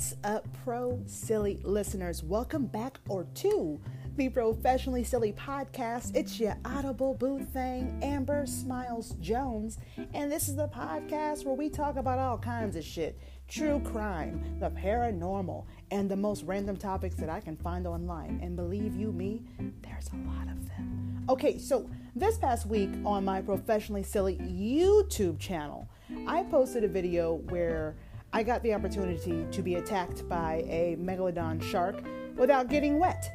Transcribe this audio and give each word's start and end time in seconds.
What's 0.00 0.16
up, 0.24 0.48
pro 0.64 0.98
silly 1.04 1.60
listeners? 1.62 2.22
Welcome 2.22 2.64
back 2.64 2.98
or 3.10 3.26
to 3.34 3.78
the 4.16 4.30
Professionally 4.30 5.04
Silly 5.04 5.34
podcast. 5.34 6.16
It's 6.16 6.40
your 6.40 6.56
audible 6.64 7.12
boo 7.12 7.44
thing, 7.44 8.00
Amber 8.02 8.46
Smiles 8.46 9.10
Jones, 9.20 9.76
and 10.14 10.32
this 10.32 10.48
is 10.48 10.56
the 10.56 10.68
podcast 10.68 11.44
where 11.44 11.54
we 11.54 11.68
talk 11.68 11.96
about 11.96 12.18
all 12.18 12.38
kinds 12.38 12.76
of 12.76 12.82
shit 12.82 13.20
true 13.46 13.78
crime, 13.80 14.42
the 14.58 14.70
paranormal, 14.70 15.66
and 15.90 16.10
the 16.10 16.16
most 16.16 16.44
random 16.44 16.78
topics 16.78 17.16
that 17.16 17.28
I 17.28 17.40
can 17.40 17.58
find 17.58 17.86
online. 17.86 18.40
And 18.42 18.56
believe 18.56 18.96
you 18.96 19.12
me, 19.12 19.42
there's 19.82 20.08
a 20.14 20.16
lot 20.30 20.48
of 20.48 20.66
them. 20.70 21.26
Okay, 21.28 21.58
so 21.58 21.90
this 22.16 22.38
past 22.38 22.64
week 22.64 22.88
on 23.04 23.22
my 23.22 23.42
Professionally 23.42 24.02
Silly 24.02 24.36
YouTube 24.38 25.38
channel, 25.38 25.86
I 26.26 26.44
posted 26.44 26.84
a 26.84 26.88
video 26.88 27.34
where 27.50 27.96
I 28.32 28.44
got 28.44 28.62
the 28.62 28.74
opportunity 28.74 29.44
to 29.50 29.62
be 29.62 29.74
attacked 29.74 30.28
by 30.28 30.64
a 30.68 30.96
megalodon 31.00 31.62
shark 31.62 32.02
without 32.36 32.68
getting 32.68 32.98
wet. 32.98 33.28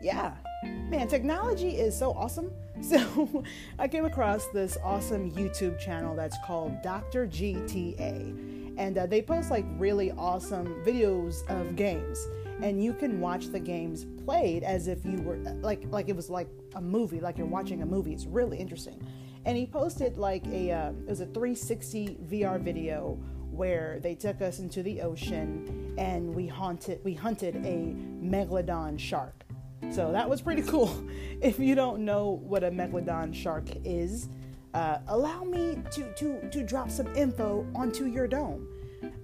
Yeah, 0.00 0.34
man, 0.64 1.08
technology 1.08 1.76
is 1.76 1.96
so 1.98 2.12
awesome. 2.12 2.50
So 2.82 3.44
I 3.78 3.88
came 3.88 4.06
across 4.06 4.46
this 4.54 4.78
awesome 4.82 5.30
YouTube 5.32 5.78
channel 5.78 6.16
that's 6.16 6.38
called 6.46 6.80
Dr. 6.80 7.26
GTA. 7.26 8.74
And 8.78 8.96
uh, 8.96 9.04
they 9.04 9.20
post 9.20 9.50
like 9.50 9.66
really 9.76 10.12
awesome 10.12 10.82
videos 10.82 11.46
of 11.50 11.76
games. 11.76 12.18
And 12.62 12.82
you 12.82 12.94
can 12.94 13.20
watch 13.20 13.48
the 13.48 13.60
games 13.60 14.06
played 14.24 14.62
as 14.62 14.88
if 14.88 15.04
you 15.04 15.20
were 15.20 15.36
like 15.60 15.82
like 15.90 16.08
it 16.08 16.16
was 16.16 16.30
like 16.30 16.48
a 16.74 16.80
movie, 16.80 17.20
like 17.20 17.36
you're 17.36 17.46
watching 17.46 17.82
a 17.82 17.86
movie. 17.86 18.14
It's 18.14 18.24
really 18.24 18.56
interesting. 18.56 19.06
And 19.44 19.58
he 19.58 19.66
posted 19.66 20.16
like 20.16 20.46
a 20.46 20.72
uh, 20.72 20.92
it 20.92 21.10
was 21.10 21.20
a 21.20 21.26
360 21.26 22.16
VR 22.30 22.58
video 22.58 23.18
where 23.60 24.00
they 24.00 24.14
took 24.14 24.40
us 24.40 24.58
into 24.58 24.82
the 24.82 25.02
ocean 25.02 25.94
and 25.98 26.34
we 26.34 26.46
haunted 26.46 26.98
we 27.04 27.12
hunted 27.12 27.56
a 27.56 27.94
megalodon 28.24 28.98
shark. 28.98 29.44
So 29.90 30.10
that 30.12 30.26
was 30.30 30.40
pretty 30.40 30.62
cool. 30.62 30.90
If 31.42 31.58
you 31.58 31.74
don't 31.74 32.02
know 32.06 32.40
what 32.42 32.64
a 32.64 32.70
megalodon 32.70 33.34
shark 33.34 33.66
is, 33.84 34.30
uh, 34.72 35.00
allow 35.08 35.44
me 35.44 35.82
to, 35.92 36.10
to, 36.14 36.48
to 36.48 36.62
drop 36.62 36.90
some 36.90 37.14
info 37.14 37.66
onto 37.74 38.06
your 38.06 38.26
dome. 38.26 38.66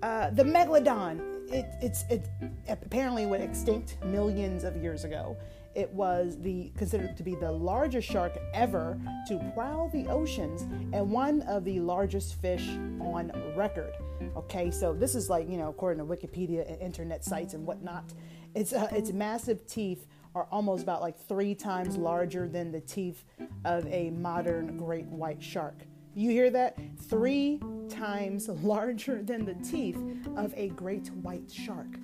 Uh, 0.02 0.28
the 0.30 0.44
megalodon, 0.44 1.14
it, 1.50 1.66
it's 1.80 2.04
it 2.10 2.28
apparently 2.68 3.24
went 3.24 3.42
extinct 3.42 3.96
millions 4.04 4.64
of 4.64 4.76
years 4.76 5.04
ago. 5.04 5.34
It 5.76 5.90
was 5.90 6.38
the 6.40 6.72
considered 6.76 7.16
to 7.18 7.22
be 7.22 7.34
the 7.34 7.52
largest 7.52 8.08
shark 8.08 8.38
ever 8.54 8.98
to 9.28 9.52
prowl 9.54 9.90
the 9.90 10.06
oceans 10.08 10.62
and 10.94 11.10
one 11.10 11.42
of 11.42 11.64
the 11.64 11.80
largest 11.80 12.40
fish 12.40 12.66
on 13.00 13.30
record. 13.54 13.92
Okay, 14.36 14.70
so 14.70 14.94
this 14.94 15.14
is 15.14 15.28
like 15.28 15.48
you 15.50 15.58
know 15.58 15.68
according 15.68 15.98
to 15.98 16.10
Wikipedia 16.10 16.66
and 16.66 16.80
internet 16.80 17.24
sites 17.24 17.52
and 17.52 17.66
whatnot. 17.66 18.14
Its 18.54 18.72
uh, 18.72 18.88
its 18.90 19.12
massive 19.12 19.66
teeth 19.66 20.06
are 20.34 20.48
almost 20.50 20.82
about 20.82 21.02
like 21.02 21.18
three 21.18 21.54
times 21.54 21.96
larger 21.96 22.48
than 22.48 22.72
the 22.72 22.80
teeth 22.80 23.24
of 23.66 23.86
a 23.86 24.10
modern 24.10 24.78
great 24.78 25.06
white 25.06 25.42
shark. 25.42 25.74
You 26.14 26.30
hear 26.30 26.48
that? 26.50 26.78
Three 27.10 27.60
times 27.90 28.48
larger 28.62 29.22
than 29.22 29.44
the 29.44 29.54
teeth 29.54 29.98
of 30.36 30.54
a 30.56 30.68
great 30.68 31.08
white 31.10 31.52
shark. 31.52 31.98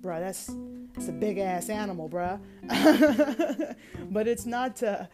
Bruh, 0.00 0.20
that's, 0.20 0.50
that's 0.94 1.08
a 1.08 1.12
big 1.12 1.38
ass 1.38 1.68
animal, 1.68 2.08
bruh. 2.08 2.40
but 4.10 4.28
it's 4.28 4.46
not, 4.46 4.82
uh, 4.82 5.06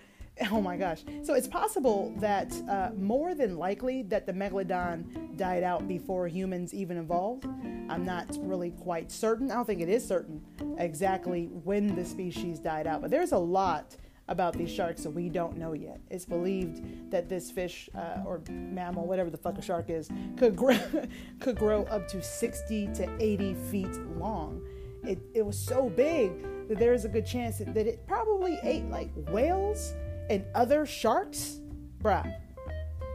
oh 0.50 0.60
my 0.60 0.76
gosh. 0.76 1.04
So 1.22 1.34
it's 1.34 1.48
possible 1.48 2.14
that 2.18 2.52
uh, 2.68 2.90
more 2.96 3.34
than 3.34 3.56
likely 3.56 4.02
that 4.04 4.26
the 4.26 4.32
megalodon 4.32 5.36
died 5.36 5.62
out 5.62 5.86
before 5.86 6.28
humans 6.28 6.74
even 6.74 6.96
evolved. 6.96 7.46
I'm 7.88 8.04
not 8.04 8.36
really 8.40 8.70
quite 8.70 9.12
certain. 9.12 9.50
I 9.50 9.54
don't 9.54 9.66
think 9.66 9.80
it 9.80 9.88
is 9.88 10.06
certain 10.06 10.42
exactly 10.78 11.46
when 11.64 11.94
the 11.94 12.04
species 12.04 12.58
died 12.58 12.86
out, 12.86 13.00
but 13.02 13.10
there's 13.10 13.32
a 13.32 13.38
lot 13.38 13.96
about 14.28 14.54
these 14.54 14.70
sharks 14.70 15.02
that 15.04 15.10
we 15.10 15.28
don't 15.28 15.56
know 15.56 15.72
yet. 15.72 16.00
It's 16.10 16.24
believed 16.24 17.10
that 17.10 17.28
this 17.28 17.50
fish 17.50 17.88
uh, 17.94 18.22
or 18.26 18.42
mammal, 18.50 19.06
whatever 19.06 19.30
the 19.30 19.36
fuck 19.36 19.56
a 19.58 19.62
shark 19.62 19.88
is, 19.88 20.08
could 20.36 20.56
grow, 20.56 20.78
could 21.40 21.56
grow 21.56 21.84
up 21.84 22.08
to 22.08 22.22
60 22.22 22.88
to 22.94 23.16
80 23.20 23.54
feet 23.70 23.94
long. 24.16 24.62
It, 25.06 25.18
it 25.34 25.44
was 25.44 25.58
so 25.58 25.88
big 25.88 26.32
that 26.68 26.78
there's 26.78 27.04
a 27.04 27.08
good 27.08 27.26
chance 27.26 27.58
that, 27.58 27.74
that 27.74 27.86
it 27.86 28.06
probably 28.06 28.58
ate 28.62 28.84
like 28.90 29.10
whales 29.30 29.94
and 30.30 30.44
other 30.54 30.86
sharks. 30.86 31.60
Bruh, 32.02 32.34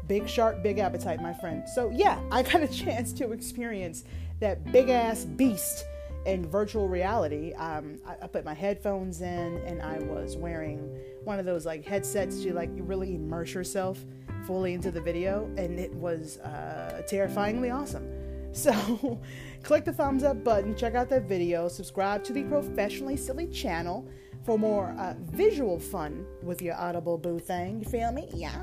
big 0.08 0.28
shark, 0.28 0.64
big 0.64 0.80
appetite, 0.80 1.22
my 1.22 1.34
friend. 1.34 1.68
So, 1.68 1.90
yeah, 1.90 2.20
I 2.32 2.44
got 2.44 2.62
a 2.62 2.68
chance 2.86 3.14
to 3.14 3.32
experience 3.32 4.04
that 4.40 4.72
big 4.72 4.90
ass 4.90 5.26
beast 5.26 5.86
in 6.26 6.46
virtual 6.48 6.88
reality, 6.88 7.54
um, 7.54 7.98
I, 8.06 8.16
I, 8.24 8.28
put 8.28 8.46
my 8.46 8.54
headphones 8.54 9.22
in 9.22 9.58
and 9.66 9.82
I 9.82 10.00
was 10.00 10.38
wearing 10.38 10.80
one 11.24 11.40
of 11.40 11.46
those 11.46 11.66
like 11.66 11.84
headsets 11.84 12.44
to 12.44 12.54
like 12.54 12.70
really 12.76 13.16
immerse 13.16 13.54
yourself 13.54 14.04
fully 14.46 14.74
into 14.74 14.92
the 14.92 15.02
video, 15.02 15.46
and 15.58 15.80
it 15.80 15.94
was 15.94 16.38
uh, 16.38 17.04
terrifyingly 17.08 17.70
awesome. 17.70 18.08
So, 18.54 19.22
click 19.64 19.86
the 19.86 19.94
thumbs 19.94 20.24
up 20.24 20.44
button, 20.44 20.76
check 20.76 20.96
out 20.96 21.10
that 21.10 21.24
video, 21.24 21.68
subscribe 21.68 22.24
to 22.26 22.34
the 22.34 22.44
Professionally 22.44 23.18
Silly 23.18 23.48
channel 23.48 24.08
for 24.44 24.58
more 24.58 24.96
uh, 24.98 25.16
visual 25.20 25.80
fun 25.80 26.26
with 26.42 26.62
your 26.62 26.76
Audible 26.76 27.18
Boo 27.18 27.40
thing. 27.40 27.80
You 27.80 27.86
feel 27.86 28.12
me? 28.12 28.30
Yes. 28.34 28.56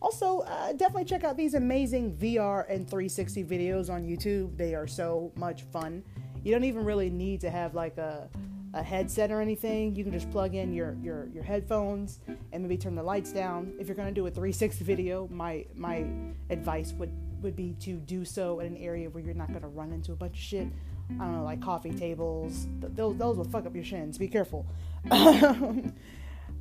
Also, 0.00 0.40
uh, 0.40 0.72
definitely 0.72 1.04
check 1.04 1.24
out 1.24 1.36
these 1.36 1.54
amazing 1.54 2.16
VR 2.16 2.64
and 2.68 2.88
360 2.88 3.44
videos 3.44 3.88
on 3.88 4.04
YouTube. 4.04 4.56
They 4.56 4.74
are 4.74 4.86
so 4.86 5.32
much 5.36 5.62
fun. 5.62 6.02
You 6.42 6.52
don't 6.52 6.64
even 6.64 6.84
really 6.84 7.08
need 7.10 7.40
to 7.42 7.50
have 7.50 7.74
like 7.74 7.98
a, 7.98 8.28
a 8.74 8.82
headset 8.82 9.30
or 9.30 9.40
anything. 9.40 9.94
You 9.94 10.02
can 10.02 10.12
just 10.12 10.30
plug 10.30 10.54
in 10.54 10.72
your, 10.72 10.96
your, 11.02 11.28
your 11.28 11.44
headphones 11.44 12.20
and 12.52 12.62
maybe 12.62 12.76
turn 12.76 12.96
the 12.96 13.02
lights 13.02 13.32
down. 13.32 13.72
If 13.78 13.86
you're 13.86 13.96
gonna 13.96 14.12
do 14.12 14.26
a 14.26 14.30
360 14.30 14.84
video, 14.84 15.28
my 15.30 15.66
my 15.74 16.04
advice 16.50 16.92
would 16.94 17.12
would 17.42 17.56
be 17.56 17.74
to 17.80 17.96
do 17.96 18.24
so 18.24 18.60
in 18.60 18.66
an 18.66 18.76
area 18.76 19.08
where 19.10 19.22
you're 19.22 19.34
not 19.34 19.52
gonna 19.52 19.68
run 19.68 19.92
into 19.92 20.12
a 20.12 20.16
bunch 20.16 20.32
of 20.32 20.38
shit. 20.38 20.68
I 21.10 21.24
don't 21.24 21.36
know, 21.36 21.44
like 21.44 21.60
coffee 21.60 21.92
tables. 21.92 22.66
Those 22.80 23.16
those 23.16 23.36
will 23.36 23.44
fuck 23.44 23.66
up 23.66 23.74
your 23.74 23.84
shins. 23.84 24.18
Be 24.18 24.28
careful. 24.28 24.66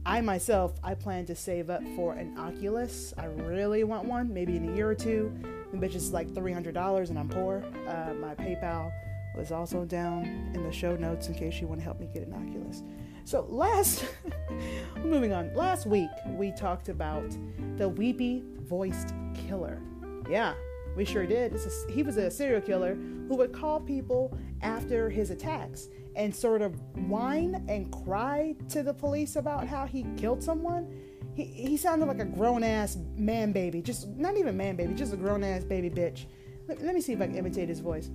I 0.05 0.19
myself, 0.21 0.79
I 0.83 0.95
plan 0.95 1.25
to 1.27 1.35
save 1.35 1.69
up 1.69 1.83
for 1.95 2.13
an 2.13 2.37
Oculus. 2.37 3.13
I 3.17 3.25
really 3.25 3.83
want 3.83 4.05
one, 4.05 4.33
maybe 4.33 4.57
in 4.57 4.67
a 4.67 4.75
year 4.75 4.89
or 4.89 4.95
two. 4.95 5.31
The 5.71 5.77
bitch 5.77 5.93
is 5.93 6.11
like 6.11 6.27
$300 6.29 7.09
and 7.09 7.19
I'm 7.19 7.29
poor. 7.29 7.63
Uh, 7.87 8.13
my 8.15 8.33
PayPal 8.33 8.91
was 9.35 9.51
also 9.51 9.85
down 9.85 10.51
in 10.55 10.63
the 10.63 10.71
show 10.71 10.95
notes 10.95 11.27
in 11.27 11.35
case 11.35 11.61
you 11.61 11.67
want 11.67 11.79
to 11.79 11.83
help 11.83 11.99
me 11.99 12.09
get 12.13 12.27
an 12.27 12.33
Oculus. 12.33 12.83
So 13.25 13.45
last, 13.47 14.05
moving 15.03 15.33
on. 15.33 15.53
Last 15.53 15.85
week 15.85 16.09
we 16.25 16.51
talked 16.51 16.89
about 16.89 17.29
the 17.77 17.87
weepy 17.87 18.43
voiced 18.61 19.13
killer. 19.47 19.79
Yeah, 20.27 20.55
we 20.95 21.05
sure 21.05 21.25
did. 21.25 21.53
A, 21.53 21.91
he 21.91 22.03
was 22.03 22.17
a 22.17 22.29
serial 22.29 22.61
killer 22.61 22.95
who 23.27 23.35
would 23.37 23.53
call 23.53 23.79
people 23.79 24.37
after 24.61 25.09
his 25.09 25.31
attacks 25.31 25.87
and 26.15 26.35
sort 26.35 26.61
of 26.61 26.79
whine 27.07 27.65
and 27.69 27.91
cry 27.91 28.55
to 28.69 28.83
the 28.83 28.93
police 28.93 29.35
about 29.35 29.67
how 29.67 29.85
he 29.85 30.05
killed 30.17 30.43
someone. 30.43 30.87
He, 31.33 31.45
he 31.45 31.77
sounded 31.77 32.07
like 32.07 32.19
a 32.19 32.25
grown 32.25 32.63
ass 32.63 32.97
man 33.15 33.51
baby, 33.51 33.81
just 33.81 34.07
not 34.09 34.37
even 34.37 34.57
man 34.57 34.75
baby, 34.75 34.93
just 34.93 35.13
a 35.13 35.17
grown 35.17 35.43
ass 35.43 35.63
baby 35.63 35.89
bitch. 35.89 36.25
Let, 36.67 36.81
let 36.81 36.93
me 36.93 37.01
see 37.01 37.13
if 37.13 37.21
I 37.21 37.27
can 37.27 37.35
imitate 37.35 37.69
his 37.69 37.79
voice. 37.79 38.09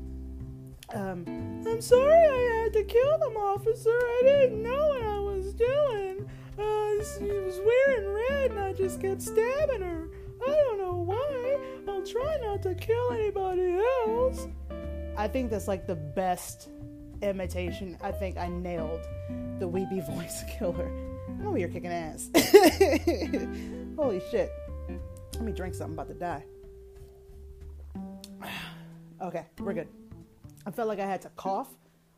Um, 0.94 1.24
I'm 1.66 1.80
sorry 1.80 2.12
I 2.12 2.62
had 2.62 2.72
to 2.74 2.84
kill 2.84 3.18
them, 3.18 3.36
officer. 3.36 3.90
I 3.90 4.22
didn't 4.24 4.62
know 4.62 4.86
what 4.88 5.02
I 5.02 5.18
was 5.18 5.54
doing. 5.54 6.28
Uh, 6.58 7.04
she 7.18 7.24
was 7.24 7.60
wearing 7.64 8.14
red 8.14 8.50
and 8.52 8.60
I 8.60 8.72
just 8.72 9.00
kept 9.00 9.22
stabbing 9.22 9.82
her. 9.82 10.08
I 10.46 10.54
don't 10.54 10.78
know 10.78 10.94
why. 10.94 11.58
I'll 11.88 12.06
try 12.06 12.38
not 12.42 12.62
to 12.62 12.74
kill 12.74 13.12
anybody 13.12 13.78
else. 14.06 14.46
I 15.16 15.28
think 15.28 15.50
that's 15.50 15.68
like 15.68 15.86
the 15.86 15.96
best 15.96 16.68
imitation. 17.22 17.96
I 18.02 18.12
think 18.12 18.36
I 18.36 18.48
nailed 18.48 19.06
the 19.58 19.66
weepy 19.66 20.00
voice 20.08 20.44
killer. 20.58 20.90
Oh, 21.44 21.54
you're 21.56 21.68
kicking 21.68 21.90
ass. 21.92 22.30
Holy 23.96 24.20
shit. 24.30 24.50
Let 25.34 25.42
me 25.42 25.52
drink 25.52 25.74
something. 25.74 25.94
About 25.94 26.08
to 26.08 26.14
die. 26.14 26.44
okay, 29.22 29.46
we're 29.58 29.74
good. 29.74 29.88
I 30.66 30.70
felt 30.70 30.88
like 30.88 30.98
I 30.98 31.06
had 31.06 31.22
to 31.22 31.28
cough, 31.30 31.68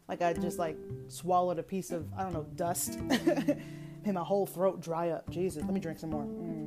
like 0.08 0.22
I 0.22 0.32
just 0.32 0.58
like 0.58 0.76
swallowed 1.08 1.58
a 1.58 1.62
piece 1.62 1.90
of 1.90 2.06
I 2.16 2.22
don't 2.22 2.32
know 2.32 2.46
dust, 2.56 2.94
and 4.04 4.14
my 4.14 4.24
whole 4.24 4.46
throat 4.46 4.80
dry 4.80 5.10
up. 5.10 5.28
Jesus, 5.30 5.62
let 5.64 5.72
me 5.72 5.80
drink 5.80 5.98
some 5.98 6.10
more. 6.10 6.24
Mm. 6.24 6.57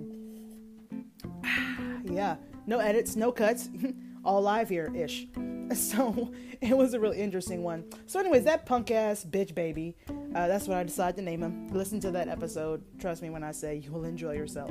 Yeah, 2.14 2.36
no 2.66 2.80
edits, 2.80 3.16
no 3.16 3.32
cuts, 3.32 3.70
all 4.26 4.42
live 4.42 4.70
here 4.70 4.92
ish. 4.96 5.28
So 5.74 6.34
it 6.60 6.76
was 6.76 6.94
a 6.94 7.00
really 7.00 7.22
interesting 7.22 7.64
one. 7.64 7.86
So, 8.06 8.20
anyways, 8.20 8.44
that 8.44 8.66
punk 8.66 8.92
ass 8.92 9.24
bitch 9.24 9.56
baby, 9.56 9.96
uh, 10.36 10.50
that's 10.50 10.68
what 10.68 10.76
I 10.76 10.84
decided 10.84 11.16
to 11.16 11.22
name 11.22 11.42
him. 11.42 11.70
Listen 11.70 11.98
to 12.02 12.12
that 12.12 12.28
episode. 12.28 12.84
Trust 13.00 13.22
me 13.22 13.30
when 13.30 13.42
I 13.42 13.54
say 13.54 13.78
you 13.78 13.90
will 13.94 14.04
enjoy 14.04 14.34
yourself. 14.34 14.70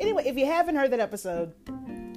Anyway, 0.00 0.24
if 0.26 0.36
you 0.36 0.44
haven't 0.46 0.74
heard 0.74 0.90
that 0.90 0.98
episode, 0.98 1.54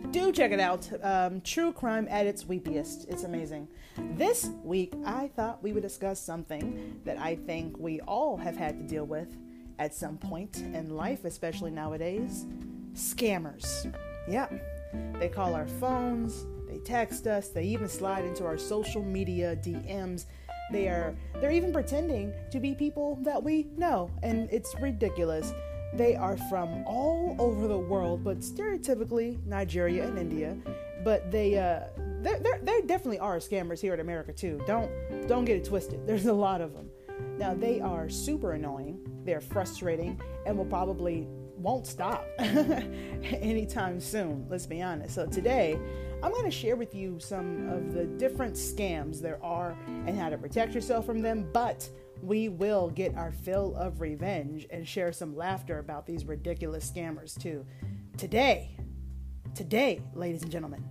do 0.10 0.32
check 0.32 0.52
it 0.52 0.60
out. 0.60 0.90
Um, 1.04 1.42
true 1.42 1.72
crime 1.72 2.08
at 2.10 2.26
its 2.26 2.46
weepiest. 2.46 3.08
It's 3.10 3.26
amazing. 3.26 3.68
This 4.16 4.50
week, 4.64 4.94
I 5.06 5.28
thought 5.36 5.62
we 5.62 5.72
would 5.72 5.84
discuss 5.84 6.20
something 6.20 7.00
that 7.06 7.20
I 7.20 7.36
think 7.36 7.78
we 7.78 8.02
all 8.02 8.38
have 8.38 8.58
had 8.58 8.80
to 8.80 8.84
deal 8.88 9.06
with 9.06 9.38
at 9.78 9.94
some 9.94 10.18
point 10.18 10.58
in 10.58 10.96
life, 10.96 11.26
especially 11.26 11.70
nowadays 11.70 12.48
scammers. 12.94 13.94
Yeah, 14.28 14.48
they 15.20 15.30
call 15.30 15.54
our 15.54 15.68
phones, 15.68 16.46
they 16.68 16.80
text 16.80 17.28
us, 17.28 17.50
they 17.50 17.64
even 17.64 17.88
slide 17.88 18.26
into 18.26 18.46
our 18.46 18.58
social 18.58 19.04
media 19.04 19.56
DMs. 19.56 20.26
They 20.72 20.88
are 20.88 21.16
they're 21.40 21.52
even 21.52 21.72
pretending 21.72 22.34
to 22.52 22.60
be 22.60 22.74
people 22.74 23.20
that 23.22 23.42
we 23.42 23.68
know, 23.78 24.10
and 24.24 24.50
it's 24.52 24.74
ridiculous. 24.82 25.54
They 25.94 26.16
are 26.16 26.38
from 26.50 26.84
all 26.86 27.36
over 27.40 27.68
the 27.68 27.78
world, 27.78 28.24
but 28.24 28.40
stereotypically 28.40 29.46
Nigeria 29.46 30.08
and 30.08 30.18
India. 30.18 30.58
But 31.04 31.32
they 31.32 31.58
uh, 31.58 31.82
they 32.22 32.40
they 32.64 32.82
definitely 32.82 33.20
are 33.20 33.38
scammers 33.38 33.80
here 33.80 33.94
in 33.94 34.00
America 34.00 34.34
too. 34.34 34.60
Don't 34.66 34.92
don't 35.28 35.46
get 35.46 35.58
it 35.58 35.66
twisted. 35.66 36.06
There's 36.08 36.26
a 36.26 36.34
lot 36.34 36.62
of 36.62 36.74
them. 36.74 36.90
Now 37.38 37.54
they 37.54 37.80
are 37.80 38.10
super 38.10 38.54
annoying. 38.54 39.00
They're 39.24 39.42
frustrating 39.42 40.20
and 40.46 40.58
will 40.58 40.66
probably 40.66 41.28
won't 41.66 41.88
stop 41.88 42.28
anytime 42.40 44.00
soon. 44.00 44.46
Let's 44.48 44.68
be 44.68 44.84
honest. 44.84 45.16
So 45.16 45.26
today 45.26 45.80
I'm 46.22 46.32
going 46.32 46.46
to 46.46 46.52
share 46.52 46.76
with 46.76 46.94
you 46.94 47.20
some 47.20 47.68
of 47.70 47.92
the 47.92 48.06
different 48.06 48.54
scams 48.54 49.20
there 49.20 49.44
are 49.44 49.76
and 50.06 50.16
how 50.16 50.30
to 50.30 50.38
protect 50.38 50.76
yourself 50.76 51.08
from 51.08 51.24
them. 51.24 51.50
But 51.52 51.90
we 52.22 52.50
will 52.50 52.92
get 52.92 53.16
our 53.16 53.32
fill 53.32 53.76
of 53.78 54.00
revenge 54.00 54.68
and 54.70 54.88
share 54.88 55.12
some 55.12 55.36
laughter 55.36 55.80
about 55.80 56.06
these 56.06 56.24
ridiculous 56.24 56.90
scammers 56.90 57.36
too. 57.42 57.66
Today, 58.16 58.78
today, 59.56 60.04
ladies 60.14 60.44
and 60.44 60.52
gentlemen, 60.52 60.84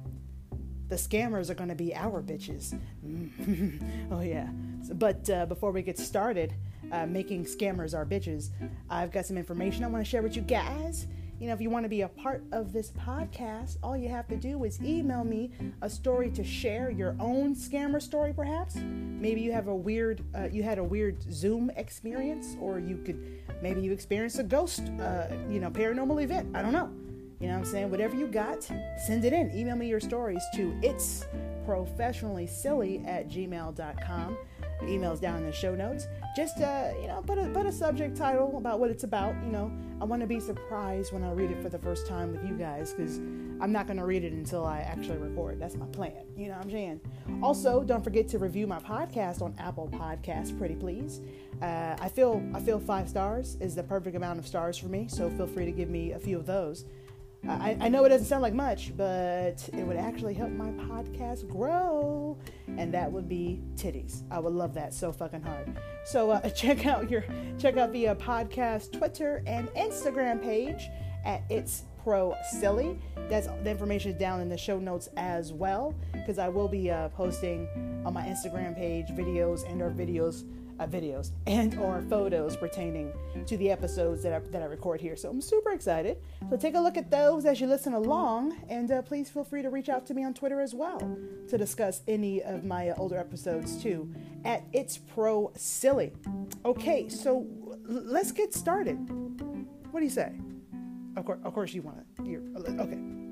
the 0.88 0.96
scammers 0.96 1.50
are 1.50 1.54
going 1.54 1.68
to 1.68 1.74
be 1.74 1.94
our 1.94 2.22
bitches. 2.22 2.78
oh, 4.10 4.20
yeah. 4.20 4.48
But 4.94 5.28
uh, 5.30 5.46
before 5.46 5.72
we 5.72 5.82
get 5.82 5.98
started, 5.98 6.54
uh, 6.92 7.06
making 7.06 7.44
scammers 7.44 7.94
our 7.94 8.04
bitches, 8.04 8.50
I've 8.90 9.10
got 9.10 9.26
some 9.26 9.38
information 9.38 9.84
I 9.84 9.88
want 9.88 10.04
to 10.04 10.10
share 10.10 10.22
with 10.22 10.36
you 10.36 10.42
guys. 10.42 11.06
You 11.40 11.48
know, 11.48 11.54
if 11.54 11.60
you 11.60 11.68
want 11.68 11.84
to 11.84 11.88
be 11.88 12.02
a 12.02 12.08
part 12.08 12.44
of 12.52 12.72
this 12.72 12.92
podcast, 12.92 13.78
all 13.82 13.96
you 13.96 14.08
have 14.08 14.28
to 14.28 14.36
do 14.36 14.62
is 14.64 14.80
email 14.82 15.24
me 15.24 15.50
a 15.82 15.90
story 15.90 16.30
to 16.30 16.44
share 16.44 16.90
your 16.90 17.16
own 17.18 17.54
scammer 17.56 18.00
story, 18.00 18.32
perhaps. 18.32 18.76
Maybe 18.76 19.40
you 19.40 19.52
have 19.52 19.66
a 19.66 19.74
weird, 19.74 20.22
uh, 20.34 20.48
you 20.52 20.62
had 20.62 20.78
a 20.78 20.84
weird 20.84 21.22
Zoom 21.32 21.70
experience, 21.76 22.56
or 22.60 22.78
you 22.78 22.98
could, 22.98 23.42
maybe 23.62 23.80
you 23.80 23.90
experienced 23.92 24.38
a 24.38 24.44
ghost, 24.44 24.82
uh, 25.00 25.26
you 25.50 25.58
know, 25.58 25.70
paranormal 25.70 26.22
event. 26.22 26.54
I 26.54 26.62
don't 26.62 26.72
know. 26.72 26.90
You 27.40 27.48
know 27.48 27.54
what 27.54 27.58
I'm 27.60 27.64
saying? 27.64 27.90
Whatever 27.90 28.16
you 28.16 28.26
got, 28.26 28.62
send 28.62 29.24
it 29.24 29.32
in. 29.32 29.50
Email 29.56 29.76
me 29.76 29.88
your 29.88 30.00
stories 30.00 30.42
to 30.54 30.78
it's 30.82 31.26
professionally 31.64 32.46
silly 32.46 33.02
at 33.06 33.28
gmail.com 33.28 34.36
emails 34.82 35.20
down 35.20 35.38
in 35.38 35.46
the 35.46 35.52
show 35.52 35.74
notes. 35.74 36.06
Just 36.36 36.60
uh, 36.60 36.90
you 37.00 37.08
know, 37.08 37.22
put 37.26 37.38
a 37.38 37.48
put 37.48 37.66
a 37.66 37.72
subject 37.72 38.16
title 38.16 38.56
about 38.56 38.80
what 38.80 38.90
it's 38.90 39.04
about. 39.04 39.34
You 39.44 39.50
know, 39.50 39.72
I 40.00 40.04
want 40.04 40.20
to 40.20 40.26
be 40.26 40.40
surprised 40.40 41.12
when 41.12 41.22
I 41.22 41.32
read 41.32 41.50
it 41.50 41.62
for 41.62 41.68
the 41.68 41.78
first 41.78 42.06
time 42.06 42.32
with 42.32 42.44
you 42.44 42.54
guys 42.54 42.92
because 42.92 43.18
I'm 43.60 43.72
not 43.72 43.86
to 43.96 44.04
read 44.04 44.24
it 44.24 44.32
until 44.32 44.64
I 44.64 44.80
actually 44.80 45.18
record. 45.18 45.60
That's 45.60 45.76
my 45.76 45.86
plan. 45.86 46.24
You 46.36 46.48
know 46.48 46.54
what 46.54 46.64
I'm 46.64 46.70
saying? 46.70 47.00
Also, 47.42 47.82
don't 47.82 48.02
forget 48.02 48.28
to 48.28 48.38
review 48.38 48.66
my 48.66 48.80
podcast 48.80 49.42
on 49.42 49.54
Apple 49.58 49.88
Podcasts, 49.92 50.56
pretty 50.56 50.74
please. 50.74 51.20
Uh, 51.62 51.96
I 52.00 52.08
feel 52.08 52.44
I 52.54 52.60
feel 52.60 52.78
five 52.78 53.08
stars 53.08 53.56
is 53.60 53.74
the 53.74 53.82
perfect 53.82 54.16
amount 54.16 54.38
of 54.38 54.46
stars 54.46 54.76
for 54.76 54.88
me, 54.88 55.06
so 55.08 55.30
feel 55.30 55.46
free 55.46 55.64
to 55.64 55.72
give 55.72 55.88
me 55.88 56.12
a 56.12 56.18
few 56.18 56.38
of 56.38 56.46
those. 56.46 56.84
I, 57.48 57.76
I, 57.80 57.88
know 57.88 58.04
it 58.04 58.08
doesn't 58.08 58.26
sound 58.26 58.42
like 58.42 58.54
much, 58.54 58.96
but 58.96 59.68
it 59.72 59.86
would 59.86 59.96
actually 59.96 60.34
help 60.34 60.50
my 60.50 60.70
podcast 60.70 61.46
grow, 61.48 62.38
and 62.78 62.92
that 62.94 63.10
would 63.10 63.28
be 63.28 63.62
titties. 63.76 64.22
I 64.30 64.38
would 64.38 64.54
love 64.54 64.72
that 64.74 64.94
so 64.94 65.12
fucking 65.12 65.42
hard. 65.42 65.76
So 66.04 66.30
uh, 66.30 66.48
check 66.50 66.86
out 66.86 67.10
your 67.10 67.24
check 67.58 67.76
out 67.76 67.92
the 67.92 68.08
uh, 68.08 68.14
podcast 68.14 68.92
Twitter 68.92 69.42
and 69.46 69.68
Instagram 69.70 70.42
page 70.42 70.88
at 71.24 71.42
It's 71.50 71.82
Pro 72.02 72.34
Silly. 72.50 72.98
That's 73.28 73.46
the 73.46 73.70
information 73.70 74.12
is 74.12 74.18
down 74.18 74.40
in 74.40 74.48
the 74.48 74.58
show 74.58 74.78
notes 74.78 75.08
as 75.16 75.52
well, 75.52 75.94
because 76.12 76.38
I 76.38 76.48
will 76.48 76.68
be 76.68 76.90
uh, 76.90 77.08
posting 77.10 77.68
on 78.06 78.14
my 78.14 78.22
Instagram 78.22 78.74
page 78.74 79.08
videos 79.08 79.70
and 79.70 79.82
our 79.82 79.90
videos 79.90 80.44
uh, 80.78 80.86
videos 80.86 81.30
and 81.46 81.76
or 81.78 82.02
photos 82.08 82.56
pertaining 82.56 83.12
to 83.46 83.56
the 83.56 83.70
episodes 83.70 84.22
that 84.22 84.32
I, 84.32 84.38
that 84.50 84.62
I 84.62 84.66
record 84.66 85.00
here. 85.00 85.16
So 85.16 85.30
I'm 85.30 85.40
super 85.40 85.72
excited. 85.72 86.18
So 86.50 86.56
take 86.56 86.74
a 86.74 86.80
look 86.80 86.96
at 86.96 87.10
those 87.10 87.44
as 87.44 87.60
you 87.60 87.66
listen 87.66 87.94
along, 87.94 88.56
and 88.68 88.90
uh, 88.90 89.02
please 89.02 89.30
feel 89.30 89.44
free 89.44 89.62
to 89.62 89.70
reach 89.70 89.88
out 89.88 90.06
to 90.06 90.14
me 90.14 90.24
on 90.24 90.34
Twitter 90.34 90.60
as 90.60 90.74
well 90.74 90.98
to 91.48 91.58
discuss 91.58 92.02
any 92.08 92.42
of 92.42 92.64
my 92.64 92.90
uh, 92.90 92.94
older 92.96 93.18
episodes 93.18 93.82
too. 93.82 94.12
At 94.44 94.64
It's 94.72 94.98
Pro 94.98 95.52
Silly. 95.56 96.12
Okay, 96.64 97.08
so 97.08 97.46
let's 97.86 98.32
get 98.32 98.54
started. 98.54 98.96
What 99.90 100.00
do 100.00 100.04
you 100.04 100.10
say? 100.10 100.32
Of 101.16 101.24
course, 101.24 101.38
of 101.44 101.54
course, 101.54 101.72
you 101.72 101.82
want 101.82 101.98
to. 102.16 102.80
Okay. 102.80 103.23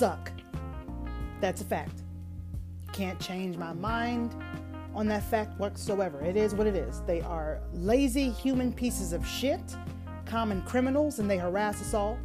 Suck. 0.00 0.32
That's 1.42 1.60
a 1.60 1.64
fact. 1.64 2.00
Can't 2.90 3.20
change 3.20 3.58
my 3.58 3.74
mind 3.74 4.34
on 4.94 5.06
that 5.08 5.22
fact 5.24 5.60
whatsoever. 5.60 6.24
It 6.24 6.38
is 6.38 6.54
what 6.54 6.66
it 6.66 6.74
is. 6.74 7.02
They 7.02 7.20
are 7.20 7.60
lazy 7.74 8.30
human 8.30 8.72
pieces 8.72 9.12
of 9.12 9.26
shit, 9.26 9.60
common 10.24 10.62
criminals, 10.62 11.18
and 11.18 11.30
they 11.30 11.36
harass 11.36 11.82
us 11.82 11.92
all. 11.92 12.18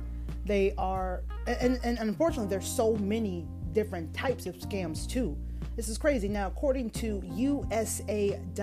They 0.45 0.73
are, 0.77 1.23
and, 1.47 1.77
and 1.83 1.99
unfortunately, 1.99 2.49
there's 2.49 2.65
so 2.65 2.95
many 2.95 3.45
different 3.73 4.13
types 4.13 4.45
of 4.45 4.55
scams 4.55 5.05
too. 5.05 5.35
This 5.75 5.89
is 5.89 5.97
crazy. 5.97 6.29
Now, 6.29 6.47
according 6.47 6.91
to 6.91 7.21
USA.gov, 7.33 8.53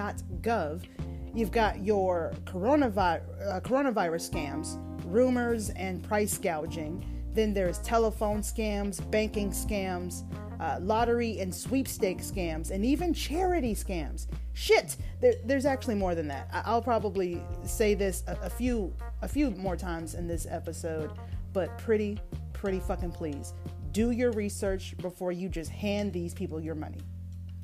you've 1.35 1.53
got 1.53 1.85
your 1.85 2.33
coronavirus, 2.47 3.21
uh, 3.47 3.61
coronavirus 3.61 4.31
scams, 4.31 4.79
rumors, 5.05 5.69
and 5.69 6.03
price 6.03 6.39
gouging. 6.39 7.05
Then 7.35 7.55
there's 7.55 7.79
telephone 7.79 8.43
scams, 8.43 9.11
banking 9.11 9.51
scams, 9.51 10.25
uh, 10.61 10.79
lottery 10.81 11.39
and 11.41 11.55
sweepstake 11.55 12.19
scams, 12.19 12.71
and 12.71 12.85
even 12.85 13.15
charity 13.15 13.75
scams. 13.75 14.27
Shit, 14.53 14.97
there, 15.21 15.35
there's 15.45 15.67
actually 15.67 15.95
more 15.95 16.15
than 16.15 16.29
that. 16.29 16.49
I, 16.53 16.75
will 16.75 16.83
probably 16.83 17.43
say 17.65 17.95
this 17.95 18.23
a, 18.27 18.37
a 18.43 18.51
few 18.51 18.95
a 19.23 19.29
few 19.29 19.51
more 19.53 19.77
times 19.77 20.15
in 20.15 20.29
this 20.29 20.47
episode, 20.49 21.11
but 21.53 21.77
pretty 21.79 22.19
pretty 22.53 22.81
fucking 22.81 23.13
please 23.13 23.55
do 23.93 24.11
your 24.11 24.33
research 24.33 24.97
before 24.99 25.33
you 25.33 25.49
just 25.49 25.71
hand 25.71 26.13
these 26.13 26.35
people 26.35 26.61
your 26.61 26.75
money, 26.75 27.01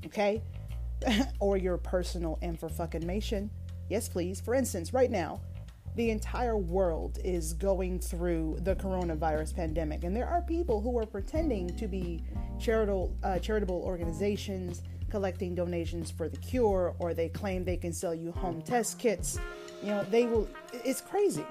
okay? 0.07 0.43
or 1.41 1.57
your 1.57 1.79
personal 1.79 2.39
info 2.43 2.69
fucking 2.69 3.07
nation. 3.07 3.51
Yes, 3.89 4.09
please. 4.09 4.41
For 4.41 4.55
instance, 4.55 4.93
right 4.93 5.11
now, 5.11 5.41
the 5.97 6.11
entire 6.11 6.57
world 6.57 7.19
is 7.25 7.53
going 7.55 7.99
through 7.99 8.59
the 8.63 8.77
coronavirus 8.77 9.55
pandemic, 9.55 10.05
and 10.05 10.15
there 10.15 10.29
are 10.29 10.43
people 10.43 10.81
who 10.81 10.97
are 10.99 11.07
pretending 11.07 11.75
to 11.77 11.89
be 11.89 12.23
charitable 12.59 13.15
uh, 13.23 13.39
charitable 13.39 13.83
organizations 13.85 14.83
collecting 15.11 15.55
donations 15.55 16.11
for 16.11 16.29
the 16.29 16.37
cure, 16.37 16.95
or 16.99 17.15
they 17.15 17.29
claim 17.29 17.65
they 17.65 17.77
can 17.77 17.93
sell 17.93 18.15
you 18.15 18.33
home 18.33 18.63
test 18.63 18.99
kits. 18.99 19.39
You 19.83 19.89
know, 19.89 20.05
they 20.05 20.27
will. 20.27 20.49
It's 20.73 21.01
crazy. 21.01 21.45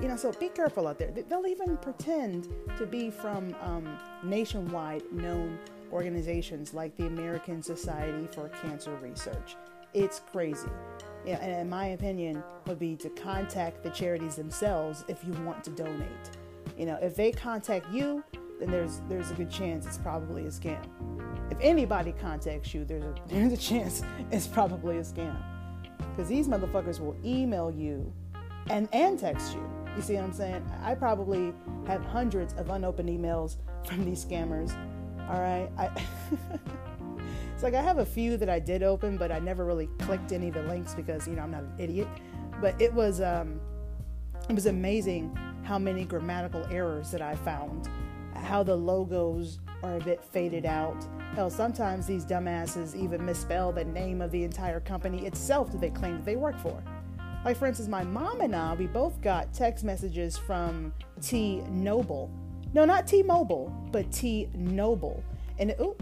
You 0.00 0.08
know, 0.08 0.16
so 0.16 0.32
be 0.32 0.48
careful 0.48 0.88
out 0.88 0.98
there. 0.98 1.10
They'll 1.10 1.46
even 1.46 1.76
pretend 1.76 2.48
to 2.78 2.86
be 2.86 3.10
from 3.10 3.54
um, 3.62 3.98
nationwide 4.24 5.02
known 5.12 5.58
organizations 5.92 6.74
like 6.74 6.96
the 6.96 7.06
American 7.06 7.62
Society 7.62 8.26
for 8.32 8.48
Cancer 8.48 8.96
Research. 8.96 9.56
It's 9.96 10.20
crazy 10.30 10.68
Yeah, 11.24 11.38
and 11.40 11.52
in 11.52 11.70
my 11.70 11.86
opinion, 11.86 12.44
would 12.66 12.78
be 12.78 12.96
to 12.96 13.08
contact 13.08 13.82
the 13.82 13.88
charities 13.88 14.36
themselves 14.36 15.04
if 15.08 15.24
you 15.24 15.32
want 15.44 15.64
to 15.64 15.70
donate. 15.70 16.30
You 16.76 16.84
know, 16.84 16.98
if 17.00 17.16
they 17.16 17.32
contact 17.32 17.90
you, 17.90 18.22
then 18.60 18.70
there's 18.70 19.00
there's 19.08 19.30
a 19.30 19.34
good 19.34 19.50
chance 19.50 19.86
it's 19.86 19.96
probably 19.96 20.42
a 20.42 20.48
scam. 20.48 20.84
If 21.50 21.56
anybody 21.62 22.12
contacts 22.12 22.74
you, 22.74 22.84
there's 22.84 23.04
a 23.04 23.14
there's 23.28 23.52
a 23.54 23.56
chance 23.56 24.02
it's 24.30 24.46
probably 24.46 24.98
a 24.98 25.02
scam. 25.02 25.42
Because 26.10 26.28
these 26.28 26.46
motherfuckers 26.46 27.00
will 27.00 27.16
email 27.24 27.70
you 27.70 28.12
and 28.68 28.88
and 28.92 29.18
text 29.18 29.54
you. 29.54 29.66
You 29.96 30.02
see 30.02 30.14
what 30.16 30.24
I'm 30.24 30.32
saying? 30.34 30.70
I 30.82 30.94
probably 30.94 31.54
have 31.86 32.04
hundreds 32.04 32.52
of 32.54 32.68
unopened 32.68 33.08
emails 33.08 33.56
from 33.86 34.04
these 34.04 34.22
scammers. 34.22 34.76
All 35.30 35.40
right. 35.40 35.70
I 35.78 35.88
It's 37.56 37.62
like 37.62 37.72
I 37.72 37.80
have 37.80 37.96
a 37.96 38.04
few 38.04 38.36
that 38.36 38.50
I 38.50 38.58
did 38.58 38.82
open, 38.82 39.16
but 39.16 39.32
I 39.32 39.38
never 39.38 39.64
really 39.64 39.86
clicked 40.00 40.30
any 40.30 40.48
of 40.48 40.54
the 40.54 40.62
links 40.64 40.94
because 40.94 41.26
you 41.26 41.36
know 41.36 41.40
I'm 41.40 41.50
not 41.50 41.62
an 41.62 41.72
idiot. 41.78 42.06
But 42.60 42.78
it 42.78 42.92
was 42.92 43.22
um, 43.22 43.58
it 44.50 44.54
was 44.54 44.66
amazing 44.66 45.34
how 45.62 45.78
many 45.78 46.04
grammatical 46.04 46.66
errors 46.70 47.10
that 47.12 47.22
I 47.22 47.34
found, 47.34 47.88
how 48.34 48.62
the 48.62 48.76
logos 48.76 49.60
are 49.82 49.96
a 49.96 50.00
bit 50.00 50.22
faded 50.22 50.66
out. 50.66 51.02
Hell, 51.34 51.48
sometimes 51.48 52.06
these 52.06 52.26
dumbasses 52.26 52.94
even 52.94 53.24
misspell 53.24 53.72
the 53.72 53.86
name 53.86 54.20
of 54.20 54.30
the 54.32 54.44
entire 54.44 54.80
company 54.80 55.24
itself 55.24 55.72
that 55.72 55.80
they 55.80 55.88
claim 55.88 56.16
that 56.16 56.26
they 56.26 56.36
work 56.36 56.58
for. 56.58 56.82
Like, 57.42 57.56
for 57.56 57.64
instance, 57.64 57.88
my 57.88 58.04
mom 58.04 58.42
and 58.42 58.54
I, 58.54 58.74
we 58.74 58.86
both 58.86 59.22
got 59.22 59.54
text 59.54 59.82
messages 59.82 60.36
from 60.36 60.92
T 61.22 61.62
Noble. 61.70 62.30
No, 62.74 62.84
not 62.84 63.06
T 63.06 63.22
Mobile, 63.22 63.74
but 63.92 64.12
T 64.12 64.50
Noble. 64.52 65.24
And, 65.58 65.74
ooh, 65.80 65.96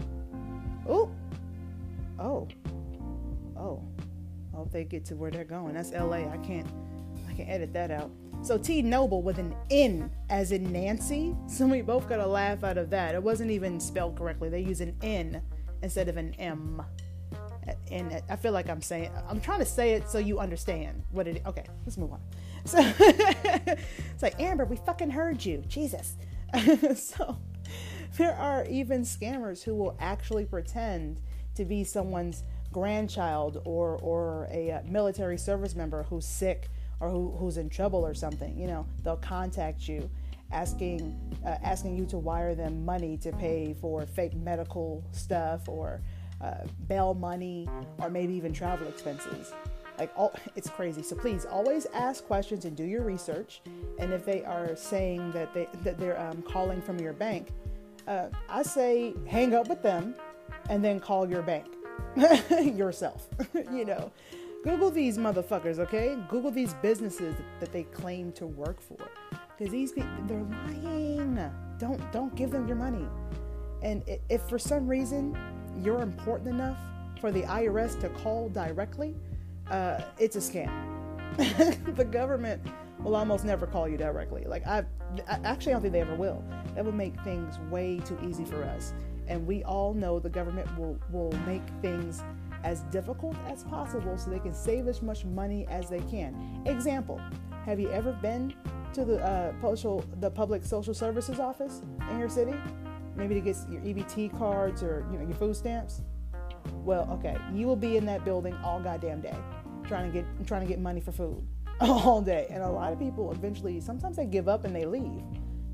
ooh, 0.89 1.09
oh, 2.19 2.47
oh, 3.57 3.83
I 4.53 4.57
hope 4.57 4.71
they 4.71 4.83
get 4.83 5.05
to 5.05 5.15
where 5.15 5.31
they're 5.31 5.43
going. 5.43 5.73
That's 5.73 5.91
LA. 5.91 6.29
I 6.31 6.37
can't, 6.43 6.67
I 7.29 7.33
can 7.33 7.47
edit 7.47 7.73
that 7.73 7.91
out. 7.91 8.11
So 8.41 8.57
T 8.57 8.81
Noble 8.81 9.21
with 9.21 9.39
an 9.39 9.55
N 9.71 10.11
as 10.29 10.51
in 10.51 10.71
Nancy. 10.71 11.35
So 11.47 11.65
we 11.65 11.81
both 11.81 12.07
got 12.07 12.19
a 12.19 12.27
laugh 12.27 12.63
out 12.63 12.77
of 12.77 12.89
that. 12.91 13.15
It 13.15 13.23
wasn't 13.23 13.51
even 13.51 13.79
spelled 13.79 14.17
correctly. 14.17 14.49
They 14.49 14.61
use 14.61 14.81
an 14.81 14.95
N 15.01 15.41
instead 15.81 16.09
of 16.09 16.17
an 16.17 16.33
M. 16.35 16.81
And 17.89 18.21
I 18.29 18.35
feel 18.35 18.51
like 18.51 18.69
I'm 18.69 18.81
saying 18.81 19.09
I'm 19.27 19.41
trying 19.41 19.59
to 19.59 19.65
say 19.65 19.93
it 19.93 20.07
so 20.09 20.19
you 20.19 20.39
understand 20.39 21.03
what 21.11 21.27
it. 21.27 21.41
Okay, 21.45 21.65
let's 21.85 21.97
move 21.97 22.11
on. 22.11 22.21
So 22.65 22.77
it's 22.99 24.21
like 24.21 24.39
Amber, 24.39 24.65
we 24.65 24.75
fucking 24.75 25.09
heard 25.09 25.43
you, 25.43 25.63
Jesus. 25.67 26.15
so 26.95 27.37
there 28.17 28.35
are 28.35 28.65
even 28.65 29.01
scammers 29.01 29.63
who 29.63 29.75
will 29.75 29.97
actually 29.99 30.45
pretend 30.45 31.19
to 31.55 31.65
be 31.65 31.83
someone's 31.83 32.43
grandchild 32.71 33.61
or 33.65 33.97
or 34.01 34.47
a 34.51 34.71
uh, 34.71 34.81
military 34.87 35.37
service 35.37 35.75
member 35.75 36.03
who's 36.03 36.25
sick 36.25 36.69
or 36.99 37.09
who, 37.09 37.31
who's 37.37 37.57
in 37.57 37.69
trouble 37.69 38.05
or 38.05 38.13
something, 38.13 38.57
you 38.57 38.67
know, 38.67 38.85
they'll 39.03 39.17
contact 39.17 39.87
you 39.87 40.09
asking 40.51 41.17
uh, 41.45 41.55
asking 41.63 41.97
you 41.97 42.05
to 42.05 42.17
wire 42.17 42.55
them 42.55 42.85
money 42.85 43.17
to 43.17 43.31
pay 43.33 43.75
for 43.79 44.05
fake 44.05 44.35
medical 44.35 45.03
stuff 45.11 45.67
or 45.67 46.01
uh, 46.41 46.65
bail 46.87 47.13
money 47.13 47.67
or 47.99 48.09
maybe 48.09 48.33
even 48.33 48.53
travel 48.53 48.87
expenses. 48.87 49.53
Like 49.97 50.11
all, 50.15 50.33
it's 50.55 50.69
crazy. 50.69 51.03
So 51.03 51.15
please 51.15 51.45
always 51.45 51.85
ask 51.93 52.25
questions 52.25 52.65
and 52.65 52.75
do 52.75 52.83
your 52.83 53.03
research. 53.03 53.61
And 53.99 54.13
if 54.13 54.25
they 54.25 54.43
are 54.43 54.75
saying 54.75 55.31
that 55.31 55.53
they 55.53 55.67
that 55.83 55.97
they're 55.99 56.19
um, 56.19 56.41
calling 56.43 56.81
from 56.81 56.99
your 56.99 57.13
bank, 57.13 57.49
uh, 58.07 58.27
I 58.49 58.63
say 58.63 59.13
hang 59.27 59.53
up 59.53 59.67
with 59.67 59.81
them 59.81 60.15
and 60.69 60.83
then 60.83 60.99
call 60.99 61.29
your 61.29 61.41
bank 61.41 61.65
yourself. 62.61 63.27
you 63.71 63.85
know, 63.85 64.11
Google 64.63 64.89
these 64.89 65.17
motherfuckers, 65.17 65.79
okay? 65.79 66.17
Google 66.27 66.51
these 66.51 66.73
businesses 66.75 67.35
that 67.59 67.71
they 67.71 67.83
claim 67.83 68.31
to 68.33 68.47
work 68.47 68.81
for. 68.81 68.97
Because 69.57 69.71
these 69.71 69.91
people, 69.91 70.09
they're 70.25 70.43
lying. 70.43 71.51
Don't 71.77 72.11
don't 72.11 72.35
give 72.35 72.51
them 72.51 72.67
your 72.67 72.75
money. 72.75 73.05
And 73.81 74.03
if 74.29 74.41
for 74.49 74.57
some 74.57 74.87
reason 74.87 75.37
you're 75.81 76.01
important 76.01 76.49
enough 76.49 76.77
for 77.21 77.31
the 77.31 77.43
IRS 77.43 77.99
to 78.01 78.09
call 78.09 78.49
directly, 78.49 79.15
uh, 79.69 80.01
it's 80.17 80.35
a 80.35 80.39
scam. 80.39 80.71
the 81.95 82.05
government 82.05 82.61
will 83.03 83.15
almost 83.15 83.45
never 83.45 83.67
call 83.67 83.87
you 83.87 83.97
directly. 83.97 84.45
Like 84.45 84.65
I, 84.65 84.83
I 85.27 85.39
actually 85.43 85.73
don't 85.73 85.81
think 85.81 85.93
they 85.93 86.01
ever 86.01 86.15
will. 86.15 86.43
That 86.73 86.85
would 86.85 86.95
make 86.95 87.19
things 87.21 87.59
way 87.69 87.99
too 87.99 88.17
easy 88.27 88.45
for 88.45 88.63
us. 88.63 88.93
And 89.27 89.45
we 89.45 89.63
all 89.63 89.93
know 89.93 90.19
the 90.19 90.29
government 90.29 90.67
will 90.77 90.99
will 91.11 91.31
make 91.45 91.63
things 91.81 92.23
as 92.63 92.81
difficult 92.91 93.35
as 93.47 93.63
possible 93.63 94.17
so 94.17 94.29
they 94.29 94.39
can 94.39 94.53
save 94.53 94.87
as 94.87 95.01
much 95.01 95.23
money 95.23 95.67
as 95.69 95.89
they 95.89 96.01
can. 96.01 96.61
Example, 96.65 97.21
have 97.65 97.79
you 97.79 97.89
ever 97.91 98.11
been 98.11 98.53
to 98.93 99.05
the 99.05 99.23
uh, 99.23 99.53
the 100.19 100.31
public 100.31 100.63
social 100.63 100.93
services 100.93 101.39
office 101.39 101.81
in 102.11 102.19
your 102.19 102.29
city? 102.29 102.53
Maybe 103.15 103.35
to 103.35 103.41
get 103.41 103.55
your 103.69 103.81
EBT 103.81 104.37
cards 104.37 104.83
or 104.83 105.05
you 105.11 105.17
know 105.17 105.25
your 105.25 105.35
food 105.35 105.55
stamps. 105.55 106.01
Well, 106.83 107.07
okay, 107.13 107.37
you 107.53 107.67
will 107.67 107.75
be 107.75 107.97
in 107.97 108.05
that 108.07 108.25
building 108.25 108.55
all 108.63 108.79
goddamn 108.79 109.21
day, 109.21 109.35
trying 109.87 110.11
to 110.11 110.21
get 110.21 110.25
trying 110.47 110.61
to 110.61 110.67
get 110.67 110.79
money 110.79 111.01
for 111.01 111.11
food 111.11 111.45
all 111.81 112.21
day. 112.21 112.47
And 112.49 112.63
a 112.63 112.69
lot 112.69 112.91
of 112.91 112.99
people 112.99 113.31
eventually, 113.31 113.79
sometimes 113.79 114.17
they 114.17 114.25
give 114.25 114.47
up 114.47 114.65
and 114.65 114.75
they 114.75 114.85
leave. 114.85 115.23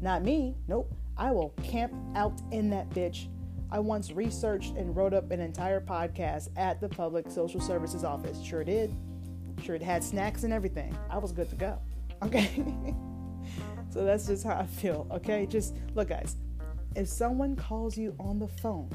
Not 0.01 0.23
me. 0.23 0.55
Nope. 0.67 0.93
I 1.17 1.31
will 1.31 1.49
camp 1.63 1.93
out 2.15 2.41
in 2.51 2.69
that 2.71 2.89
bitch 2.89 3.27
I 3.71 3.79
once 3.79 4.11
researched 4.11 4.75
and 4.75 4.95
wrote 4.95 5.13
up 5.13 5.31
an 5.31 5.39
entire 5.39 5.79
podcast 5.79 6.49
at 6.57 6.81
the 6.81 6.89
Public 6.89 7.29
Social 7.31 7.61
Services 7.61 8.03
Office. 8.03 8.41
Sure 8.41 8.63
did. 8.63 8.93
Sure 9.63 9.75
it 9.75 9.81
had 9.81 10.03
snacks 10.03 10.43
and 10.43 10.51
everything. 10.51 10.97
I 11.09 11.17
was 11.17 11.31
good 11.31 11.49
to 11.49 11.55
go. 11.55 11.79
Okay. 12.23 12.51
so 13.89 14.05
that's 14.05 14.27
just 14.27 14.43
how 14.43 14.55
I 14.55 14.67
feel. 14.67 15.07
Okay. 15.09 15.47
Just 15.47 15.75
look, 15.95 16.09
guys, 16.09 16.35
if 16.95 17.07
someone 17.07 17.55
calls 17.55 17.97
you 17.97 18.15
on 18.19 18.37
the 18.37 18.47
phone, 18.47 18.91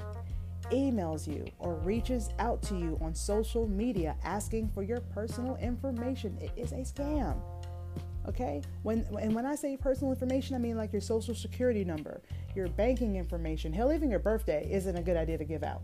emails 0.70 1.26
you, 1.26 1.44
or 1.58 1.74
reaches 1.74 2.28
out 2.38 2.62
to 2.62 2.76
you 2.76 2.96
on 3.00 3.16
social 3.16 3.66
media 3.66 4.14
asking 4.22 4.68
for 4.68 4.84
your 4.84 5.00
personal 5.00 5.56
information, 5.56 6.38
it 6.40 6.52
is 6.56 6.70
a 6.70 6.76
scam. 6.76 7.40
Okay? 8.28 8.62
When 8.82 9.06
and 9.20 9.34
when 9.34 9.46
I 9.46 9.54
say 9.54 9.76
personal 9.76 10.12
information, 10.12 10.56
I 10.56 10.58
mean 10.58 10.76
like 10.76 10.92
your 10.92 11.00
social 11.00 11.34
security 11.34 11.84
number, 11.84 12.20
your 12.54 12.68
banking 12.68 13.16
information, 13.16 13.72
hell, 13.72 13.92
even 13.92 14.10
your 14.10 14.18
birthday 14.18 14.68
isn't 14.70 14.96
a 14.96 15.02
good 15.02 15.16
idea 15.16 15.38
to 15.38 15.44
give 15.44 15.62
out. 15.62 15.82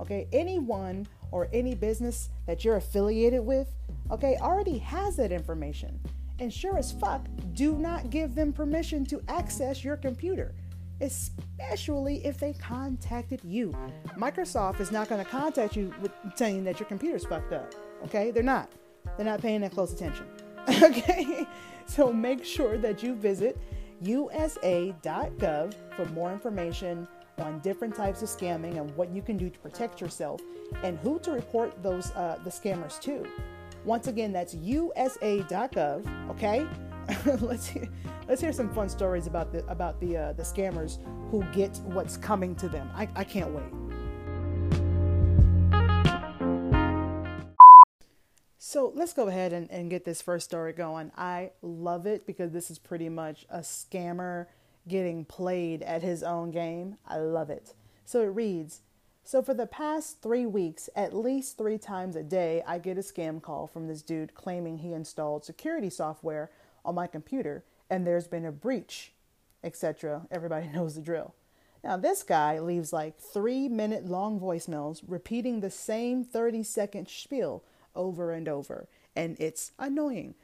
Okay, 0.00 0.28
anyone 0.32 1.06
or 1.32 1.48
any 1.52 1.74
business 1.74 2.28
that 2.46 2.64
you're 2.64 2.76
affiliated 2.76 3.44
with, 3.44 3.68
okay, 4.10 4.36
already 4.40 4.78
has 4.78 5.16
that 5.16 5.32
information. 5.32 6.00
And 6.38 6.52
sure 6.52 6.78
as 6.78 6.92
fuck, 6.92 7.26
do 7.54 7.76
not 7.76 8.10
give 8.10 8.34
them 8.34 8.52
permission 8.52 9.04
to 9.06 9.20
access 9.26 9.82
your 9.82 9.96
computer, 9.96 10.54
especially 11.00 12.24
if 12.24 12.38
they 12.38 12.52
contacted 12.52 13.40
you. 13.42 13.74
Microsoft 14.16 14.78
is 14.78 14.92
not 14.92 15.08
going 15.08 15.22
to 15.22 15.28
contact 15.28 15.74
you 15.74 15.92
with 16.00 16.12
saying 16.36 16.62
that 16.62 16.78
your 16.78 16.88
computer's 16.88 17.24
fucked 17.24 17.52
up. 17.52 17.74
Okay, 18.04 18.30
they're 18.30 18.44
not. 18.44 18.70
They're 19.16 19.26
not 19.26 19.42
paying 19.42 19.62
that 19.62 19.72
close 19.72 19.92
attention. 19.92 20.26
okay, 20.82 21.46
so 21.86 22.12
make 22.12 22.44
sure 22.44 22.76
that 22.78 23.02
you 23.02 23.14
visit 23.14 23.58
usa.gov 24.00 25.74
for 25.96 26.04
more 26.06 26.32
information 26.32 27.08
on 27.38 27.58
different 27.60 27.94
types 27.94 28.22
of 28.22 28.28
scamming 28.28 28.78
and 28.78 28.94
what 28.96 29.10
you 29.10 29.22
can 29.22 29.36
do 29.36 29.48
to 29.48 29.58
protect 29.60 30.00
yourself 30.00 30.40
and 30.82 30.98
who 30.98 31.18
to 31.20 31.32
report 31.32 31.82
those 31.82 32.10
uh, 32.12 32.38
the 32.44 32.50
scammers 32.50 33.00
to. 33.00 33.26
Once 33.84 34.08
again, 34.08 34.32
that's 34.32 34.54
usa.gov. 34.54 36.30
Okay, 36.30 36.66
let's 37.40 37.66
hear, 37.66 37.88
let's 38.28 38.40
hear 38.40 38.52
some 38.52 38.72
fun 38.74 38.88
stories 38.88 39.26
about 39.26 39.52
the 39.52 39.64
about 39.68 39.98
the 40.00 40.16
uh, 40.16 40.32
the 40.32 40.42
scammers 40.42 40.98
who 41.30 41.42
get 41.52 41.76
what's 41.84 42.16
coming 42.16 42.54
to 42.56 42.68
them. 42.68 42.90
I, 42.94 43.08
I 43.14 43.24
can't 43.24 43.50
wait. 43.50 43.87
So 48.68 48.92
let's 48.94 49.14
go 49.14 49.28
ahead 49.28 49.54
and, 49.54 49.70
and 49.70 49.88
get 49.88 50.04
this 50.04 50.20
first 50.20 50.44
story 50.44 50.74
going. 50.74 51.10
I 51.16 51.52
love 51.62 52.04
it 52.04 52.26
because 52.26 52.52
this 52.52 52.70
is 52.70 52.78
pretty 52.78 53.08
much 53.08 53.46
a 53.48 53.60
scammer 53.60 54.44
getting 54.86 55.24
played 55.24 55.80
at 55.80 56.02
his 56.02 56.22
own 56.22 56.50
game. 56.50 56.98
I 57.06 57.16
love 57.16 57.48
it. 57.48 57.72
So 58.04 58.20
it 58.20 58.26
reads 58.26 58.82
So 59.24 59.40
for 59.40 59.54
the 59.54 59.64
past 59.64 60.20
three 60.20 60.44
weeks, 60.44 60.90
at 60.94 61.16
least 61.16 61.56
three 61.56 61.78
times 61.78 62.14
a 62.14 62.22
day, 62.22 62.62
I 62.66 62.78
get 62.78 62.98
a 62.98 63.00
scam 63.00 63.40
call 63.40 63.68
from 63.68 63.88
this 63.88 64.02
dude 64.02 64.34
claiming 64.34 64.76
he 64.76 64.92
installed 64.92 65.46
security 65.46 65.88
software 65.88 66.50
on 66.84 66.94
my 66.94 67.06
computer 67.06 67.64
and 67.88 68.06
there's 68.06 68.28
been 68.28 68.44
a 68.44 68.52
breach, 68.52 69.14
etc. 69.64 70.26
Everybody 70.30 70.68
knows 70.74 70.94
the 70.94 71.00
drill. 71.00 71.34
Now, 71.82 71.96
this 71.96 72.22
guy 72.22 72.58
leaves 72.58 72.92
like 72.92 73.18
three 73.18 73.66
minute 73.66 74.04
long 74.04 74.38
voicemails 74.38 75.00
repeating 75.08 75.60
the 75.60 75.70
same 75.70 76.22
30 76.22 76.64
second 76.64 77.08
spiel 77.08 77.64
over 77.94 78.32
and 78.32 78.48
over, 78.48 78.88
and 79.16 79.36
it's 79.38 79.72
annoying. 79.78 80.34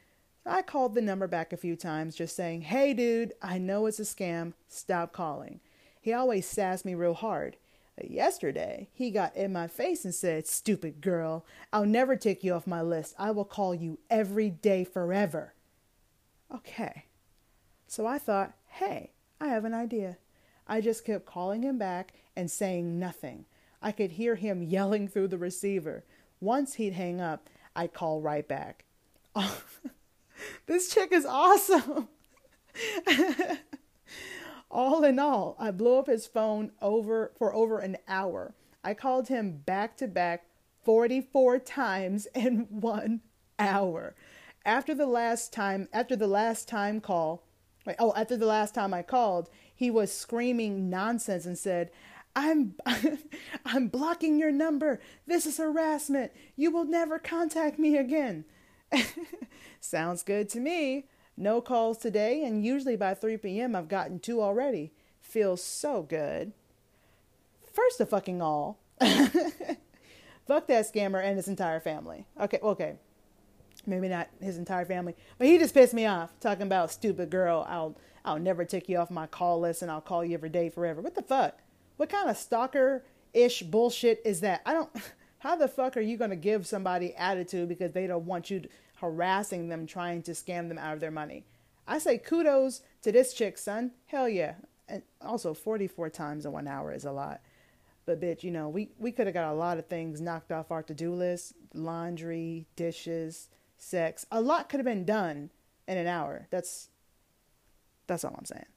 I 0.47 0.63
called 0.63 0.95
the 0.95 1.01
number 1.01 1.27
back 1.27 1.53
a 1.53 1.57
few 1.57 1.77
times 1.77 2.17
just 2.17 2.37
saying, 2.37 2.63
Hey 2.63 2.93
dude, 2.93 3.33
I 3.41 3.59
know 3.59 3.87
it's 3.87 4.01
a 4.01 4.03
scam, 4.03 4.53
stop 4.69 5.13
calling. 5.13 5.61
He 6.01 6.13
always 6.13 6.47
sassed 6.47 6.85
me 6.85 6.95
real 6.95 7.15
hard. 7.15 7.57
Yesterday, 8.03 8.89
he 8.93 9.11
got 9.11 9.35
in 9.37 9.53
my 9.53 9.69
face 9.69 10.05
and 10.05 10.15
said, 10.15 10.47
Stupid 10.47 11.01
girl, 11.01 11.47
I'll 11.73 11.87
never 11.87 12.17
take 12.17 12.45
you 12.45 12.53
off 12.53 12.67
my 12.67 12.83
list. 12.83 13.15
I 13.19 13.31
will 13.31 13.45
call 13.45 13.75
you 13.75 13.99
every 14.11 14.51
day 14.51 14.85
forever. 14.85 15.55
Okay. 16.53 17.07
So 17.87 18.07
I 18.07 18.19
thought, 18.19 18.55
hey, 18.67 19.13
I 19.41 19.49
have 19.49 19.65
an 19.65 19.75
idea. 19.75 20.19
I 20.67 20.81
just 20.81 21.05
kept 21.05 21.27
calling 21.27 21.63
him 21.63 21.79
back 21.79 22.13
and 22.35 22.51
saying 22.51 22.99
nothing. 22.99 23.45
I 23.81 23.93
could 23.93 24.13
hear 24.13 24.35
him 24.35 24.63
yelling 24.69 25.09
through 25.09 25.29
the 25.29 25.39
receiver. 25.39 26.05
Once 26.45 26.75
he'd 26.75 26.93
hang 26.93 27.21
up, 27.21 27.49
I'd 27.75 27.95
call 27.95 28.21
right 28.21 28.47
back. 28.47 28.85
this 30.67 30.93
chick 30.93 31.11
is 31.11 31.25
awesome. 31.25 32.09
all 34.71 35.03
in 35.05 35.19
all, 35.19 35.57
I 35.59 35.71
blew 35.71 35.99
up 35.99 36.07
his 36.07 36.27
phone 36.27 36.73
over 36.83 37.33
for 37.39 37.55
over 37.55 37.79
an 37.79 37.97
hour. 38.07 38.55
I 38.85 38.93
called 38.93 39.29
him 39.29 39.63
back 39.65 39.97
to 39.97 40.07
back 40.07 40.45
44 40.83 41.61
times 41.61 42.29
in 42.35 42.67
1 42.69 43.21
hour. 43.59 44.15
After 44.67 44.95
the 44.95 45.07
last 45.07 45.53
time, 45.53 45.89
after 45.93 46.15
the 46.15 46.27
last 46.27 46.69
time 46.69 47.01
call, 47.01 47.43
Like, 47.87 47.97
oh, 47.99 48.15
after 48.17 48.37
the 48.37 48.47
last 48.47 48.75
time 48.75 48.95
I 48.95 49.03
called, 49.03 49.51
he 49.75 49.91
was 49.91 50.11
screaming 50.11 50.89
nonsense 50.89 51.45
and 51.45 51.59
said, 51.59 51.91
I'm 52.37 52.75
I'm 53.65 53.89
blocking 53.89 54.39
your 54.39 54.53
number. 54.53 55.01
This 55.27 55.47
is 55.47 55.59
harassment. 55.59 56.33
You 56.57 56.71
will 56.71 56.85
never 56.85 57.19
contact 57.19 57.79
me 57.79 57.97
again. 57.97 58.45
Sounds 59.81 60.23
good 60.23 60.49
to 60.51 60.61
me. 60.61 61.07
No 61.37 61.61
calls 61.61 61.99
today, 61.99 62.45
and 62.45 62.65
usually 62.65 62.97
by 62.97 63.15
3 63.15 63.37
p.m. 63.39 63.75
I've 63.75 63.89
gotten 63.89 64.21
two 64.21 64.41
already. 64.41 64.93
Feels 65.21 65.63
so 65.63 66.03
good. 66.03 66.53
First 67.73 68.01
of 68.01 68.09
fucking 68.09 68.41
all, 68.41 68.79
fuck 69.01 70.69
that 70.69 70.93
scammer 70.93 71.23
and 71.25 71.37
his 71.37 71.49
entire 71.49 71.81
family. 71.81 72.27
Okay, 72.41 72.61
okay. 72.63 72.97
Maybe 73.87 74.09
not 74.09 74.29
his 74.41 74.57
entire 74.57 74.85
family, 74.85 75.15
but 75.39 75.49
he 75.49 75.59
just 75.59 75.75
pissed 75.75 75.93
me 75.93 76.07
off 76.07 76.39
talking 76.41 76.63
about 76.63 76.91
stupid 76.93 77.31
girl. 77.31 77.67
I'll 77.69 77.97
I'll 78.25 78.39
never 78.39 78.65
take 78.65 78.89
you 78.89 78.97
off 78.97 79.11
my 79.11 79.27
call 79.27 79.61
list 79.61 79.83
and 79.83 79.91
I'll 79.91 80.01
call 80.01 80.25
you 80.25 80.35
every 80.35 80.49
day 80.49 80.71
forever. 80.71 81.03
What 81.03 81.15
the 81.17 81.23
fuck? 81.23 81.59
What 81.97 82.09
kind 82.09 82.29
of 82.29 82.37
stalker 82.37 83.05
ish 83.33 83.63
bullshit 83.63 84.21
is 84.25 84.41
that? 84.41 84.63
I 84.67 84.73
don't. 84.73 84.91
How 85.39 85.57
the 85.57 85.69
fuck 85.69 85.99
are 85.99 86.01
you 86.01 86.17
going 86.17 86.31
to 86.31 86.37
give 86.37 86.67
somebody 86.67 87.15
attitude 87.17 87.69
because 87.69 87.93
they 87.93 88.07
don't 88.07 88.25
want 88.25 88.51
you 88.51 88.63
harassing 88.95 89.69
them, 89.69 89.87
trying 89.87 90.23
to 90.23 90.31
scam 90.31 90.69
them 90.69 90.79
out 90.79 90.95
of 90.95 91.01
their 91.01 91.11
money? 91.11 91.45
I 91.87 91.99
say 91.99 92.17
kudos 92.17 92.81
to 93.03 93.13
this 93.13 93.35
chick, 93.35 93.59
son. 93.59 93.91
Hell 94.07 94.27
yeah. 94.27 94.55
And 94.89 95.03
also, 95.21 95.53
44 95.53 96.09
times 96.09 96.47
in 96.47 96.53
one 96.53 96.67
hour 96.67 96.95
is 96.95 97.05
a 97.05 97.13
lot. 97.13 97.43
But 98.07 98.23
bitch, 98.23 98.43
you 98.43 98.51
know, 98.51 98.71
we, 98.71 98.91
we 98.99 99.13
could 99.13 99.27
have 99.27 99.35
got 99.35 99.53
a 99.53 99.55
lot 99.55 99.79
of 99.79 99.87
things 99.87 100.21
knocked 100.21 100.51
off 100.51 100.71
our 100.71 100.83
to 100.83 100.95
do 100.95 101.13
list 101.13 101.55
laundry, 101.75 102.67
dishes, 102.77 103.49
sex. 103.77 104.27
A 104.31 104.41
lot 104.41 104.69
could 104.69 104.79
have 104.79 104.87
been 104.87 105.05
done 105.05 105.51
in 105.87 105.99
an 105.99 106.07
hour. 106.07 106.47
That's 106.51 106.89
that's 108.07 108.25
all 108.25 108.35
I'm 108.37 108.45
saying. 108.45 108.65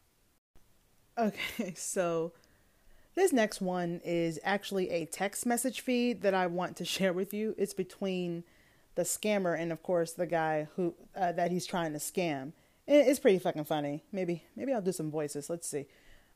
Okay, 1.20 1.74
so 1.76 2.34
this 3.18 3.34
next 3.34 3.62
one 3.62 4.00
is 4.06 4.40
actually 4.44 4.92
a 4.92 5.06
text 5.06 5.48
message 5.48 5.82
feed 5.82 6.22
that 6.22 6.36
I 6.36 6.46
want 6.46 6.78
to 6.78 6.86
share 6.96 7.12
with 7.12 7.34
you. 7.34 7.56
It's 7.58 7.74
between 7.74 8.44
the 8.94 9.02
scammer 9.02 9.60
and, 9.60 9.72
of 9.72 9.82
course, 9.82 10.14
the 10.14 10.28
guy 10.28 10.68
who 10.76 10.94
uh, 11.16 11.32
that 11.32 11.52
he's 11.52 11.66
trying 11.66 11.94
to 11.94 12.00
scam. 12.00 12.54
It's 12.86 13.20
pretty 13.20 13.40
fucking 13.40 13.66
funny. 13.66 14.04
Maybe 14.14 14.44
maybe 14.56 14.72
I'll 14.72 14.82
do 14.82 14.94
some 14.94 15.12
voices. 15.12 15.50
Let's 15.50 15.68
see. 15.68 15.88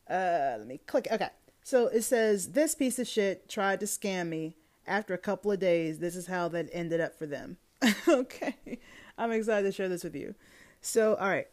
Uh, 0.10 0.56
let 0.58 0.68
me 0.68 0.80
click. 0.86 1.08
Okay, 1.10 1.30
so 1.64 1.88
it 1.88 2.02
says 2.02 2.50
this 2.50 2.76
piece 2.76 3.00
of 3.00 3.08
shit 3.08 3.48
tried 3.48 3.80
to 3.80 3.86
scam 3.86 4.28
me. 4.28 4.56
After 4.88 5.14
a 5.14 5.20
couple 5.20 5.52
of 5.52 5.60
days, 5.60 6.00
this 6.00 6.16
is 6.16 6.26
how 6.26 6.48
that 6.50 6.68
ended 6.74 7.00
up 7.00 7.18
for 7.18 7.28
them. 7.28 7.58
okay, 8.08 8.80
I'm 9.18 9.32
excited 9.32 9.68
to 9.68 9.72
share 9.72 9.88
this 9.88 10.04
with 10.04 10.16
you. 10.16 10.34
So, 10.82 11.16
all 11.16 11.30
right. 11.30 11.48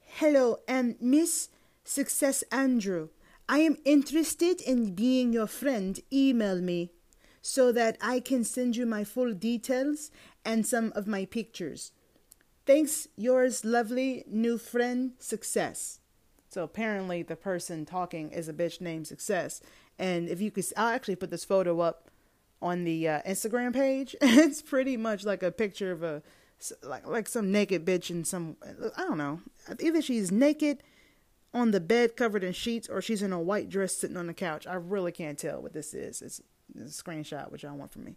Hello, 0.00 0.58
and 0.66 0.96
Miss 1.00 1.48
Success 1.84 2.42
Andrew. 2.50 3.08
I 3.48 3.58
am 3.58 3.76
interested 3.84 4.60
in 4.60 4.94
being 4.94 5.32
your 5.32 5.46
friend. 5.46 5.98
Email 6.12 6.60
me 6.60 6.92
so 7.40 7.72
that 7.72 7.98
I 8.00 8.20
can 8.20 8.44
send 8.44 8.76
you 8.76 8.86
my 8.86 9.04
full 9.04 9.34
details 9.34 10.10
and 10.44 10.66
some 10.66 10.92
of 10.94 11.06
my 11.06 11.24
pictures. 11.24 11.92
Thanks, 12.64 13.08
yours 13.16 13.64
lovely 13.64 14.24
new 14.28 14.56
friend, 14.58 15.12
Success. 15.18 15.98
So 16.48 16.62
apparently, 16.62 17.22
the 17.22 17.34
person 17.34 17.84
talking 17.84 18.30
is 18.30 18.48
a 18.48 18.52
bitch 18.52 18.80
named 18.80 19.08
Success. 19.08 19.60
And 19.98 20.28
if 20.28 20.40
you 20.40 20.50
could, 20.50 20.64
I'll 20.76 20.94
actually 20.94 21.16
put 21.16 21.30
this 21.30 21.44
photo 21.44 21.80
up 21.80 22.10
on 22.60 22.84
the 22.84 23.08
uh, 23.08 23.22
Instagram 23.26 23.72
page. 23.72 24.14
it's 24.22 24.62
pretty 24.62 24.96
much 24.96 25.24
like 25.24 25.42
a 25.42 25.50
picture 25.50 25.90
of 25.90 26.02
a 26.02 26.22
like 26.84 27.04
like 27.06 27.26
some 27.26 27.50
naked 27.50 27.84
bitch 27.84 28.08
and 28.10 28.24
some 28.24 28.56
I 28.96 29.02
don't 29.02 29.18
know. 29.18 29.40
Either 29.80 30.00
she's 30.00 30.30
naked 30.30 30.82
on 31.54 31.70
the 31.70 31.80
bed 31.80 32.16
covered 32.16 32.44
in 32.44 32.52
sheets 32.52 32.88
or 32.88 33.02
she's 33.02 33.22
in 33.22 33.32
a 33.32 33.40
white 33.40 33.68
dress 33.68 33.96
sitting 33.96 34.16
on 34.16 34.26
the 34.26 34.34
couch. 34.34 34.66
I 34.66 34.74
really 34.74 35.12
can't 35.12 35.38
tell 35.38 35.60
what 35.60 35.72
this 35.72 35.94
is. 35.94 36.22
It's, 36.22 36.40
it's 36.74 36.98
a 36.98 37.02
screenshot, 37.02 37.50
which 37.50 37.62
y'all 37.62 37.76
want 37.76 37.92
from 37.92 38.04
me. 38.04 38.16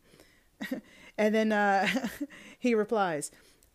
and 1.18 1.36
then 1.36 1.52
uh, 1.52 1.88
he 2.60 2.74
replies, 2.74 3.32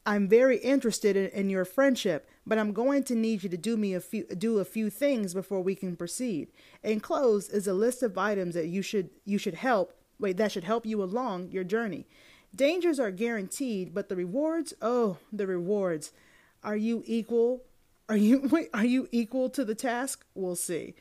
I'm 0.06 0.28
very 0.28 0.56
interested 0.56 1.14
in, 1.16 1.26
in, 1.28 1.50
your 1.50 1.66
friendship, 1.66 2.28
but 2.46 2.58
I'm 2.58 2.72
going 2.72 3.04
to 3.04 3.14
need 3.14 3.42
you 3.42 3.50
to 3.50 3.56
do 3.58 3.76
me 3.76 3.92
a 3.92 4.00
few 4.00 4.24
do 4.24 4.58
a 4.58 4.64
few 4.64 4.88
things 4.88 5.34
before 5.34 5.60
we 5.60 5.74
can 5.74 5.94
proceed. 5.94 6.48
Enclosed 6.82 7.52
is 7.52 7.66
a 7.66 7.74
list 7.74 8.02
of 8.02 8.16
items 8.16 8.54
that 8.54 8.68
you 8.68 8.80
should 8.80 9.10
you 9.26 9.36
should 9.36 9.54
help 9.54 9.92
wait 10.18 10.38
that 10.38 10.52
should 10.52 10.64
help 10.64 10.86
you 10.86 11.02
along 11.02 11.50
your 11.50 11.64
journey. 11.64 12.06
Dangers 12.54 12.98
are 12.98 13.10
guaranteed, 13.10 13.94
but 13.94 14.08
the 14.08 14.16
rewards, 14.16 14.74
oh, 14.80 15.18
the 15.32 15.46
rewards. 15.46 16.12
Are 16.62 16.76
you 16.76 17.02
equal 17.06 17.62
are 18.10 18.16
you 18.16 18.40
wait, 18.50 18.68
are 18.74 18.84
you 18.84 19.08
equal 19.12 19.48
to 19.50 19.64
the 19.64 19.74
task? 19.74 20.26
We'll 20.34 20.56
see. 20.56 20.94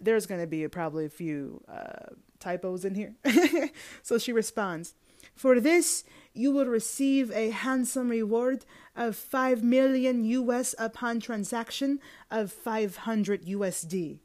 There's 0.00 0.26
going 0.26 0.40
to 0.40 0.46
be 0.46 0.64
a, 0.64 0.68
probably 0.68 1.06
a 1.06 1.10
few 1.10 1.62
uh, 1.68 2.14
typos 2.40 2.84
in 2.84 2.94
here. 2.94 3.14
so 4.02 4.18
she 4.18 4.32
responds, 4.32 4.94
"For 5.34 5.60
this, 5.60 6.04
you 6.34 6.50
will 6.50 6.66
receive 6.66 7.30
a 7.30 7.50
handsome 7.50 8.08
reward 8.08 8.64
of 8.96 9.14
5 9.16 9.62
million 9.62 10.24
US 10.24 10.74
upon 10.78 11.20
transaction 11.20 12.00
of 12.30 12.50
500 12.50 13.44
USD." 13.44 14.20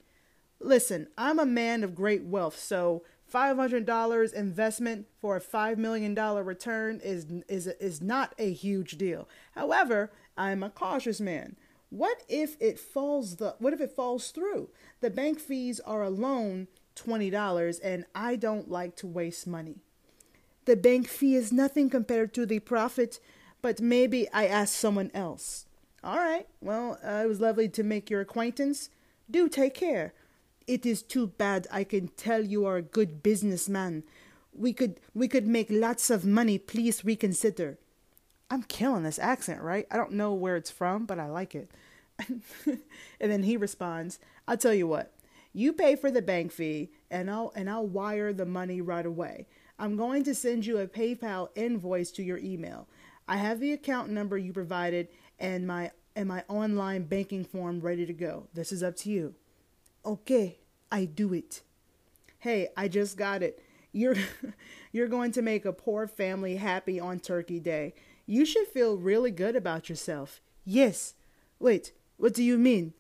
Listen, 0.60 1.08
I'm 1.18 1.40
a 1.40 1.46
man 1.46 1.84
of 1.84 1.96
great 1.96 2.24
wealth, 2.24 2.58
so 2.58 3.04
$500 3.34 4.34
investment 4.34 5.08
for 5.20 5.38
a 5.38 5.42
$5 5.42 5.78
million 5.78 6.14
return 6.16 7.00
is, 7.04 7.26
is, 7.48 7.68
is 7.68 8.02
not 8.02 8.36
a 8.38 8.52
huge 8.52 8.98
deal. 8.98 9.28
However, 9.54 10.12
I'm 10.38 10.64
a 10.64 10.70
cautious 10.70 11.22
man. 11.22 11.56
What 11.92 12.24
if 12.30 12.56
it 12.62 12.80
falls 12.80 13.36
the 13.36 13.56
what 13.60 13.74
if 13.74 13.82
it 13.82 13.92
falls 13.92 14.32
through? 14.32 14.70
The 15.02 15.10
bank 15.10 15.40
fees 15.40 15.82
are 15.82 16.04
alone 16.04 16.68
$20 16.96 17.80
and 17.84 18.06
I 18.16 18.38
don't 18.38 18.72
like 18.72 18.96
to 18.98 19.08
waste 19.08 19.46
money. 19.46 19.76
The 20.64 20.78
bank 20.78 21.10
fee 21.10 21.36
is 21.36 21.52
nothing 21.52 21.90
compared 21.90 22.34
to 22.36 22.46
the 22.46 22.60
profit, 22.60 23.20
but 23.62 23.82
maybe 23.82 24.30
I 24.32 24.48
ask 24.48 24.74
someone 24.74 25.12
else. 25.14 25.66
All 26.02 26.18
right. 26.18 26.48
Well, 26.62 26.98
uh, 27.06 27.24
it 27.26 27.28
was 27.28 27.42
lovely 27.42 27.68
to 27.68 27.84
make 27.84 28.10
your 28.10 28.22
acquaintance. 28.22 28.90
Do 29.30 29.50
take 29.50 29.74
care. 29.74 30.14
It 30.68 30.86
is 30.86 31.02
too 31.02 31.28
bad 31.28 31.68
I 31.70 31.84
can 31.84 32.08
tell 32.10 32.42
you 32.42 32.66
are 32.66 32.78
a 32.78 32.82
good 32.82 33.22
businessman. 33.22 34.04
We 34.54 34.72
could 34.72 35.02
we 35.14 35.28
could 35.28 35.46
make 35.46 35.68
lots 35.70 36.10
of 36.10 36.26
money. 36.26 36.58
Please 36.58 37.04
reconsider. 37.04 37.80
I'm 38.52 38.64
killing 38.64 39.04
this 39.04 39.18
accent, 39.18 39.62
right? 39.62 39.88
I 39.90 39.96
don't 39.96 40.12
know 40.12 40.34
where 40.34 40.58
it's 40.58 40.70
from, 40.70 41.06
but 41.06 41.18
I 41.18 41.28
like 41.28 41.56
it. 41.56 41.72
and 42.66 42.82
then 43.20 43.44
he 43.44 43.56
responds, 43.56 44.20
I'll 44.46 44.58
tell 44.58 44.74
you 44.74 44.88
what, 44.88 45.14
you 45.54 45.72
pay 45.72 45.96
for 45.96 46.12
the 46.12 46.22
bank 46.22 46.52
fee 46.52 46.92
and 47.10 47.32
I'll 47.32 47.54
and 47.56 47.70
I'll 47.70 47.88
wire 47.88 48.34
the 48.34 48.46
money 48.46 48.82
right 48.82 49.06
away. 49.06 49.48
I'm 49.80 49.96
going 49.96 50.26
to 50.26 50.36
send 50.36 50.66
you 50.66 50.80
a 50.80 50.88
PayPal 50.88 51.48
invoice 51.56 52.12
to 52.12 52.24
your 52.24 52.40
email. 52.40 52.90
I 53.26 53.38
have 53.38 53.62
the 53.62 53.72
account 53.72 54.10
number 54.10 54.38
you 54.38 54.52
provided 54.52 55.08
and 55.40 55.66
my 55.66 55.92
and 56.18 56.28
my 56.28 56.44
online 56.50 57.04
banking 57.04 57.46
form 57.46 57.80
ready 57.80 58.06
to 58.06 58.14
go. 58.14 58.48
This 58.54 58.74
is 58.74 58.84
up 58.84 58.98
to 58.98 59.10
you. 59.10 59.34
Okay, 60.06 60.60
I 60.92 61.06
do 61.06 61.34
it. 61.34 61.62
Hey, 62.40 62.68
I 62.76 62.90
just 62.90 63.16
got 63.16 63.44
it. 63.44 63.64
You're 63.94 64.18
you're 64.92 65.08
going 65.08 65.32
to 65.32 65.42
make 65.42 65.64
a 65.64 65.72
poor 65.72 66.06
family 66.06 66.58
happy 66.58 67.00
on 67.00 67.22
Turkey 67.22 67.62
Day. 67.62 67.94
You 68.26 68.46
should 68.46 68.68
feel 68.68 68.98
really 68.98 69.32
good 69.32 69.56
about 69.56 69.90
yourself. 69.90 70.42
Yes. 70.64 71.16
Wait, 71.60 71.94
what 72.18 72.34
do 72.34 72.44
you 72.44 72.58
mean? 72.58 72.94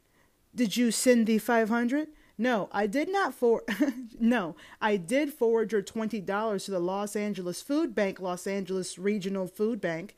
Did 0.54 0.76
you 0.76 0.92
send 0.92 1.28
the 1.28 1.38
500? 1.38 2.10
No, 2.38 2.70
I 2.72 2.88
did 2.88 3.12
not 3.12 3.34
for 3.34 3.64
No, 4.20 4.56
I 4.82 4.98
did 4.98 5.34
forward 5.34 5.72
your 5.72 5.84
$20 5.84 6.66
to 6.66 6.72
the 6.72 6.80
Los 6.80 7.16
Angeles 7.16 7.62
Food 7.62 7.94
Bank, 7.94 8.20
Los 8.20 8.48
Angeles 8.48 8.98
Regional 8.98 9.48
Food 9.48 9.80
Bank. 9.80 10.16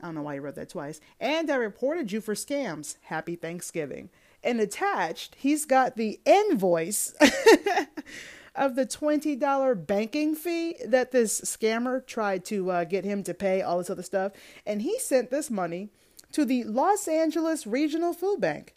I 0.00 0.06
don't 0.06 0.14
know 0.14 0.22
why 0.22 0.34
you 0.34 0.40
wrote 0.40 0.54
that 0.54 0.70
twice. 0.70 1.00
And 1.20 1.50
I 1.50 1.56
reported 1.56 2.12
you 2.12 2.20
for 2.20 2.34
scams. 2.34 2.96
Happy 3.02 3.36
Thanksgiving. 3.36 4.10
And 4.42 4.60
attached, 4.60 5.34
he's 5.34 5.64
got 5.64 5.96
the 5.96 6.20
invoice 6.24 7.14
of 8.58 8.74
the 8.74 8.84
$20 8.84 9.86
banking 9.86 10.34
fee 10.34 10.76
that 10.84 11.12
this 11.12 11.40
scammer 11.42 12.04
tried 12.06 12.44
to 12.46 12.70
uh, 12.70 12.84
get 12.84 13.04
him 13.04 13.22
to 13.22 13.32
pay, 13.32 13.62
all 13.62 13.78
this 13.78 13.88
other 13.88 14.02
stuff. 14.02 14.32
And 14.66 14.82
he 14.82 14.98
sent 14.98 15.30
this 15.30 15.50
money 15.50 15.90
to 16.32 16.44
the 16.44 16.64
Los 16.64 17.08
Angeles 17.08 17.66
Regional 17.66 18.12
Food 18.12 18.40
Bank. 18.40 18.74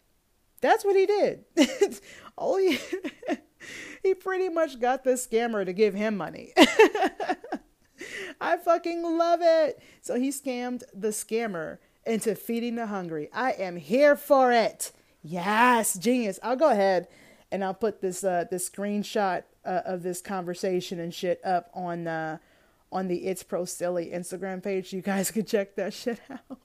That's 0.60 0.84
what 0.84 0.96
he 0.96 1.06
did. 1.06 1.44
oh, 2.38 2.56
he, 2.56 2.78
he 4.02 4.14
pretty 4.14 4.48
much 4.48 4.80
got 4.80 5.02
the 5.04 5.12
scammer 5.12 5.66
to 5.66 5.72
give 5.72 5.94
him 5.94 6.16
money. 6.16 6.52
I 8.40 8.56
fucking 8.56 9.02
love 9.02 9.40
it. 9.42 9.82
So 10.00 10.14
he 10.14 10.30
scammed 10.30 10.84
the 10.94 11.08
scammer 11.08 11.78
into 12.06 12.34
feeding 12.34 12.76
the 12.76 12.86
hungry. 12.86 13.28
I 13.32 13.52
am 13.52 13.76
here 13.76 14.16
for 14.16 14.52
it. 14.52 14.92
Yes, 15.22 15.98
genius. 15.98 16.38
I'll 16.42 16.56
go 16.56 16.70
ahead 16.70 17.08
and 17.50 17.62
I'll 17.62 17.74
put 17.74 18.00
this 18.00 18.24
uh 18.24 18.44
this 18.50 18.68
screenshot 18.68 19.44
uh, 19.64 19.82
of 19.84 20.02
this 20.02 20.20
conversation 20.20 20.98
and 21.00 21.14
shit 21.14 21.40
up 21.44 21.70
on 21.74 22.06
uh 22.06 22.38
on 22.90 23.08
the 23.08 23.26
It's 23.26 23.42
Pro 23.42 23.64
Silly 23.64 24.10
Instagram 24.12 24.62
page. 24.62 24.92
You 24.92 25.00
guys 25.00 25.30
can 25.30 25.44
check 25.44 25.76
that 25.76 25.94
shit 25.94 26.20
out. 26.30 26.58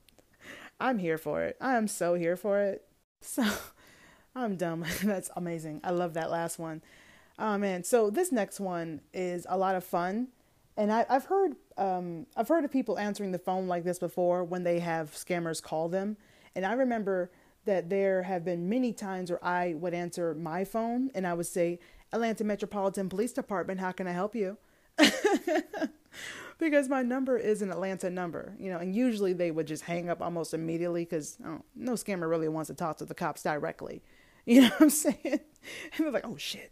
I'm 0.80 1.00
here 1.00 1.18
for 1.18 1.44
it. 1.44 1.58
I 1.60 1.76
am 1.76 1.88
so 1.88 2.14
here 2.16 2.36
for 2.36 2.60
it. 2.60 2.86
So 3.22 3.44
I'm 4.36 4.58
dumb. 4.58 4.86
That's 5.04 5.32
amazing. 5.36 5.82
I 5.84 5.92
love 5.92 6.14
that 6.16 6.30
last 6.30 6.60
one. 6.60 6.82
Oh 7.40 7.58
man. 7.58 7.84
So 7.84 8.10
this 8.10 8.32
next 8.32 8.60
one 8.60 9.02
is 9.14 9.48
a 9.50 9.58
lot 9.58 9.76
of 9.76 9.84
fun. 9.84 10.28
And 10.76 10.92
I, 10.92 11.06
have 11.10 11.26
heard 11.26 11.56
um, 11.78 12.28
I've 12.36 12.48
heard 12.48 12.64
of 12.64 12.72
people 12.72 13.00
answering 13.00 13.32
the 13.32 13.40
phone 13.40 13.68
like 13.68 13.84
this 13.84 13.98
before 13.98 14.44
when 14.44 14.64
they 14.64 14.80
have 14.80 15.12
scammers 15.12 15.62
call 15.62 15.90
them. 15.90 16.18
And 16.56 16.66
I 16.66 16.74
remember 16.74 17.32
that 17.66 17.90
there 17.90 18.24
have 18.24 18.46
been 18.46 18.70
many 18.70 18.94
times 18.94 19.30
where 19.30 19.44
I 19.44 19.74
would 19.74 19.94
answer 19.94 20.34
my 20.36 20.64
phone 20.64 21.12
and 21.16 21.26
I 21.26 21.34
would 21.34 21.46
say, 21.46 21.80
Atlanta 22.18 22.44
Metropolitan 22.44 23.10
Police 23.10 23.32
Department, 23.32 23.80
how 23.80 23.92
can 23.92 24.08
I 24.08 24.12
help 24.12 24.36
you? 24.36 24.58
because 26.58 26.90
my 26.90 27.04
number 27.04 27.38
is 27.38 27.62
an 27.62 27.70
Atlanta 27.70 28.10
number, 28.10 28.56
you 28.60 28.72
know, 28.72 28.80
and 28.80 28.96
usually 28.96 29.34
they 29.34 29.52
would 29.52 29.68
just 29.68 29.84
hang 29.84 30.10
up 30.10 30.20
almost 30.20 30.52
immediately 30.54 31.06
because 31.06 31.38
oh, 31.46 31.62
no 31.76 31.94
scammer 31.94 32.28
really 32.28 32.48
wants 32.48 32.70
to 32.70 32.74
talk 32.74 32.98
to 32.98 33.06
the 33.06 33.16
cops 33.16 33.44
directly. 33.44 34.04
You 34.50 34.62
know 34.62 34.70
what 34.70 34.82
I'm 34.84 34.90
saying? 34.90 35.18
And 35.92 36.00
they're 36.00 36.12
like, 36.12 36.26
oh 36.26 36.38
shit. 36.38 36.72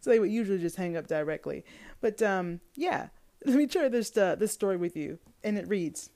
so 0.00 0.10
they 0.10 0.18
would 0.18 0.32
usually 0.32 0.58
just 0.58 0.74
hang 0.74 0.96
up 0.96 1.06
directly. 1.06 1.64
But 2.00 2.20
um, 2.20 2.58
yeah, 2.74 3.10
let 3.46 3.54
me 3.54 3.68
share 3.68 3.88
this 3.88 4.16
uh, 4.16 4.34
this 4.34 4.50
story 4.50 4.76
with 4.76 4.96
you, 4.96 5.20
and 5.44 5.56
it 5.56 5.68
reads. 5.68 6.10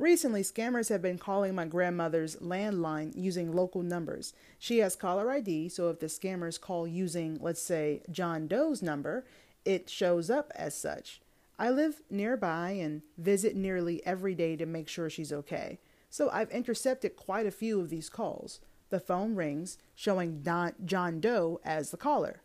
Recently, 0.00 0.40
scammers 0.40 0.88
have 0.88 1.02
been 1.02 1.18
calling 1.18 1.54
my 1.54 1.66
grandmother's 1.66 2.36
landline 2.36 3.12
using 3.14 3.52
local 3.52 3.82
numbers. 3.82 4.32
She 4.58 4.78
has 4.78 4.96
caller 4.96 5.30
ID, 5.30 5.68
so 5.68 5.90
if 5.90 6.00
the 6.00 6.06
scammers 6.06 6.58
call 6.58 6.88
using, 6.88 7.36
let's 7.38 7.60
say, 7.60 8.00
John 8.10 8.48
Doe's 8.48 8.80
number, 8.80 9.26
it 9.66 9.90
shows 9.90 10.30
up 10.30 10.52
as 10.56 10.74
such. 10.74 11.20
I 11.58 11.68
live 11.68 12.00
nearby 12.08 12.70
and 12.70 13.02
visit 13.18 13.54
nearly 13.54 14.02
every 14.06 14.34
day 14.34 14.56
to 14.56 14.64
make 14.64 14.88
sure 14.88 15.10
she's 15.10 15.34
okay. 15.34 15.78
So 16.08 16.30
I've 16.30 16.50
intercepted 16.50 17.14
quite 17.14 17.44
a 17.44 17.50
few 17.50 17.78
of 17.78 17.90
these 17.90 18.08
calls. 18.08 18.60
The 18.88 19.00
phone 19.00 19.34
rings, 19.34 19.76
showing 19.94 20.40
Don, 20.40 20.72
John 20.82 21.20
Doe 21.20 21.60
as 21.62 21.90
the 21.90 21.98
caller. 21.98 22.40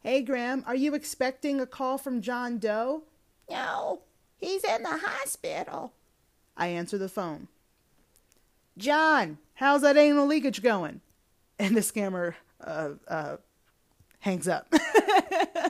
Hey, 0.00 0.20
Graham, 0.20 0.64
are 0.66 0.76
you 0.76 0.94
expecting 0.94 1.62
a 1.62 1.66
call 1.66 1.96
from 1.96 2.20
John 2.20 2.58
Doe? 2.58 3.04
No, 3.48 4.02
he's 4.36 4.64
in 4.64 4.82
the 4.82 4.98
hospital. 4.98 5.94
I 6.56 6.68
answer 6.68 6.98
the 6.98 7.08
phone. 7.08 7.48
John, 8.78 9.38
how's 9.54 9.82
that 9.82 9.96
anal 9.96 10.26
leakage 10.26 10.62
going? 10.62 11.00
And 11.58 11.76
the 11.76 11.80
scammer 11.80 12.34
uh, 12.60 12.90
uh, 13.06 13.36
hangs 14.20 14.48
up. 14.48 14.72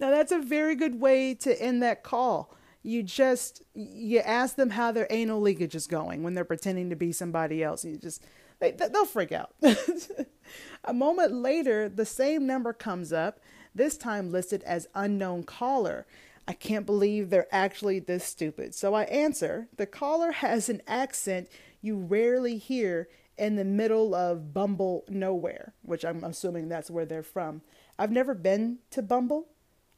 now, 0.00 0.10
that's 0.10 0.32
a 0.32 0.38
very 0.38 0.74
good 0.74 1.00
way 1.00 1.34
to 1.36 1.60
end 1.60 1.82
that 1.82 2.02
call 2.02 2.54
you 2.84 3.00
just 3.00 3.62
you 3.74 4.18
ask 4.18 4.56
them 4.56 4.70
how 4.70 4.90
their 4.90 5.06
anal 5.08 5.40
leakage 5.40 5.76
is 5.76 5.86
going 5.86 6.24
when 6.24 6.34
they're 6.34 6.44
pretending 6.44 6.90
to 6.90 6.96
be 6.96 7.12
somebody 7.12 7.62
else 7.62 7.84
you 7.84 7.96
just 7.96 8.24
they, 8.62 8.70
they'll 8.70 9.04
freak 9.04 9.32
out. 9.32 9.52
a 10.84 10.94
moment 10.94 11.34
later, 11.34 11.88
the 11.88 12.06
same 12.06 12.46
number 12.46 12.72
comes 12.72 13.12
up, 13.12 13.40
this 13.74 13.98
time 13.98 14.30
listed 14.30 14.62
as 14.62 14.86
unknown 14.94 15.42
caller. 15.42 16.06
I 16.46 16.54
can't 16.54 16.86
believe 16.86 17.30
they're 17.30 17.52
actually 17.52 18.00
this 18.00 18.24
stupid. 18.24 18.74
So 18.74 18.94
I 18.94 19.04
answer. 19.04 19.68
The 19.76 19.86
caller 19.86 20.32
has 20.32 20.68
an 20.68 20.82
accent 20.86 21.48
you 21.80 21.96
rarely 21.96 22.58
hear 22.58 23.08
in 23.38 23.56
the 23.56 23.64
middle 23.64 24.14
of 24.14 24.52
Bumble 24.52 25.04
nowhere, 25.08 25.74
which 25.82 26.04
I'm 26.04 26.22
assuming 26.24 26.68
that's 26.68 26.90
where 26.90 27.06
they're 27.06 27.22
from. 27.22 27.62
I've 27.98 28.10
never 28.10 28.34
been 28.34 28.78
to 28.90 29.02
Bumble, 29.02 29.48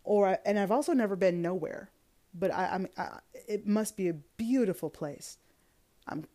or 0.03 0.39
and 0.45 0.59
I've 0.59 0.71
also 0.71 0.93
never 0.93 1.17
been 1.17 1.43
nowhere, 1.43 1.91
but 2.35 2.53
I, 2.53 2.69
I'm 2.73 2.89
I, 2.97 3.19
it 3.49 3.67
must 3.67 3.97
be 3.97 4.09
a 4.09 4.15
beautiful 4.15 4.91
place. 4.91 5.39
I'm 6.07 6.27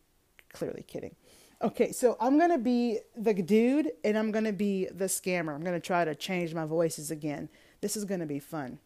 clearly 0.52 0.84
kidding. 0.86 1.16
Okay, 1.62 1.92
so 1.92 2.16
I'm 2.20 2.38
gonna 2.38 2.58
be 2.58 3.00
the 3.16 3.34
dude 3.34 3.90
and 4.02 4.16
I'm 4.16 4.30
gonna 4.30 4.52
be 4.52 4.86
the 4.86 5.06
scammer. 5.06 5.54
I'm 5.54 5.62
gonna 5.62 5.80
try 5.80 6.04
to 6.04 6.14
change 6.14 6.54
my 6.54 6.64
voices 6.64 7.10
again. 7.10 7.48
This 7.80 7.96
is 7.96 8.04
gonna 8.04 8.26
be 8.26 8.38
fun. 8.38 8.78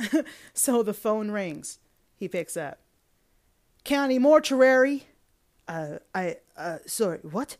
so 0.54 0.82
the 0.82 0.94
phone 0.94 1.30
rings. 1.30 1.78
He 2.16 2.28
picks 2.28 2.56
up. 2.56 2.78
County 3.84 4.18
mortuary. 4.18 5.04
Uh, 5.66 5.98
I, 6.14 6.36
uh, 6.56 6.78
sorry, 6.86 7.18
what? 7.22 7.56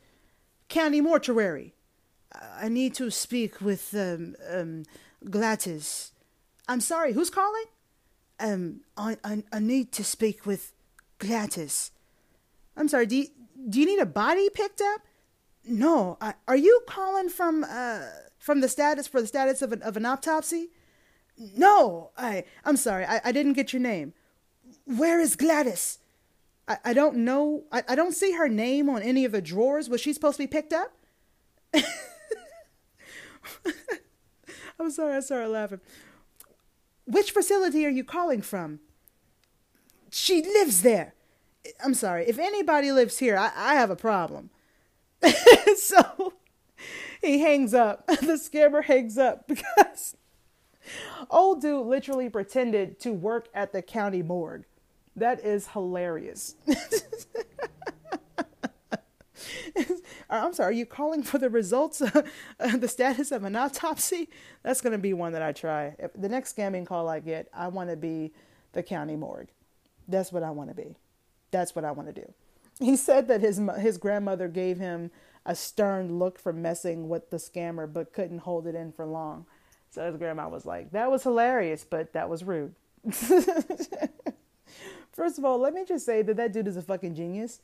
County 0.69 1.01
mortuary. 1.01 1.75
I 2.33 2.69
need 2.69 2.95
to 2.95 3.11
speak 3.11 3.61
with, 3.61 3.95
um, 3.95 4.37
um, 4.49 4.85
Gladys. 5.29 6.13
I'm 6.69 6.81
sorry, 6.81 7.13
who's 7.13 7.31
calling? 7.31 7.65
Um, 8.39 8.81
I, 8.97 9.17
I, 9.25 9.43
I 9.53 9.59
need 9.59 9.93
to 9.93 10.05
speak 10.05 10.47
with 10.47 10.73
Gladys. 11.19 11.91
I'm 12.77 12.89
sorry, 12.89 13.07
do 13.07 13.17
you, 13.17 13.27
do 13.69 13.81
you 13.81 13.87
need 13.87 13.99
a 13.99 14.07
body 14.07 14.49
picked 14.51 14.81
up? 14.81 15.03
No. 15.65 16.17
I, 16.21 16.35
are 16.49 16.57
you 16.57 16.81
calling 16.87 17.29
from 17.29 17.65
uh 17.65 18.01
from 18.39 18.61
the 18.61 18.69
status 18.69 19.07
for 19.07 19.21
the 19.21 19.27
status 19.27 19.63
of 19.63 19.73
an 19.73 19.83
of 19.83 19.97
an 19.97 20.07
autopsy? 20.07 20.71
No. 21.41 22.11
I 22.17 22.45
I'm 22.65 22.77
sorry. 22.77 23.05
I, 23.05 23.21
I 23.25 23.33
didn't 23.33 23.55
get 23.55 23.73
your 23.73 23.81
name. 23.81 24.13
Where 24.85 25.21
is 25.21 25.35
Gladys? 25.37 25.99
I, 26.69 26.79
I 26.85 26.93
don't 26.93 27.17
know. 27.19 27.65
I, 27.73 27.83
I 27.89 27.95
don't 27.95 28.13
see 28.15 28.33
her 28.33 28.49
name 28.49 28.89
on 28.89 29.03
any 29.03 29.25
of 29.25 29.33
the 29.33 29.43
drawers. 29.43 29.89
Was 29.89 30.01
she 30.01 30.13
supposed 30.13 30.37
to 30.37 30.43
be 30.43 30.47
picked 30.47 30.73
up? 30.73 30.93
I'm 34.79 34.91
sorry. 34.91 35.17
I 35.17 35.21
started 35.21 35.49
laughing. 35.49 35.81
Which 37.07 37.33
facility 37.33 37.85
are 37.87 37.91
you 37.91 38.05
calling 38.05 38.43
from? 38.43 38.81
She 40.11 40.43
lives 40.43 40.83
there. 40.83 41.15
I'm 41.85 41.95
sorry, 41.95 42.27
if 42.27 42.39
anybody 42.39 42.91
lives 42.93 43.19
here, 43.19 43.37
I, 43.37 43.51
I 43.55 43.75
have 43.75 43.91
a 43.91 43.97
problem. 43.97 44.51
so 45.77 46.35
he 47.21 47.41
hangs 47.41 47.75
up. 47.75 48.07
The 48.21 48.39
scammer 48.39 48.85
hangs 48.85 49.19
up 49.19 49.47
because 49.49 50.17
old 51.31 51.61
dude 51.61 51.87
literally 51.87 52.29
pretended 52.29 52.99
to 53.01 53.13
work 53.13 53.49
at 53.55 53.73
the 53.73 53.83
county 53.83 54.23
morgue. 54.23 54.65
That 55.17 55.45
is 55.45 55.69
hilarious. 55.69 56.55
I'm 60.31 60.53
sorry, 60.53 60.69
are 60.69 60.73
you 60.73 60.87
calling 60.87 61.23
for 61.23 61.39
the 61.39 61.51
results, 61.51 62.01
uh, 62.03 62.23
the 62.59 62.89
status 62.89 63.33
of 63.33 63.45
an 63.45 63.57
autopsy? 63.57 64.29
That's 64.63 64.81
going 64.81 64.93
to 64.93 64.99
be 64.99 65.13
one 65.13 65.33
that 65.33 65.43
I 65.43 65.53
try. 65.53 65.97
If 65.99 66.13
the 66.15 66.29
next 66.29 66.57
scamming 66.57 66.87
call 66.87 67.09
I 67.09 67.21
get, 67.21 67.49
I 67.53 67.69
want 67.69 67.91
to 67.91 67.97
be 67.97 68.33
the 68.73 68.83
county 68.83 69.17
morgue. 69.17 69.49
That's 70.07 70.33
what 70.33 70.43
I 70.43 70.51
want 70.51 70.71
to 70.71 70.75
be. 70.75 70.97
That's 71.51 71.75
what 71.75 71.85
I 71.85 71.91
want 71.91 72.15
to 72.15 72.21
do. 72.21 72.33
He 72.79 72.97
said 72.97 73.29
that 73.29 73.41
his 73.41 73.61
his 73.79 73.99
grandmother 73.99 74.49
gave 74.49 74.79
him 74.79 75.11
a 75.45 75.55
stern 75.55 76.19
look 76.19 76.39
for 76.39 76.53
messing 76.53 77.09
with 77.09 77.31
the 77.31 77.37
scammer, 77.37 77.91
but 77.93 78.13
couldn't 78.13 78.39
hold 78.39 78.67
it 78.67 78.75
in 78.75 78.93
for 78.93 79.05
long. 79.05 79.47
So 79.91 80.07
his 80.07 80.17
grandma 80.17 80.49
was 80.49 80.65
like, 80.65 80.93
"That 80.93 81.11
was 81.11 81.23
hilarious, 81.23 81.85
but 81.89 82.13
that 82.13 82.29
was 82.29 82.45
rude." 82.45 82.75
First 85.13 85.39
of 85.39 85.45
all, 85.45 85.59
let 85.59 85.75
me 85.75 85.85
just 85.85 86.07
say 86.07 86.23
that 86.23 86.37
that 86.37 86.53
dude 86.53 86.69
is 86.69 86.77
a 86.77 86.83
fucking 86.83 87.15
genius. 87.15 87.61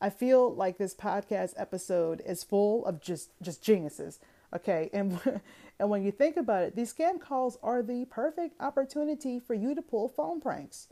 I 0.00 0.10
feel 0.10 0.54
like 0.54 0.78
this 0.78 0.94
podcast 0.94 1.54
episode 1.56 2.22
is 2.26 2.44
full 2.44 2.84
of 2.86 3.00
just 3.00 3.30
just 3.40 3.62
geniuses. 3.62 4.18
Okay, 4.54 4.90
and 4.92 5.20
and 5.78 5.90
when 5.90 6.02
you 6.02 6.10
think 6.10 6.36
about 6.36 6.64
it, 6.64 6.76
these 6.76 6.92
scam 6.92 7.20
calls 7.20 7.58
are 7.62 7.82
the 7.82 8.04
perfect 8.06 8.60
opportunity 8.60 9.38
for 9.38 9.54
you 9.54 9.74
to 9.74 9.82
pull 9.82 10.08
phone 10.08 10.40
pranks. 10.40 10.88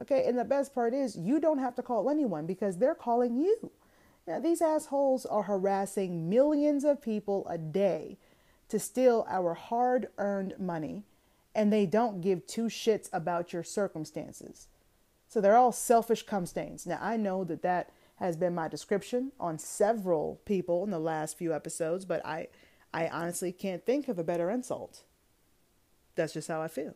Okay, 0.00 0.24
and 0.26 0.38
the 0.38 0.44
best 0.44 0.74
part 0.74 0.94
is 0.94 1.16
you 1.16 1.38
don't 1.38 1.58
have 1.58 1.74
to 1.74 1.82
call 1.82 2.08
anyone 2.08 2.46
because 2.46 2.78
they're 2.78 2.94
calling 2.94 3.36
you. 3.36 3.70
Now, 4.26 4.40
these 4.40 4.62
assholes 4.62 5.26
are 5.26 5.42
harassing 5.42 6.30
millions 6.30 6.84
of 6.84 7.02
people 7.02 7.46
a 7.48 7.58
day 7.58 8.16
to 8.70 8.78
steal 8.78 9.26
our 9.28 9.54
hard 9.54 10.08
earned 10.18 10.54
money, 10.58 11.04
and 11.54 11.72
they 11.72 11.86
don't 11.86 12.20
give 12.20 12.46
two 12.46 12.64
shits 12.64 13.08
about 13.12 13.52
your 13.52 13.62
circumstances. 13.62 14.68
So 15.28 15.40
they're 15.40 15.56
all 15.56 15.72
selfish 15.72 16.24
cum 16.24 16.46
stains. 16.46 16.86
Now, 16.86 16.98
I 17.00 17.16
know 17.16 17.44
that 17.44 17.62
that 17.62 17.90
has 18.16 18.36
been 18.36 18.54
my 18.54 18.68
description 18.68 19.32
on 19.38 19.58
several 19.58 20.40
people 20.44 20.84
in 20.84 20.90
the 20.90 20.98
last 20.98 21.38
few 21.38 21.54
episodes, 21.54 22.04
but 22.04 22.24
I, 22.24 22.48
I 22.92 23.08
honestly 23.08 23.52
can't 23.52 23.84
think 23.84 24.08
of 24.08 24.18
a 24.18 24.24
better 24.24 24.50
insult. 24.50 25.04
That's 26.16 26.32
just 26.32 26.48
how 26.48 26.60
I 26.60 26.68
feel. 26.68 26.94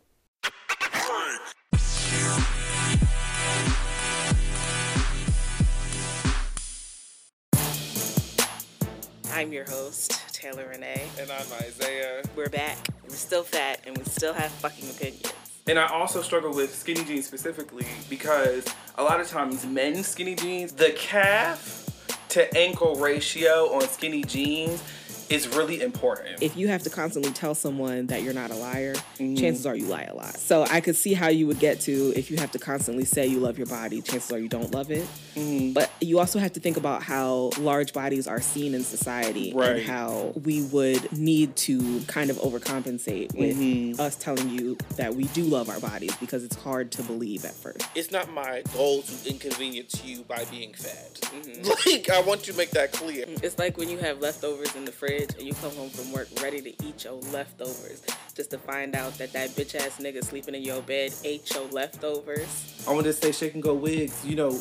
I'm 9.33 9.53
your 9.53 9.65
host, 9.65 10.13
Taylor 10.45 10.69
Renee. 10.69 11.09
And 11.19 11.31
I'm 11.31 11.47
Isaiah. 11.63 12.23
We're 12.37 12.51
back. 12.51 12.77
We're 13.03 13.15
still 13.15 13.45
fat 13.45 13.81
and 13.87 13.97
we 13.97 14.05
still 14.05 14.35
have 14.35 14.51
fucking 14.51 14.91
opinions. 14.91 15.33
And 15.67 15.79
I 15.79 15.87
also 15.87 16.21
struggle 16.21 16.53
with 16.53 16.75
skinny 16.75 17.03
jeans 17.03 17.27
specifically 17.27 17.87
because 18.11 18.67
a 18.97 19.03
lot 19.03 19.23
of 19.23 19.29
times 19.29 19.65
men's 19.65 20.07
skinny 20.07 20.35
jeans, 20.35 20.73
the 20.73 20.91
calf 20.91 21.89
to 22.29 22.55
ankle 22.59 22.97
ratio 22.97 23.73
on 23.73 23.89
skinny 23.89 24.23
jeans 24.23 24.83
is 25.31 25.49
really 25.49 25.81
important. 25.83 26.43
if 26.43 26.57
you 26.57 26.69
have 26.69 26.83
to 26.83 26.91
constantly 26.91 27.33
tell 27.33 27.55
someone 27.55 28.07
that 28.09 28.23
you're 28.23 28.35
not 28.35 28.51
a 28.51 28.55
liar, 28.55 28.95
Mm-hmm. 29.15 29.37
chances 29.37 29.65
are 29.65 29.77
you 29.77 29.87
lie 29.87 30.03
a 30.11 30.15
lot. 30.15 30.37
So 30.37 30.65
I 30.69 30.81
could 30.81 30.97
see 30.97 31.15
how 31.15 31.29
you 31.29 31.47
would 31.47 31.61
get 31.61 31.81
to 31.83 32.13
if 32.17 32.31
you 32.33 32.37
have 32.39 32.51
to 32.53 32.59
constantly 32.59 33.05
say 33.05 33.27
you 33.27 33.39
love 33.39 33.59
your 33.59 33.67
body, 33.69 34.03
chances 34.03 34.33
are 34.33 34.39
you 34.39 34.49
don't 34.49 34.73
love 34.75 34.91
it. 34.91 35.07
Mm-hmm. 35.37 35.73
But 35.73 35.91
you 36.01 36.19
also 36.19 36.39
have 36.41 36.53
to 36.55 36.61
think 36.61 36.77
about 36.77 37.03
how 37.05 37.51
large 37.59 37.93
bodies 37.93 38.27
are 38.27 38.41
seen 38.41 38.75
in 38.75 38.83
society 38.83 39.53
Right. 39.55 39.77
and 39.77 39.83
how 39.87 40.33
we 40.45 40.63
would 40.63 41.13
need 41.17 41.55
to 41.57 42.01
kind 42.09 42.29
of 42.31 42.37
overcompensate 42.39 43.35
with 43.39 43.57
Mm-hmm. 43.57 44.01
us 44.01 44.17
telling 44.17 44.49
you 44.51 44.77
that 44.97 45.15
we 45.15 45.25
do 45.29 45.45
love 45.45 45.69
our 45.69 45.79
bodies 45.81 46.15
because 46.17 46.43
it's 46.43 46.57
hard 46.57 46.91
to 46.93 47.03
believe 47.05 47.45
at 47.45 47.55
first. 47.55 47.83
it's 47.95 48.11
not 48.11 48.33
my 48.33 48.63
goal 48.75 49.03
to 49.03 49.29
inconvenience 49.31 50.03
you 50.05 50.23
by 50.25 50.45
being 50.51 50.73
fat. 50.75 51.21
Like, 51.87 52.11
I 52.11 52.21
want 52.21 52.47
you 52.47 52.53
to 52.53 52.57
make 52.59 52.71
that 52.71 52.93
clear. 52.93 53.25
It's 53.43 53.59
like 53.59 53.77
when 53.77 53.89
you 53.89 53.99
have 53.99 54.21
leftovers 54.21 54.75
in 54.77 54.85
the 54.85 54.93
fridge 54.93 55.14
and 55.23 55.43
you 55.43 55.55
come 55.55 55.71
home 55.77 55.91
from 55.91 56.13
work 56.13 56.29
ready 56.43 56.61
to 56.61 56.71
eat 56.85 57.05
your 57.05 57.15
leftovers, 57.33 58.03
just 58.35 58.51
to 58.51 58.59
find 58.59 58.97
out 58.97 59.17
that 59.19 59.33
that 59.33 59.51
bitch 59.51 59.75
ass 59.75 59.99
nigga 59.99 60.25
sleeping 60.25 60.55
in 60.55 60.63
your 60.63 60.83
bed 60.83 61.13
ate 61.25 61.49
your 61.55 61.67
leftovers. 61.69 62.85
I 62.89 62.93
want 62.93 63.05
to 63.05 63.13
say 63.13 63.31
shake 63.31 63.55
and 63.55 63.63
go 63.63 63.75
wigs. 63.75 64.25
You 64.27 64.37
know, 64.37 64.59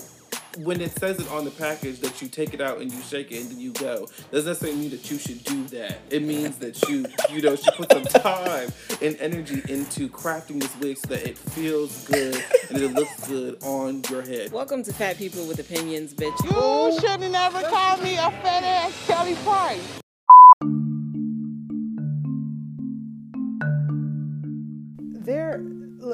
when 0.60 0.80
it 0.82 0.92
says 0.92 1.20
it 1.20 1.30
on 1.32 1.46
the 1.46 1.52
package 1.52 2.00
that 2.02 2.22
you 2.22 2.28
take 2.28 2.54
it 2.54 2.62
out 2.62 2.80
and 2.80 2.92
you 2.92 3.02
shake 3.02 3.32
it 3.32 3.42
and 3.42 3.52
then 3.52 3.60
you 3.60 3.72
go, 3.74 4.08
doesn't 4.32 4.50
necessarily 4.50 4.78
mean 4.78 4.92
that 4.92 5.10
you 5.10 5.18
should 5.18 5.44
do 5.44 5.64
that. 5.66 5.98
It 6.12 6.22
means 6.22 6.58
that 6.58 6.80
you, 6.88 7.06
you 7.32 7.42
know, 7.42 7.56
should 7.56 7.74
put 7.74 7.92
some 7.92 8.04
time 8.04 8.70
and 9.02 9.18
energy 9.20 9.62
into 9.68 10.10
crafting 10.10 10.62
this 10.62 10.76
wig 10.78 10.98
so 10.98 11.08
that 11.08 11.28
it 11.28 11.38
feels 11.38 12.06
good 12.06 12.44
and 12.70 12.78
it 12.78 12.94
looks 12.94 13.28
good 13.28 13.58
on 13.64 14.04
your 14.10 14.22
head. 14.22 14.52
Welcome 14.52 14.84
to 14.84 14.94
Fat 14.94 15.18
People 15.18 15.48
with 15.48 15.60
Opinions, 15.60 16.14
bitch. 16.14 16.38
You 16.44 17.00
should 17.00 17.22
have 17.22 17.32
never 17.32 17.62
called 17.64 18.04
me 18.04 18.14
a 18.14 18.30
fat 18.30 18.64
ass 18.64 19.08
Kelly 19.08 19.34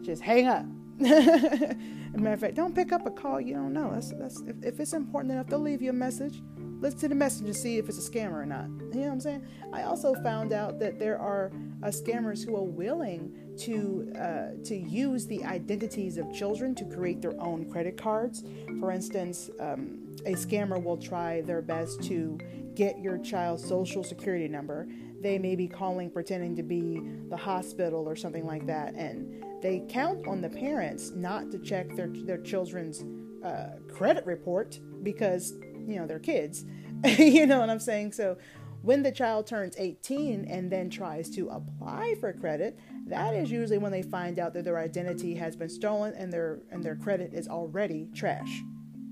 Just 0.00 0.22
hang 0.22 0.46
up. 0.46 0.64
Matter 0.98 2.32
of 2.32 2.40
fact, 2.40 2.54
don't 2.54 2.74
pick 2.74 2.92
up 2.92 3.06
a 3.06 3.10
call 3.10 3.40
you 3.40 3.54
don't 3.54 3.72
know. 3.72 3.90
That's 3.92 4.12
that's 4.12 4.40
if, 4.42 4.56
if 4.62 4.80
it's 4.80 4.92
important 4.92 5.32
enough, 5.32 5.46
they'll 5.46 5.60
leave 5.60 5.82
you 5.82 5.90
a 5.90 5.92
message. 5.92 6.42
Listen 6.80 7.00
to 7.00 7.08
the 7.08 7.14
message 7.14 7.46
and 7.46 7.56
see 7.56 7.78
if 7.78 7.88
it's 7.88 7.98
a 7.98 8.10
scammer 8.10 8.34
or 8.34 8.46
not. 8.46 8.68
You 8.92 9.00
know 9.00 9.06
what 9.06 9.12
I'm 9.12 9.20
saying? 9.20 9.46
I 9.72 9.82
also 9.82 10.14
found 10.22 10.52
out 10.52 10.78
that 10.78 10.98
there 10.98 11.18
are 11.18 11.50
uh, 11.82 11.88
scammers 11.88 12.44
who 12.44 12.56
are 12.56 12.62
willing 12.62 13.34
to 13.58 14.12
uh, 14.16 14.64
to 14.64 14.76
use 14.76 15.26
the 15.26 15.44
identities 15.44 16.18
of 16.18 16.32
children 16.32 16.76
to 16.76 16.84
create 16.84 17.20
their 17.20 17.38
own 17.40 17.68
credit 17.70 17.96
cards. 17.96 18.44
For 18.78 18.92
instance, 18.92 19.50
um, 19.58 19.98
a 20.24 20.34
scammer 20.34 20.82
will 20.82 20.96
try 20.96 21.40
their 21.40 21.62
best 21.62 22.02
to 22.04 22.38
get 22.74 23.00
your 23.00 23.18
child's 23.18 23.66
social 23.66 24.04
security 24.04 24.46
number. 24.46 24.86
They 25.20 25.36
may 25.36 25.56
be 25.56 25.66
calling 25.66 26.10
pretending 26.10 26.54
to 26.56 26.62
be 26.62 27.00
the 27.28 27.36
hospital 27.36 28.08
or 28.08 28.14
something 28.14 28.46
like 28.46 28.66
that, 28.66 28.94
and 28.94 29.44
they 29.60 29.84
count 29.88 30.28
on 30.28 30.40
the 30.40 30.48
parents 30.48 31.10
not 31.10 31.50
to 31.50 31.58
check 31.58 31.92
their 31.96 32.06
their 32.08 32.38
children's 32.38 33.04
uh, 33.44 33.78
credit 33.92 34.24
report 34.26 34.78
because 35.02 35.54
you 35.88 35.96
know 35.96 36.06
they're 36.06 36.18
kids. 36.18 36.64
you 37.18 37.46
know 37.46 37.60
what 37.60 37.70
I'm 37.70 37.80
saying? 37.80 38.12
So 38.12 38.38
when 38.82 39.02
the 39.02 39.12
child 39.12 39.46
turns 39.46 39.74
18 39.76 40.44
and 40.44 40.70
then 40.70 40.88
tries 40.90 41.30
to 41.30 41.48
apply 41.48 42.14
for 42.20 42.32
credit, 42.32 42.78
that 43.06 43.34
is 43.34 43.50
usually 43.50 43.78
when 43.78 43.92
they 43.92 44.02
find 44.02 44.38
out 44.38 44.54
that 44.54 44.64
their 44.64 44.78
identity 44.78 45.34
has 45.34 45.56
been 45.56 45.68
stolen 45.68 46.14
and 46.14 46.32
their 46.32 46.60
and 46.70 46.84
their 46.84 46.96
credit 46.96 47.32
is 47.32 47.48
already 47.48 48.08
trash, 48.14 48.62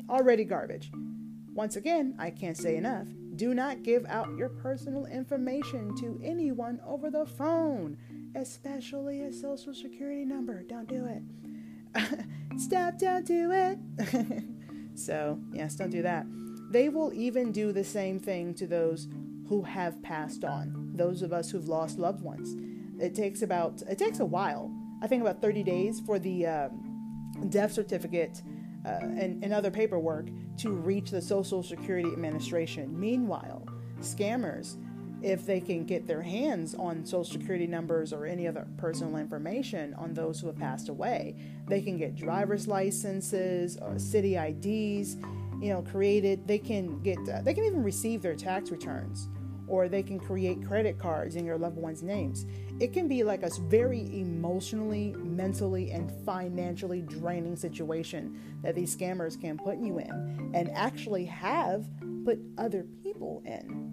already 0.09 0.45
garbage. 0.45 0.91
Once 1.55 1.77
again, 1.77 2.15
I 2.19 2.31
can't 2.31 2.57
say 2.57 2.77
enough. 2.77 3.07
Do 3.37 3.55
not 3.55 3.83
give 3.83 4.05
out 4.07 4.37
your 4.37 4.49
personal 4.49 5.07
information 5.07 5.97
to 5.97 6.21
anyone 6.23 6.81
over 6.87 7.11
the 7.11 7.27
phone, 7.27 7.97
especially 8.35 9.23
a 9.23 9.33
social 9.33 9.75
security 9.75 10.25
number. 10.25 10.63
Don't 10.63 10.89
do 10.89 11.07
it. 11.07 11.23
Stop, 12.59 12.99
don't 12.99 13.27
do 13.27 13.53
it. 13.53 13.79
so, 14.95 15.39
yes, 15.53 15.77
don't 15.77 15.91
do 15.91 16.03
that. 16.03 16.27
They 16.71 16.89
will 16.89 17.13
even 17.13 17.53
do 17.53 17.73
the 17.73 17.85
same 17.85 18.19
thing 18.19 18.55
to 18.55 18.67
those 18.67 19.09
who 19.49 19.63
have 19.63 20.03
passed 20.03 20.45
on, 20.45 20.91
those 20.95 21.23
of 21.23 21.33
us 21.33 21.51
who've 21.51 21.69
lost 21.69 21.99
loved 21.99 22.23
ones. 22.23 22.57
It 23.01 23.15
takes 23.15 23.43
about, 23.43 23.83
it 23.89 23.99
takes 23.99 24.21
a 24.21 24.25
while, 24.25 24.73
I 25.03 25.07
think 25.07 25.23
about 25.23 25.41
30 25.41 25.63
days 25.63 26.01
for 26.01 26.19
the 26.19 26.47
um, 26.47 27.49
death 27.51 27.73
certificate 27.73 28.43
uh, 28.85 28.99
and, 29.03 29.43
and 29.45 29.53
other 29.53 29.71
paperwork 29.71 30.29
to 30.59 30.71
reach 30.71 31.11
the 31.11 31.21
Social 31.21 31.63
Security 31.63 32.09
Administration. 32.09 32.99
Meanwhile, 32.99 33.67
scammers, 34.01 34.77
if 35.23 35.47
they 35.47 35.61
can 35.61 35.85
get 35.85 36.07
their 36.07 36.23
hands 36.23 36.75
on 36.75 37.05
Social 37.05 37.25
Security 37.25 37.67
numbers 37.67 38.13
or 38.13 38.27
any 38.27 38.47
other 38.47 38.67
personal 38.77 39.17
information 39.17 39.95
on 39.95 40.15
those 40.15 40.41
who 40.41 40.47
have 40.47 40.59
passed 40.59 40.89
away, 40.89 41.37
they 41.67 41.81
can 41.81 41.97
get 41.97 42.15
driver's 42.15 42.69
licenses 42.69 43.77
or 43.81 43.99
city 43.99 44.37
IDs, 44.37 45.17
you 45.61 45.71
know, 45.71 45.83
created. 45.83 46.47
They 46.47 46.59
can 46.59 47.01
get, 47.01 47.19
uh, 47.29 47.43
they 47.43 47.55
can 47.55 47.65
even 47.65 47.83
receive 47.83 48.23
their 48.23 48.35
tax 48.35 48.71
returns 48.71 49.29
or 49.69 49.89
they 49.89 50.03
can 50.03 50.19
create 50.19 50.65
credit 50.65 50.99
cards 50.99 51.37
in 51.37 51.45
your 51.45 51.59
loved 51.59 51.77
ones' 51.77 52.03
names. 52.03 52.47
It 52.79 52.93
can 52.93 53.09
be 53.09 53.23
like 53.25 53.43
a 53.43 53.51
very 53.63 54.21
emotionally, 54.21 55.15
mentally, 55.19 55.91
and 55.91 56.13
financially 56.25 57.03
draining 57.03 57.57
situation 57.57 58.39
that 58.63 58.75
these 58.75 58.95
scammers 58.97 59.41
can 59.41 59.59
put 59.59 59.79
you 59.79 59.99
in 59.99 60.53
and 60.55 60.71
actually 60.71 61.25
have 61.25 61.89
put 62.25 62.39
other 62.59 62.87
people 63.03 63.43
in. 63.45 63.87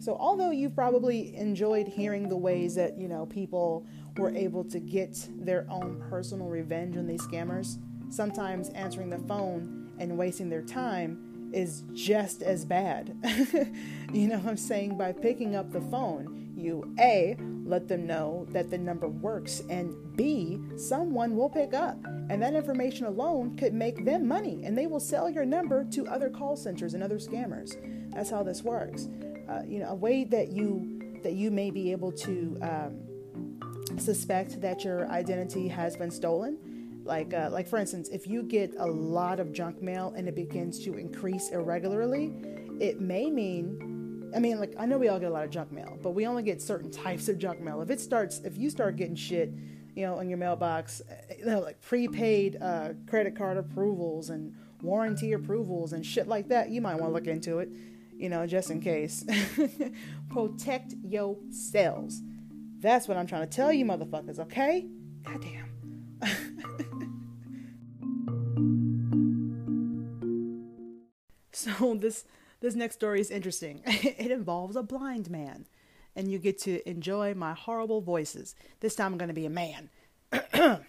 So, 0.00 0.16
although 0.20 0.50
you've 0.50 0.76
probably 0.76 1.34
enjoyed 1.36 1.88
hearing 1.88 2.28
the 2.28 2.36
ways 2.36 2.76
that, 2.76 2.96
you 2.98 3.08
know, 3.08 3.26
people 3.26 3.84
were 4.16 4.32
able 4.34 4.62
to 4.64 4.78
get 4.78 5.28
their 5.40 5.66
own 5.68 6.00
personal 6.08 6.46
revenge 6.46 6.96
on 6.96 7.06
these 7.06 7.22
scammers, 7.22 7.78
sometimes 8.10 8.68
answering 8.70 9.10
the 9.10 9.18
phone 9.18 9.77
and 9.98 10.16
wasting 10.16 10.48
their 10.48 10.62
time 10.62 11.50
is 11.52 11.84
just 11.92 12.42
as 12.42 12.64
bad. 12.64 13.16
you 14.12 14.28
know 14.28 14.38
what 14.38 14.46
I'm 14.46 14.56
saying? 14.56 14.98
By 14.98 15.12
picking 15.12 15.56
up 15.56 15.72
the 15.72 15.80
phone, 15.80 16.52
you 16.54 16.94
A, 16.98 17.36
let 17.64 17.88
them 17.88 18.06
know 18.06 18.46
that 18.50 18.70
the 18.70 18.78
number 18.78 19.08
works, 19.08 19.62
and 19.68 19.94
B, 20.16 20.58
someone 20.76 21.36
will 21.36 21.48
pick 21.48 21.74
up. 21.74 21.96
And 22.30 22.42
that 22.42 22.54
information 22.54 23.06
alone 23.06 23.56
could 23.56 23.74
make 23.74 24.04
them 24.04 24.26
money, 24.26 24.62
and 24.64 24.76
they 24.76 24.86
will 24.86 25.00
sell 25.00 25.30
your 25.30 25.44
number 25.44 25.84
to 25.92 26.06
other 26.06 26.28
call 26.28 26.56
centers 26.56 26.94
and 26.94 27.02
other 27.02 27.18
scammers. 27.18 27.76
That's 28.12 28.30
how 28.30 28.42
this 28.42 28.62
works. 28.62 29.08
Uh, 29.48 29.62
you 29.66 29.78
know, 29.78 29.88
a 29.90 29.94
way 29.94 30.24
that 30.24 30.50
you 30.50 30.94
that 31.22 31.32
you 31.32 31.50
may 31.50 31.70
be 31.70 31.90
able 31.90 32.12
to 32.12 32.56
um, 32.62 33.98
suspect 33.98 34.60
that 34.60 34.84
your 34.84 35.08
identity 35.08 35.66
has 35.66 35.96
been 35.96 36.10
stolen 36.10 36.58
Like, 37.08 37.32
uh, 37.32 37.48
like 37.50 37.66
for 37.66 37.78
instance, 37.78 38.10
if 38.10 38.26
you 38.26 38.42
get 38.42 38.74
a 38.78 38.86
lot 38.86 39.40
of 39.40 39.52
junk 39.52 39.80
mail 39.80 40.12
and 40.14 40.28
it 40.28 40.34
begins 40.34 40.78
to 40.84 40.98
increase 40.98 41.48
irregularly, 41.48 42.34
it 42.80 43.00
may 43.00 43.30
mean. 43.30 44.30
I 44.36 44.40
mean, 44.40 44.60
like 44.60 44.74
I 44.78 44.84
know 44.84 44.98
we 44.98 45.08
all 45.08 45.18
get 45.18 45.30
a 45.30 45.32
lot 45.32 45.44
of 45.44 45.50
junk 45.50 45.72
mail, 45.72 45.98
but 46.02 46.10
we 46.10 46.26
only 46.26 46.42
get 46.42 46.60
certain 46.60 46.90
types 46.90 47.28
of 47.30 47.38
junk 47.38 47.60
mail. 47.60 47.80
If 47.80 47.88
it 47.88 47.98
starts, 47.98 48.40
if 48.44 48.58
you 48.58 48.68
start 48.68 48.96
getting 48.96 49.16
shit, 49.16 49.50
you 49.96 50.04
know, 50.04 50.18
in 50.20 50.28
your 50.28 50.36
mailbox, 50.36 51.00
you 51.38 51.46
know, 51.46 51.60
like 51.60 51.80
prepaid 51.80 52.58
uh, 52.60 52.90
credit 53.08 53.34
card 53.34 53.56
approvals 53.56 54.28
and 54.28 54.54
warranty 54.82 55.32
approvals 55.32 55.94
and 55.94 56.04
shit 56.04 56.28
like 56.28 56.48
that, 56.48 56.68
you 56.68 56.82
might 56.82 56.96
want 56.96 57.06
to 57.06 57.14
look 57.14 57.26
into 57.26 57.58
it, 57.60 57.70
you 58.14 58.28
know, 58.28 58.46
just 58.46 58.70
in 58.70 58.82
case. 58.82 59.24
Protect 60.30 60.94
your 61.02 61.38
cells. 61.50 62.20
That's 62.80 63.08
what 63.08 63.16
I'm 63.16 63.26
trying 63.26 63.48
to 63.48 63.56
tell 63.56 63.72
you, 63.72 63.86
motherfuckers. 63.86 64.38
Okay? 64.38 64.86
Goddamn. 65.24 65.67
this 71.98 72.24
this 72.60 72.74
next 72.74 72.96
story 72.96 73.20
is 73.20 73.30
interesting. 73.30 73.82
it 73.86 74.30
involves 74.30 74.76
a 74.76 74.82
blind 74.82 75.30
man, 75.30 75.66
and 76.16 76.30
you 76.30 76.38
get 76.38 76.58
to 76.60 76.86
enjoy 76.88 77.34
my 77.34 77.54
horrible 77.54 78.00
voices. 78.00 78.54
This 78.80 78.94
time 78.94 79.12
I'm 79.12 79.18
going 79.18 79.28
to 79.28 79.34
be 79.34 79.46
a 79.46 79.50
man. 79.50 79.90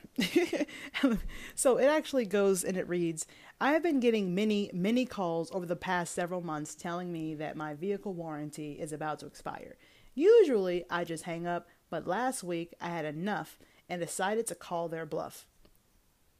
so 1.55 1.77
it 1.77 1.85
actually 1.85 2.25
goes 2.25 2.65
and 2.65 2.75
it 2.75 2.89
reads 2.89 3.25
I 3.61 3.71
have 3.71 3.81
been 3.81 4.01
getting 4.01 4.35
many, 4.35 4.69
many 4.73 5.05
calls 5.05 5.49
over 5.51 5.65
the 5.65 5.77
past 5.77 6.13
several 6.13 6.41
months 6.41 6.75
telling 6.75 7.11
me 7.11 7.35
that 7.35 7.55
my 7.55 7.73
vehicle 7.73 8.13
warranty 8.13 8.73
is 8.73 8.91
about 8.91 9.19
to 9.19 9.27
expire. 9.27 9.77
Usually 10.13 10.83
I 10.89 11.05
just 11.05 11.23
hang 11.23 11.47
up, 11.47 11.69
but 11.89 12.05
last 12.05 12.43
week 12.43 12.73
I 12.81 12.89
had 12.89 13.05
enough 13.05 13.57
and 13.87 14.01
decided 14.01 14.45
to 14.47 14.55
call 14.55 14.89
their 14.89 15.05
bluff. 15.05 15.47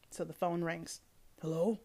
So 0.10 0.26
the 0.26 0.34
phone 0.34 0.62
rings. 0.64 1.00
Hello? 1.42 1.80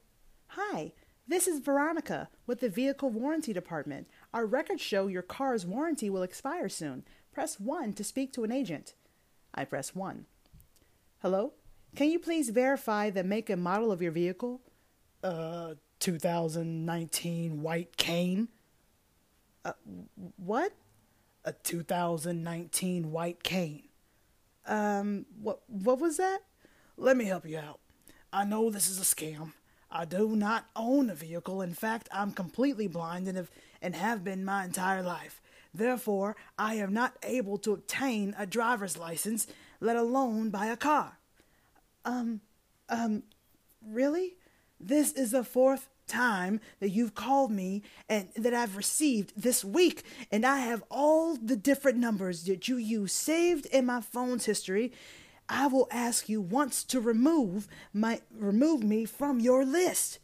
Hi, 0.48 0.92
this 1.26 1.46
is 1.46 1.60
Veronica 1.60 2.28
with 2.46 2.60
the 2.60 2.68
Vehicle 2.68 3.10
Warranty 3.10 3.52
Department. 3.52 4.08
Our 4.32 4.46
records 4.46 4.82
show 4.82 5.06
your 5.06 5.22
car's 5.22 5.64
warranty 5.64 6.10
will 6.10 6.22
expire 6.22 6.68
soon. 6.68 7.04
Press 7.32 7.58
1 7.58 7.94
to 7.94 8.04
speak 8.04 8.32
to 8.34 8.44
an 8.44 8.52
agent. 8.52 8.94
I 9.54 9.64
press 9.64 9.94
1. 9.94 10.26
Hello? 11.22 11.54
Can 11.96 12.10
you 12.10 12.18
please 12.18 12.50
verify 12.50 13.10
the 13.10 13.24
make 13.24 13.48
and 13.48 13.62
model 13.62 13.90
of 13.90 14.02
your 14.02 14.12
vehicle? 14.12 14.60
Uh, 15.22 15.74
2019 16.00 17.62
white 17.62 17.96
cane. 17.96 18.48
Uh, 19.64 19.72
what? 20.36 20.72
A 21.44 21.52
2019 21.52 23.10
white 23.10 23.42
cane. 23.42 23.84
Um, 24.66 25.26
what 25.40 25.60
what 25.66 25.98
was 25.98 26.16
that? 26.16 26.40
Let 26.96 27.16
me 27.16 27.24
help 27.26 27.46
you 27.46 27.58
out. 27.58 27.80
I 28.32 28.44
know 28.44 28.70
this 28.70 28.88
is 28.88 28.98
a 28.98 29.02
scam. 29.02 29.52
I 29.94 30.04
do 30.04 30.34
not 30.34 30.66
own 30.74 31.08
a 31.08 31.14
vehicle. 31.14 31.62
In 31.62 31.72
fact, 31.72 32.08
I'm 32.12 32.32
completely 32.32 32.88
blind 32.88 33.28
and 33.28 33.36
have, 33.36 33.50
and 33.80 33.94
have 33.94 34.24
been 34.24 34.44
my 34.44 34.64
entire 34.64 35.02
life. 35.02 35.40
Therefore, 35.72 36.36
I 36.58 36.74
am 36.74 36.92
not 36.92 37.16
able 37.22 37.58
to 37.58 37.72
obtain 37.72 38.34
a 38.36 38.44
driver's 38.44 38.98
license, 38.98 39.46
let 39.80 39.96
alone 39.96 40.50
buy 40.50 40.66
a 40.66 40.76
car. 40.76 41.18
Um, 42.04 42.40
um, 42.88 43.22
really? 43.86 44.34
This 44.80 45.12
is 45.12 45.30
the 45.30 45.44
fourth 45.44 45.88
time 46.06 46.60
that 46.80 46.90
you've 46.90 47.14
called 47.14 47.50
me 47.50 47.82
and 48.08 48.28
that 48.36 48.52
I've 48.52 48.76
received 48.76 49.32
this 49.36 49.64
week, 49.64 50.02
and 50.30 50.44
I 50.44 50.58
have 50.58 50.82
all 50.90 51.36
the 51.36 51.56
different 51.56 51.98
numbers 51.98 52.44
that 52.44 52.68
you 52.68 52.76
use 52.76 53.12
saved 53.12 53.66
in 53.66 53.86
my 53.86 54.00
phone's 54.00 54.44
history. 54.44 54.92
I 55.48 55.66
will 55.66 55.88
ask 55.90 56.28
you 56.28 56.40
once 56.40 56.84
to 56.84 57.00
remove 57.00 57.68
my 57.92 58.20
remove 58.34 58.82
me 58.82 59.04
from 59.04 59.40
your 59.40 59.64
list. 59.64 60.18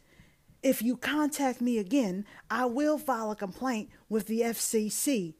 If 0.63 0.81
you 0.81 0.95
contact 0.97 1.61
me 1.61 1.77
again, 1.77 2.25
I 2.49 2.65
will 2.65 2.97
file 2.97 3.31
a 3.31 3.35
complaint 3.35 3.89
with 4.09 4.27
the 4.27 4.41
FCC. 4.41 5.35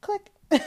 Click. 0.00 0.30
and 0.50 0.60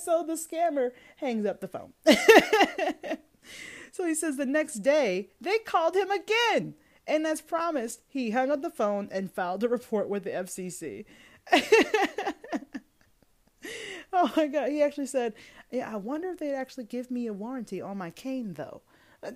so 0.00 0.22
the 0.26 0.34
scammer 0.34 0.90
hangs 1.16 1.46
up 1.46 1.60
the 1.60 1.68
phone. 1.68 1.92
so 3.92 4.06
he 4.06 4.14
says 4.14 4.36
the 4.36 4.46
next 4.46 4.76
day 4.76 5.30
they 5.40 5.58
called 5.58 5.96
him 5.96 6.10
again. 6.10 6.74
And 7.06 7.26
as 7.26 7.40
promised, 7.42 8.02
he 8.08 8.30
hung 8.30 8.50
up 8.50 8.62
the 8.62 8.70
phone 8.70 9.08
and 9.12 9.30
filed 9.30 9.62
a 9.62 9.68
report 9.68 10.08
with 10.08 10.24
the 10.24 10.30
FCC. 10.30 11.04
oh 14.12 14.32
my 14.36 14.46
God. 14.46 14.70
He 14.70 14.82
actually 14.82 15.06
said, 15.06 15.34
Yeah, 15.70 15.92
I 15.92 15.96
wonder 15.96 16.30
if 16.30 16.38
they'd 16.38 16.54
actually 16.54 16.84
give 16.84 17.10
me 17.10 17.26
a 17.26 17.32
warranty 17.32 17.80
on 17.80 17.98
my 17.98 18.10
cane, 18.10 18.54
though. 18.54 18.82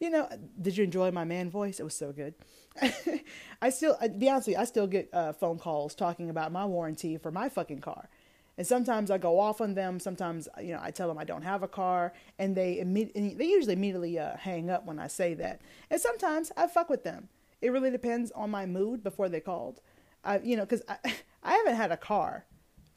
you 0.00 0.10
know, 0.10 0.28
did 0.60 0.76
you 0.76 0.84
enjoy 0.84 1.10
my 1.10 1.24
man 1.24 1.50
voice? 1.50 1.80
It 1.80 1.84
was 1.84 1.94
so 1.94 2.12
good. 2.12 2.34
I 3.62 3.70
still, 3.70 3.96
to 3.96 4.08
be 4.08 4.30
honest 4.30 4.48
you, 4.48 4.56
I 4.56 4.64
still 4.64 4.86
get 4.86 5.08
uh, 5.12 5.32
phone 5.32 5.58
calls 5.58 5.94
talking 5.94 6.30
about 6.30 6.52
my 6.52 6.64
warranty 6.64 7.16
for 7.16 7.30
my 7.30 7.48
fucking 7.48 7.80
car. 7.80 8.08
And 8.56 8.66
sometimes 8.66 9.10
I 9.10 9.18
go 9.18 9.40
off 9.40 9.60
on 9.60 9.74
them. 9.74 9.98
Sometimes, 9.98 10.48
you 10.62 10.74
know, 10.74 10.80
I 10.82 10.90
tell 10.90 11.08
them 11.08 11.18
I 11.18 11.24
don't 11.24 11.42
have 11.42 11.62
a 11.62 11.68
car, 11.68 12.12
and 12.38 12.54
they 12.54 12.78
immediately, 12.78 13.34
they 13.34 13.46
usually 13.46 13.72
immediately 13.72 14.18
uh, 14.18 14.36
hang 14.36 14.68
up 14.68 14.84
when 14.84 14.98
I 14.98 15.06
say 15.06 15.34
that. 15.34 15.62
And 15.90 16.00
sometimes 16.00 16.52
I 16.56 16.66
fuck 16.66 16.90
with 16.90 17.02
them. 17.02 17.28
It 17.62 17.72
really 17.72 17.90
depends 17.90 18.30
on 18.32 18.50
my 18.50 18.66
mood 18.66 19.02
before 19.02 19.28
they 19.28 19.40
called. 19.40 19.80
I, 20.24 20.38
you 20.40 20.56
know, 20.56 20.64
because 20.64 20.82
I, 20.88 20.96
I 21.42 21.52
haven't 21.54 21.76
had 21.76 21.90
a 21.90 21.96
car 21.96 22.44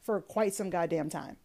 for 0.04 0.20
quite 0.20 0.54
some 0.54 0.70
goddamn 0.70 1.08
time. 1.08 1.36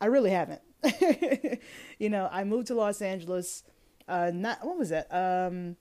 I 0.00 0.06
really 0.06 0.30
haven't. 0.30 0.60
you 1.98 2.08
know, 2.08 2.28
I 2.30 2.44
moved 2.44 2.66
to 2.68 2.74
Los 2.74 3.00
Angeles. 3.00 3.64
Uh, 4.06 4.30
not 4.34 4.64
what 4.64 4.78
was 4.78 4.90
that? 4.90 5.12
Um, 5.12 5.76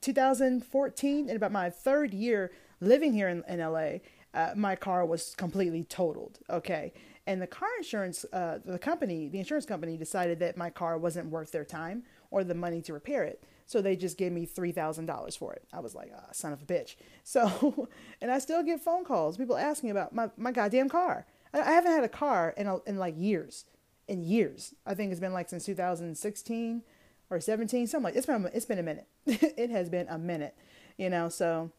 2014, 0.00 1.28
and 1.28 1.36
about 1.36 1.52
my 1.52 1.70
third 1.70 2.14
year 2.14 2.52
living 2.80 3.12
here 3.12 3.28
in, 3.28 3.42
in 3.48 3.60
LA, 3.60 3.98
uh, 4.34 4.54
my 4.54 4.76
car 4.76 5.04
was 5.04 5.34
completely 5.34 5.84
totaled. 5.84 6.38
Okay, 6.50 6.92
and 7.26 7.40
the 7.40 7.46
car 7.46 7.68
insurance, 7.76 8.24
uh, 8.32 8.58
the 8.64 8.78
company, 8.78 9.28
the 9.28 9.38
insurance 9.38 9.66
company, 9.66 9.96
decided 9.96 10.38
that 10.40 10.56
my 10.56 10.70
car 10.70 10.98
wasn't 10.98 11.30
worth 11.30 11.52
their 11.52 11.64
time 11.64 12.04
or 12.30 12.44
the 12.44 12.54
money 12.54 12.82
to 12.82 12.92
repair 12.92 13.24
it. 13.24 13.42
So 13.66 13.82
they 13.82 13.96
just 13.96 14.16
gave 14.16 14.32
me 14.32 14.46
three 14.46 14.72
thousand 14.72 15.06
dollars 15.06 15.36
for 15.36 15.52
it. 15.52 15.62
I 15.72 15.80
was 15.80 15.94
like, 15.94 16.10
oh, 16.14 16.22
son 16.32 16.52
of 16.52 16.62
a 16.62 16.64
bitch. 16.64 16.96
So, 17.24 17.88
and 18.22 18.30
I 18.30 18.38
still 18.38 18.62
get 18.62 18.80
phone 18.80 19.04
calls, 19.04 19.36
people 19.36 19.56
asking 19.56 19.90
about 19.90 20.14
my 20.14 20.30
my 20.36 20.50
goddamn 20.50 20.88
car. 20.88 21.26
I, 21.52 21.72
haven't 21.72 21.92
had 21.92 22.04
a 22.04 22.08
car 22.08 22.54
in 22.56 22.66
a, 22.66 22.78
in 22.84 22.98
like 22.98 23.14
years, 23.16 23.64
in 24.06 24.22
years. 24.22 24.74
I 24.86 24.94
think 24.94 25.10
it's 25.10 25.20
been 25.20 25.32
like 25.32 25.48
since 25.48 25.64
2016 25.64 26.82
or 27.30 27.40
17, 27.40 27.86
something 27.86 28.04
like. 28.04 28.16
It's 28.16 28.26
been 28.26 28.48
it's 28.52 28.66
been 28.66 28.78
a 28.78 28.82
minute. 28.82 29.06
it 29.26 29.70
has 29.70 29.88
been 29.88 30.06
a 30.08 30.18
minute, 30.18 30.56
you 30.96 31.10
know. 31.10 31.28
So 31.28 31.70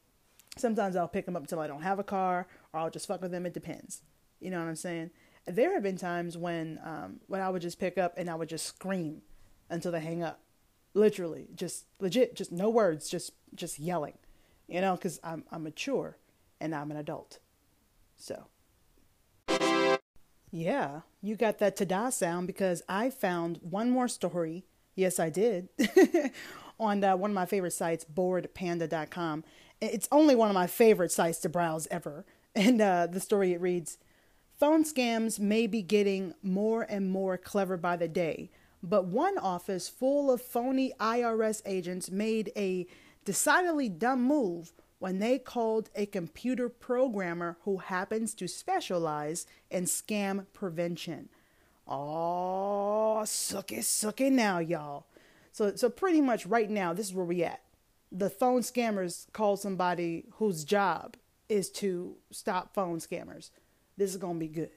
sometimes 0.58 0.96
I'll 0.96 1.08
pick 1.08 1.26
them 1.26 1.36
up 1.36 1.44
until 1.44 1.60
I 1.60 1.68
don't 1.68 1.84
have 1.84 2.00
a 2.00 2.04
car, 2.04 2.48
or 2.74 2.80
I'll 2.80 2.90
just 2.90 3.08
fuck 3.08 3.22
with 3.22 3.32
them. 3.32 3.46
It 3.46 3.54
depends. 3.54 4.02
You 4.40 4.52
know 4.52 4.60
what 4.60 4.68
I'm 4.68 4.76
saying? 4.76 5.12
There 5.46 5.74
have 5.74 5.84
been 5.84 5.98
times 5.98 6.38
when 6.38 6.80
um, 6.84 7.20
when 7.28 7.42
I 7.42 7.50
would 7.50 7.62
just 7.62 7.80
pick 7.80 7.98
up 7.98 8.14
and 8.18 8.30
I 8.30 8.36
would 8.36 8.50
just 8.50 8.66
scream 8.66 9.22
until 9.70 9.92
they 9.92 10.02
hang 10.02 10.24
up 10.24 10.40
literally 10.94 11.48
just 11.56 11.86
legit 12.00 12.36
just 12.36 12.52
no 12.52 12.70
words 12.70 13.10
just 13.10 13.32
just 13.54 13.80
yelling 13.80 14.18
you 14.68 14.82
know 14.82 14.96
because 14.96 15.20
I'm, 15.24 15.44
I'm 15.52 15.64
mature 15.64 16.18
and 16.60 16.74
i'm 16.74 16.92
an 16.92 16.98
adult 16.98 17.40
so 18.16 18.46
yeah 20.52 21.02
you 21.22 21.36
got 21.36 21.60
that 21.60 21.76
ta-da 21.76 22.10
sound 22.10 22.48
because 22.48 22.82
i 22.90 23.10
found 23.10 23.60
one 23.62 23.90
more 23.90 24.08
story 24.08 24.66
yes 24.96 25.20
i 25.20 25.30
did 25.30 25.70
on 26.80 27.04
uh, 27.04 27.16
one 27.16 27.32
of 27.32 27.36
my 27.36 27.46
favorite 27.46 27.72
sites 27.72 28.06
boredpanda.com 28.06 29.44
it's 29.82 30.08
only 30.12 30.36
one 30.36 30.50
of 30.50 30.54
my 30.54 30.68
favorite 30.68 31.12
sites 31.12 31.40
to 31.40 31.50
browse 31.50 31.88
ever. 31.90 32.26
And 32.56 32.82
uh, 32.82 33.06
the 33.06 33.20
story 33.20 33.54
it 33.54 33.62
reads 33.62 34.00
phone 34.58 34.84
scams 34.84 35.40
may 35.40 35.68
be 35.68 35.84
getting 35.84 36.34
more 36.42 36.82
and 36.82 37.10
more 37.10 37.38
clever 37.38 37.78
by 37.78 37.96
the 37.96 38.08
day 38.08 38.50
but 38.82 39.06
one 39.06 39.38
office 39.38 39.88
full 39.88 40.32
of 40.32 40.42
phony 40.42 40.92
IRS 41.00 41.62
agents 41.68 42.10
made 42.10 42.52
a 42.58 42.88
decidedly 43.24 43.88
dumb 43.88 44.24
move 44.24 44.74
when 45.00 45.20
they 45.20 45.40
called 45.40 45.90
a 45.96 46.06
computer 46.06 46.70
programmer 46.70 47.58
who 47.64 47.78
happens 47.78 48.34
to 48.36 48.48
specialize 48.48 49.48
in 49.72 49.86
scam 49.86 50.46
prevention. 50.54 51.30
Oh, 51.88 53.24
suck 53.26 53.72
it, 53.72 53.86
suck 53.86 54.22
it 54.22 54.32
now, 54.32 54.60
y'all. 54.60 55.08
So, 55.52 55.76
so 55.76 55.90
pretty 55.90 56.22
much 56.22 56.46
right 56.46 56.70
now, 56.70 56.94
this 56.94 57.08
is 57.08 57.14
where 57.14 57.26
we 57.26 57.44
at. 57.44 57.62
The 58.12 58.30
phone 58.30 58.62
scammers 58.62 59.32
call 59.34 59.58
somebody 59.58 60.26
whose 60.34 60.64
job 60.64 61.16
is 61.48 61.70
to 61.72 62.16
stop 62.32 62.74
phone 62.74 63.00
scammers. 63.00 63.50
This 63.98 64.12
is 64.12 64.18
gonna 64.18 64.40
be 64.40 64.48
good. 64.48 64.70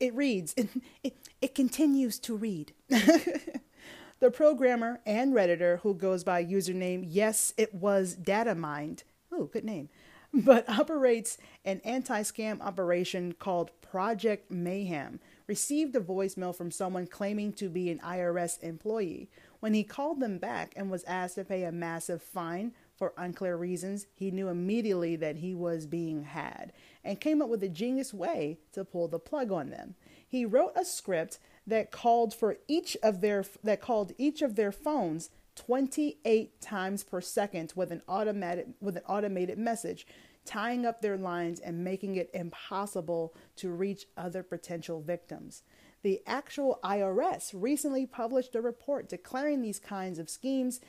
It 0.00 0.14
reads, 0.14 0.52
it, 0.56 0.68
it, 1.02 1.16
it 1.40 1.54
continues 1.54 2.18
to 2.20 2.36
read. 2.36 2.72
the 2.88 4.30
programmer 4.32 5.00
and 5.06 5.32
Redditor, 5.32 5.80
who 5.80 5.94
goes 5.94 6.24
by 6.24 6.44
username 6.44 7.04
Yes, 7.06 7.54
it 7.56 7.74
was 7.74 8.14
Data 8.14 8.54
Mind, 8.54 9.04
oh, 9.34 9.44
good 9.44 9.64
name, 9.64 9.88
but 10.34 10.68
operates 10.68 11.38
an 11.64 11.80
anti 11.84 12.22
scam 12.22 12.60
operation 12.60 13.32
called 13.32 13.70
Project 13.80 14.50
Mayhem, 14.50 15.20
received 15.46 15.94
a 15.94 16.00
voicemail 16.00 16.54
from 16.54 16.70
someone 16.70 17.06
claiming 17.06 17.52
to 17.54 17.68
be 17.68 17.90
an 17.90 17.98
IRS 18.00 18.62
employee. 18.62 19.30
When 19.60 19.74
he 19.74 19.84
called 19.84 20.20
them 20.20 20.38
back 20.38 20.72
and 20.76 20.90
was 20.90 21.04
asked 21.04 21.36
to 21.36 21.44
pay 21.44 21.64
a 21.64 21.72
massive 21.72 22.22
fine 22.22 22.72
for 22.96 23.12
unclear 23.16 23.56
reasons, 23.56 24.06
he 24.14 24.30
knew 24.30 24.48
immediately 24.48 25.16
that 25.16 25.36
he 25.36 25.54
was 25.54 25.86
being 25.86 26.24
had 26.24 26.72
and 27.02 27.20
came 27.20 27.42
up 27.42 27.48
with 27.48 27.62
a 27.62 27.68
genius 27.68 28.12
way 28.12 28.58
to 28.72 28.84
pull 28.84 29.08
the 29.08 29.18
plug 29.18 29.52
on 29.52 29.70
them. 29.70 29.94
He 30.26 30.44
wrote 30.44 30.72
a 30.76 30.84
script 30.84 31.38
that 31.66 31.90
called 31.90 32.34
for 32.34 32.56
each 32.68 32.96
of 33.02 33.20
their 33.20 33.44
that 33.62 33.80
called 33.80 34.12
each 34.18 34.42
of 34.42 34.56
their 34.56 34.72
phones 34.72 35.30
28 35.56 36.60
times 36.60 37.04
per 37.04 37.20
second 37.20 37.72
with 37.76 37.92
an 37.92 38.02
automatic 38.08 38.66
with 38.80 38.96
an 38.96 39.02
automated 39.08 39.58
message 39.58 40.06
tying 40.44 40.84
up 40.84 41.00
their 41.00 41.16
lines 41.16 41.60
and 41.60 41.84
making 41.84 42.16
it 42.16 42.30
impossible 42.34 43.34
to 43.56 43.70
reach 43.70 44.06
other 44.16 44.42
potential 44.42 45.00
victims. 45.00 45.62
The 46.02 46.20
actual 46.26 46.80
IRS 46.84 47.52
recently 47.54 48.04
published 48.04 48.54
a 48.54 48.60
report 48.60 49.08
declaring 49.08 49.62
these 49.62 49.78
kinds 49.78 50.18
of 50.18 50.28
schemes 50.28 50.80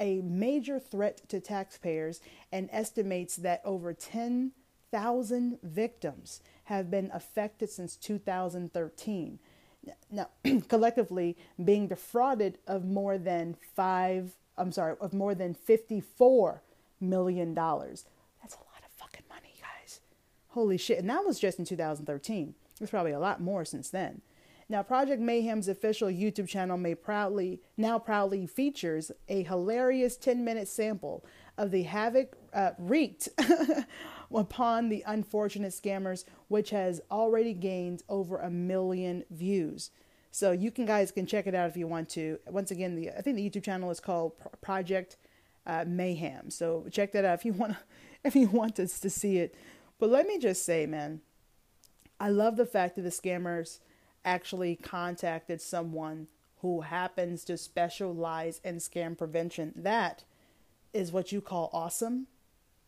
a 0.00 0.22
major 0.22 0.80
threat 0.80 1.28
to 1.28 1.40
taxpayers 1.40 2.20
and 2.50 2.70
estimates 2.72 3.36
that 3.36 3.60
over 3.64 3.92
10,000 3.92 5.58
victims 5.62 6.40
have 6.64 6.90
been 6.90 7.10
affected 7.12 7.68
since 7.68 7.96
2013. 7.96 9.38
Now, 10.10 10.28
collectively 10.68 11.36
being 11.62 11.88
defrauded 11.88 12.58
of 12.66 12.84
more 12.84 13.18
than 13.18 13.56
five, 13.74 14.32
I'm 14.56 14.72
sorry, 14.72 14.96
of 15.00 15.12
more 15.12 15.34
than 15.34 15.54
$54 15.54 16.60
million. 17.00 17.54
That's 17.54 18.54
a 18.54 18.58
lot 18.58 18.82
of 18.84 18.90
fucking 18.96 19.24
money, 19.28 19.54
guys. 19.60 20.00
Holy 20.48 20.78
shit. 20.78 20.98
And 20.98 21.10
that 21.10 21.24
was 21.24 21.38
just 21.38 21.58
in 21.58 21.64
2013. 21.64 22.54
There's 22.78 22.90
probably 22.90 23.12
a 23.12 23.18
lot 23.18 23.40
more 23.40 23.64
since 23.64 23.90
then. 23.90 24.22
Now, 24.68 24.82
Project 24.82 25.22
Mayhem's 25.22 25.68
official 25.68 26.08
YouTube 26.08 26.48
channel 26.48 26.76
may 26.76 26.96
proudly 26.96 27.60
now 27.76 28.00
proudly 28.00 28.46
features 28.46 29.12
a 29.28 29.44
hilarious 29.44 30.18
10-minute 30.18 30.66
sample 30.66 31.24
of 31.58 31.70
the 31.70 31.84
havoc 31.84 32.36
uh, 32.52 32.70
wreaked 32.78 33.28
upon 34.34 34.88
the 34.88 35.02
unfortunate 35.06 35.72
scammers, 35.72 36.24
which 36.48 36.70
has 36.70 37.00
already 37.10 37.52
gained 37.52 38.02
over 38.08 38.38
a 38.38 38.50
million 38.50 39.24
views. 39.30 39.90
So 40.30 40.52
you 40.52 40.70
can 40.70 40.84
guys 40.84 41.12
can 41.12 41.26
check 41.26 41.46
it 41.46 41.54
out 41.54 41.68
if 41.70 41.76
you 41.76 41.86
want 41.86 42.10
to. 42.10 42.38
Once 42.48 42.70
again, 42.70 42.94
the 42.94 43.10
I 43.10 43.22
think 43.22 43.36
the 43.36 43.48
YouTube 43.48 43.64
channel 43.64 43.90
is 43.90 44.00
called 44.00 44.32
Project 44.60 45.16
uh, 45.66 45.84
Mayhem. 45.86 46.50
So 46.50 46.86
check 46.90 47.12
that 47.12 47.24
out 47.24 47.38
if 47.38 47.44
you 47.44 47.52
want 47.52 47.76
if 48.24 48.36
you 48.36 48.48
want 48.48 48.78
us 48.78 49.00
to 49.00 49.10
see 49.10 49.38
it. 49.38 49.54
But 49.98 50.10
let 50.10 50.26
me 50.26 50.38
just 50.38 50.64
say, 50.64 50.84
man, 50.84 51.22
I 52.20 52.28
love 52.28 52.56
the 52.56 52.66
fact 52.66 52.96
that 52.96 53.02
the 53.02 53.08
scammers 53.08 53.78
actually 54.26 54.76
contacted 54.76 55.62
someone 55.62 56.28
who 56.60 56.82
happens 56.82 57.44
to 57.44 57.56
specialize 57.56 58.60
in 58.64 58.76
scam 58.76 59.16
prevention. 59.16 59.72
That 59.74 60.24
is 60.92 61.12
what 61.12 61.32
you 61.32 61.40
call 61.40 61.70
awesome. 61.72 62.26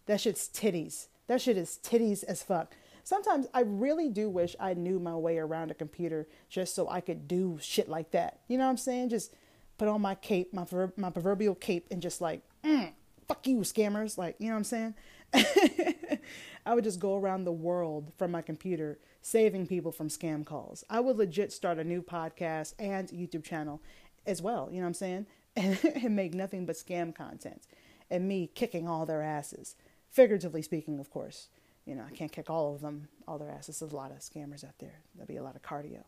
That 0.06 0.20
shit's 0.20 0.48
titties. 0.48 1.08
That 1.26 1.40
shit 1.40 1.56
is 1.56 1.78
titties 1.82 2.24
as 2.24 2.42
fuck. 2.42 2.74
Sometimes 3.04 3.46
I 3.54 3.60
really 3.60 4.08
do 4.08 4.28
wish 4.28 4.56
I 4.60 4.74
knew 4.74 4.98
my 4.98 5.14
way 5.14 5.38
around 5.38 5.70
a 5.70 5.74
computer 5.74 6.28
just 6.48 6.74
so 6.74 6.88
I 6.88 7.00
could 7.00 7.28
do 7.28 7.58
shit 7.60 7.88
like 7.88 8.10
that. 8.10 8.40
You 8.48 8.58
know 8.58 8.64
what 8.64 8.70
I'm 8.70 8.76
saying? 8.76 9.10
Just 9.10 9.34
put 9.78 9.88
on 9.88 10.00
my 10.00 10.14
cape, 10.14 10.52
my 10.52 10.66
my 10.96 11.10
proverbial 11.10 11.54
cape, 11.54 11.86
and 11.90 12.02
just 12.02 12.20
like, 12.20 12.42
mm, 12.64 12.92
fuck 13.26 13.46
you, 13.46 13.58
scammers. 13.58 14.18
Like, 14.18 14.36
you 14.38 14.48
know 14.48 14.54
what 14.54 14.58
I'm 14.58 14.64
saying? 14.64 14.94
I 16.66 16.74
would 16.74 16.84
just 16.84 17.00
go 17.00 17.16
around 17.16 17.44
the 17.44 17.52
world 17.52 18.12
from 18.18 18.30
my 18.30 18.42
computer 18.42 18.98
saving 19.22 19.66
people 19.66 19.92
from 19.92 20.08
scam 20.08 20.44
calls. 20.44 20.84
I 20.90 21.00
would 21.00 21.16
legit 21.16 21.52
start 21.52 21.78
a 21.78 21.84
new 21.84 22.02
podcast 22.02 22.74
and 22.78 23.08
YouTube 23.08 23.44
channel 23.44 23.80
as 24.26 24.42
well, 24.42 24.68
you 24.70 24.76
know 24.76 24.82
what 24.82 24.88
I'm 24.88 24.94
saying? 24.94 25.26
And 25.56 26.14
make 26.14 26.34
nothing 26.34 26.66
but 26.66 26.76
scam 26.76 27.14
content 27.14 27.62
and 28.10 28.28
me 28.28 28.50
kicking 28.54 28.88
all 28.88 29.06
their 29.06 29.22
asses. 29.22 29.76
Figuratively 30.10 30.62
speaking, 30.62 30.98
of 30.98 31.10
course. 31.10 31.48
You 31.84 31.94
know, 31.94 32.04
I 32.06 32.14
can't 32.14 32.32
kick 32.32 32.50
all 32.50 32.74
of 32.74 32.80
them, 32.80 33.08
all 33.26 33.38
their 33.38 33.50
asses. 33.50 33.78
There's 33.78 33.92
a 33.92 33.96
lot 33.96 34.10
of 34.10 34.18
scammers 34.18 34.64
out 34.64 34.78
there. 34.78 35.00
There'll 35.14 35.26
be 35.26 35.36
a 35.36 35.42
lot 35.42 35.56
of 35.56 35.62
cardio. 35.62 36.02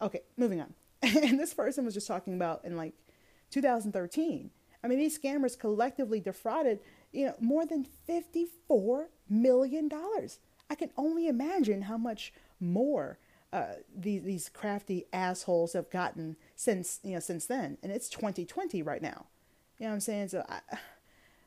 Okay, 0.00 0.22
moving 0.36 0.60
on. 0.60 0.74
and 1.02 1.38
this 1.38 1.52
person 1.52 1.84
was 1.84 1.94
just 1.94 2.06
talking 2.06 2.34
about 2.34 2.64
in 2.64 2.76
like 2.76 2.94
2013. 3.50 4.50
I 4.82 4.88
mean, 4.88 4.98
these 4.98 5.18
scammers 5.18 5.58
collectively 5.58 6.20
defrauded, 6.20 6.80
you 7.12 7.26
know, 7.26 7.34
more 7.40 7.66
than 7.66 7.86
54 8.06 9.08
million 9.28 9.88
dollars. 9.88 10.38
I 10.70 10.74
can 10.74 10.90
only 10.96 11.28
imagine 11.28 11.82
how 11.82 11.96
much 11.96 12.32
more 12.60 13.18
uh, 13.52 13.74
these 13.94 14.22
these 14.22 14.48
crafty 14.48 15.06
assholes 15.12 15.72
have 15.72 15.90
gotten 15.90 16.36
since 16.56 17.00
you 17.02 17.14
know 17.14 17.20
since 17.20 17.46
then, 17.46 17.78
and 17.82 17.92
it's 17.92 18.08
2020 18.08 18.82
right 18.82 19.02
now. 19.02 19.26
You 19.78 19.84
know 19.84 19.90
what 19.90 19.94
I'm 19.94 20.00
saying? 20.00 20.28
So, 20.28 20.44
I, 20.48 20.60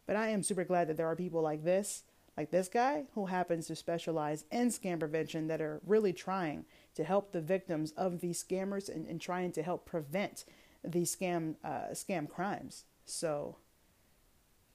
but 0.09 0.15
I 0.15 0.29
am 0.29 0.41
super 0.41 0.63
glad 0.63 0.87
that 0.87 0.97
there 0.97 1.05
are 1.05 1.15
people 1.15 1.43
like 1.43 1.63
this, 1.63 2.01
like 2.35 2.49
this 2.49 2.67
guy, 2.67 3.03
who 3.13 3.27
happens 3.27 3.67
to 3.67 3.75
specialize 3.75 4.43
in 4.49 4.69
scam 4.69 4.97
prevention 4.97 5.45
that 5.49 5.61
are 5.61 5.81
really 5.85 6.13
trying 6.13 6.65
to 6.95 7.03
help 7.03 7.31
the 7.31 7.41
victims 7.41 7.91
of 7.91 8.19
these 8.19 8.43
scammers 8.43 8.89
and, 8.89 9.05
and 9.05 9.21
trying 9.21 9.51
to 9.51 9.61
help 9.61 9.85
prevent 9.85 10.45
these 10.83 11.15
scam 11.15 11.57
uh, 11.63 11.91
scam 11.91 12.27
crimes. 12.27 12.85
So, 13.05 13.57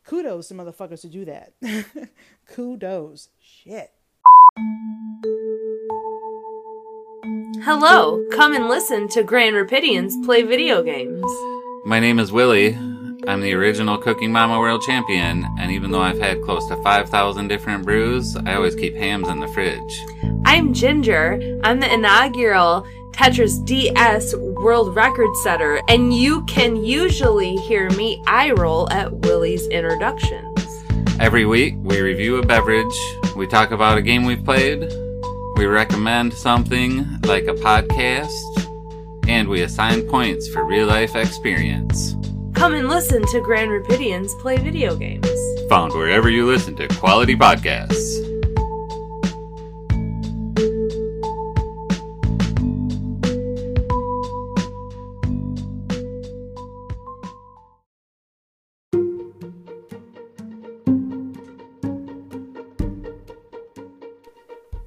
kudos 0.05 0.47
to 0.49 0.55
motherfuckers 0.55 1.01
to 1.01 1.09
do 1.09 1.25
that. 1.25 1.55
kudos. 2.47 3.31
Shit. 3.41 3.91
Hello, 7.65 8.25
come 8.31 8.55
and 8.55 8.69
listen 8.69 9.09
to 9.09 9.25
Grand 9.25 9.57
Rapidians 9.57 10.25
play 10.25 10.43
video 10.43 10.85
games. 10.85 11.27
My 11.85 11.99
name 11.99 12.21
is 12.21 12.31
Willie. 12.31 12.94
I'm 13.27 13.41
the 13.41 13.55
original 13.55 13.97
Cooking 13.97 14.31
Mama 14.31 14.59
World 14.59 14.83
Champion, 14.83 15.47
and 15.59 15.73
even 15.73 15.91
though 15.91 16.03
I've 16.03 16.19
had 16.19 16.43
close 16.43 16.69
to 16.69 16.77
5,000 16.83 17.49
different 17.49 17.83
brews, 17.83 18.37
I 18.37 18.55
always 18.55 18.75
keep 18.75 18.95
hams 18.95 19.29
in 19.29 19.41
the 19.41 19.49
fridge. 19.49 20.05
I'm 20.45 20.75
Ginger. 20.75 21.59
I'm 21.65 21.81
the 21.81 21.91
inaugural 21.91 22.87
Tetris 23.13 23.65
DS 23.65 24.35
world 24.35 24.95
record 24.95 25.35
setter, 25.37 25.81
and 25.89 26.13
you 26.13 26.45
can 26.45 26.77
usually 26.85 27.57
hear 27.57 27.89
me 27.93 28.23
eye 28.27 28.51
roll 28.51 28.91
at 28.91 29.11
Willie's 29.11 29.67
introductions. 29.69 30.85
Every 31.19 31.47
week, 31.47 31.77
we 31.79 32.03
review 32.03 32.37
a 32.37 32.45
beverage, 32.45 32.99
we 33.35 33.47
talk 33.47 33.71
about 33.71 33.97
a 33.97 34.03
game 34.03 34.25
we've 34.25 34.45
played, 34.45 34.81
we 35.57 35.65
recommend 35.65 36.35
something 36.35 37.21
like 37.23 37.45
a 37.45 37.55
podcast, 37.55 38.29
and 39.29 39.49
we 39.49 39.63
assign 39.63 40.07
points 40.11 40.47
for 40.47 40.63
real 40.67 40.87
life 40.87 41.17
experience. 41.17 42.17
Come 42.65 42.77
and 42.77 42.89
listen 42.89 43.21
to 43.27 43.43
Grand 43.43 43.71
Rapidians 43.71 44.31
play 44.41 44.57
video 44.57 44.97
games. 44.97 45.29
Found 45.69 45.93
wherever 45.93 46.31
you 46.31 46.47
listen 46.47 46.75
to 46.77 46.89
quality 46.89 47.37
podcasts. 47.37 48.17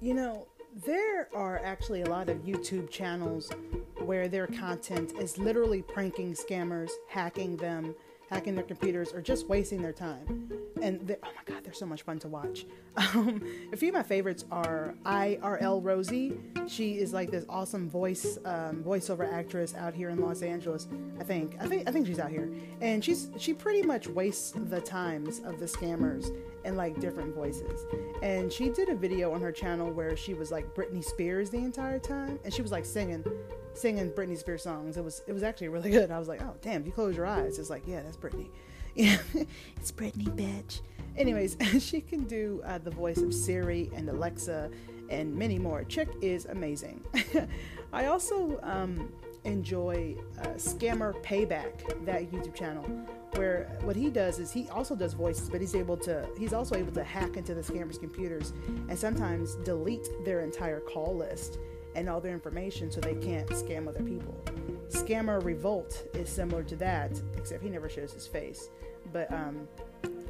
You 0.01 0.15
know, 0.15 0.47
there 0.83 1.29
are 1.35 1.61
actually 1.63 2.01
a 2.01 2.09
lot 2.09 2.29
of 2.29 2.37
YouTube 2.37 2.89
channels 2.89 3.51
where 4.07 4.29
their 4.29 4.47
content 4.47 5.11
is 5.19 5.37
literally 5.37 5.81
pranking 5.81 6.33
scammers, 6.33 6.91
hacking 7.09 7.57
them, 7.57 7.93
hacking 8.29 8.55
their 8.55 8.63
computers, 8.63 9.11
or 9.11 9.21
just 9.21 9.47
wasting 9.47 9.81
their 9.81 9.91
time. 9.91 10.49
And 10.81 11.17
oh 11.23 11.27
my 11.35 11.53
god, 11.53 11.63
they're 11.65 11.73
so 11.73 11.85
much 11.85 12.03
fun 12.03 12.17
to 12.19 12.27
watch. 12.27 12.65
Um, 13.13 13.43
a 13.71 13.77
few 13.77 13.89
of 13.89 13.93
my 13.93 14.01
favorites 14.01 14.43
are 14.51 14.95
IRL 15.05 15.83
Rosie. 15.83 16.35
She 16.65 16.93
is 16.97 17.13
like 17.13 17.29
this 17.29 17.45
awesome 17.47 17.87
voice 17.87 18.39
um, 18.43 18.83
voiceover 18.83 19.31
actress 19.31 19.75
out 19.75 19.93
here 19.93 20.09
in 20.09 20.19
Los 20.19 20.41
Angeles. 20.41 20.87
I 21.19 21.23
think 21.23 21.57
I 21.59 21.67
think 21.67 21.87
I 21.87 21.91
think 21.91 22.07
she's 22.07 22.17
out 22.17 22.31
here, 22.31 22.49
and 22.81 23.05
she's 23.05 23.29
she 23.37 23.53
pretty 23.53 23.83
much 23.83 24.07
wastes 24.07 24.51
the 24.55 24.81
times 24.81 25.41
of 25.45 25.59
the 25.59 25.67
scammers 25.67 26.35
in 26.65 26.75
like 26.75 26.99
different 26.99 27.35
voices. 27.35 27.85
And 28.23 28.51
she 28.51 28.69
did 28.69 28.89
a 28.89 28.95
video 28.95 29.31
on 29.31 29.41
her 29.41 29.51
channel 29.51 29.91
where 29.91 30.17
she 30.17 30.33
was 30.33 30.49
like 30.49 30.73
Britney 30.73 31.03
Spears 31.03 31.51
the 31.51 31.59
entire 31.59 31.99
time, 31.99 32.39
and 32.43 32.51
she 32.51 32.63
was 32.63 32.71
like 32.71 32.85
singing 32.85 33.23
singing 33.77 34.11
Britney 34.11 34.37
Spears 34.37 34.63
songs. 34.63 34.97
It 34.97 35.03
was 35.03 35.21
it 35.27 35.33
was 35.33 35.43
actually 35.43 35.69
really 35.69 35.89
good. 35.89 36.11
I 36.11 36.19
was 36.19 36.27
like, 36.27 36.41
oh 36.41 36.55
damn, 36.61 36.85
you 36.85 36.91
close 36.91 37.15
your 37.15 37.25
eyes, 37.25 37.59
it's 37.59 37.69
like 37.69 37.83
yeah, 37.87 38.01
that's 38.01 38.17
Britney. 38.17 38.49
Yeah, 38.95 39.19
it's 39.75 39.91
Britney, 39.91 40.25
bitch. 40.25 40.81
Anyways, 41.17 41.55
she 41.79 42.01
can 42.01 42.23
do 42.23 42.63
uh, 42.65 42.79
the 42.79 42.89
voice 42.89 43.19
of 43.19 43.31
Siri 43.31 43.91
and 43.95 44.09
Alexa 44.09 44.71
and 45.11 45.35
many 45.35 45.59
more. 45.59 45.83
Chick 45.83 46.09
is 46.19 46.45
amazing. 46.45 47.03
I 47.93 48.07
also 48.07 48.59
um, 48.63 49.11
enjoy 49.43 50.15
uh, 50.41 50.47
Scammer 50.55 51.13
Payback, 51.23 52.05
that 52.05 52.31
YouTube 52.31 52.55
channel, 52.55 52.83
where 53.35 53.77
what 53.83 53.95
he 53.95 54.09
does 54.09 54.39
is 54.39 54.51
he 54.51 54.67
also 54.69 54.95
does 54.95 55.13
voices, 55.13 55.49
but 55.49 55.61
he's 55.61 55.75
able 55.75 55.97
to 55.97 56.27
he's 56.37 56.53
also 56.53 56.75
able 56.75 56.91
to 56.93 57.03
hack 57.03 57.37
into 57.37 57.53
the 57.53 57.61
scammers' 57.61 57.99
computers 57.99 58.53
and 58.89 58.97
sometimes 58.97 59.55
delete 59.57 60.07
their 60.25 60.41
entire 60.41 60.79
call 60.79 61.15
list 61.15 61.59
and 61.95 62.09
all 62.09 62.21
their 62.21 62.33
information 62.33 62.91
so 62.91 62.99
they 63.01 63.15
can't 63.15 63.47
scam 63.49 63.87
other 63.87 64.03
people. 64.03 64.35
Scammer 64.89 65.43
Revolt 65.43 66.07
is 66.13 66.29
similar 66.29 66.63
to 66.63 66.75
that, 66.77 67.19
except 67.35 67.63
he 67.63 67.69
never 67.69 67.89
shows 67.89 68.13
his 68.13 68.27
face. 68.27 68.69
But 69.11 69.31
um, 69.31 69.67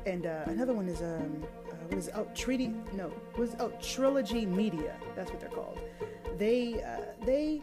and 0.05 0.25
uh, 0.25 0.43
another 0.45 0.73
one 0.73 0.87
is 0.87 1.01
um, 1.01 1.43
uh, 1.69 2.01
oh 2.15 2.27
Treaty? 2.33 2.73
No, 2.93 3.11
was 3.37 3.55
oh 3.59 3.71
Trilogy 3.81 4.45
Media? 4.45 4.95
That's 5.15 5.31
what 5.31 5.39
they're 5.39 5.49
called. 5.49 5.79
They 6.37 6.81
uh, 6.81 7.25
they 7.25 7.61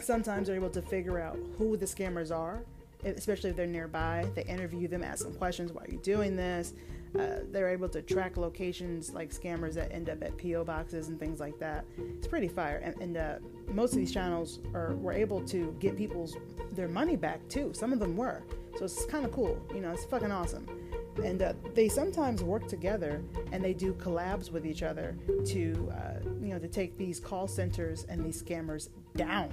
sometimes 0.00 0.48
are 0.48 0.54
able 0.54 0.70
to 0.70 0.82
figure 0.82 1.20
out 1.20 1.38
who 1.58 1.76
the 1.76 1.86
scammers 1.86 2.34
are, 2.34 2.62
especially 3.04 3.50
if 3.50 3.56
they're 3.56 3.66
nearby. 3.66 4.26
They 4.34 4.44
interview 4.44 4.88
them, 4.88 5.02
ask 5.02 5.24
them 5.24 5.34
questions. 5.34 5.72
Why 5.72 5.82
are 5.84 5.90
you 5.90 5.98
doing 5.98 6.36
this? 6.36 6.74
Uh, 7.18 7.40
they're 7.50 7.68
able 7.68 7.88
to 7.90 8.00
track 8.00 8.38
locations 8.38 9.12
like 9.12 9.30
scammers 9.30 9.74
that 9.74 9.92
end 9.92 10.08
up 10.08 10.22
at 10.22 10.36
PO 10.38 10.64
boxes 10.64 11.08
and 11.08 11.20
things 11.20 11.40
like 11.40 11.58
that. 11.58 11.84
It's 11.98 12.26
pretty 12.26 12.48
fire, 12.48 12.78
and, 12.78 12.96
and 13.02 13.16
uh, 13.18 13.34
most 13.68 13.92
of 13.92 13.98
these 13.98 14.12
channels 14.12 14.60
are 14.72 14.94
were 14.94 15.12
able 15.12 15.42
to 15.48 15.76
get 15.78 15.96
people's 15.96 16.36
their 16.72 16.88
money 16.88 17.16
back 17.16 17.46
too. 17.48 17.72
Some 17.74 17.92
of 17.92 17.98
them 17.98 18.16
were, 18.16 18.42
so 18.78 18.86
it's 18.86 19.04
kind 19.04 19.26
of 19.26 19.32
cool. 19.32 19.60
You 19.74 19.82
know, 19.82 19.90
it's 19.90 20.06
fucking 20.06 20.30
awesome. 20.30 20.66
And 21.22 21.42
uh, 21.42 21.52
they 21.74 21.88
sometimes 21.88 22.42
work 22.42 22.66
together 22.68 23.22
and 23.52 23.62
they 23.62 23.74
do 23.74 23.92
collabs 23.94 24.50
with 24.50 24.64
each 24.64 24.82
other 24.82 25.14
to, 25.44 25.92
uh, 25.92 26.20
you 26.40 26.48
know, 26.54 26.58
to 26.58 26.68
take 26.68 26.96
these 26.96 27.20
call 27.20 27.46
centers 27.46 28.04
and 28.08 28.24
these 28.24 28.42
scammers 28.42 28.88
down. 29.14 29.50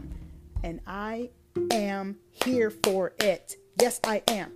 And 0.64 0.80
I 0.88 1.32
am 1.72 2.18
here 2.32 2.70
for 2.70 3.14
it. 3.20 3.56
Yes, 3.80 4.00
I 4.04 4.22
am. 4.28 4.52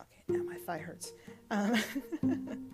Okay, 0.00 0.22
now 0.28 0.42
my 0.44 0.56
thigh 0.56 0.78
hurts. 0.78 1.12
Um, 1.50 1.76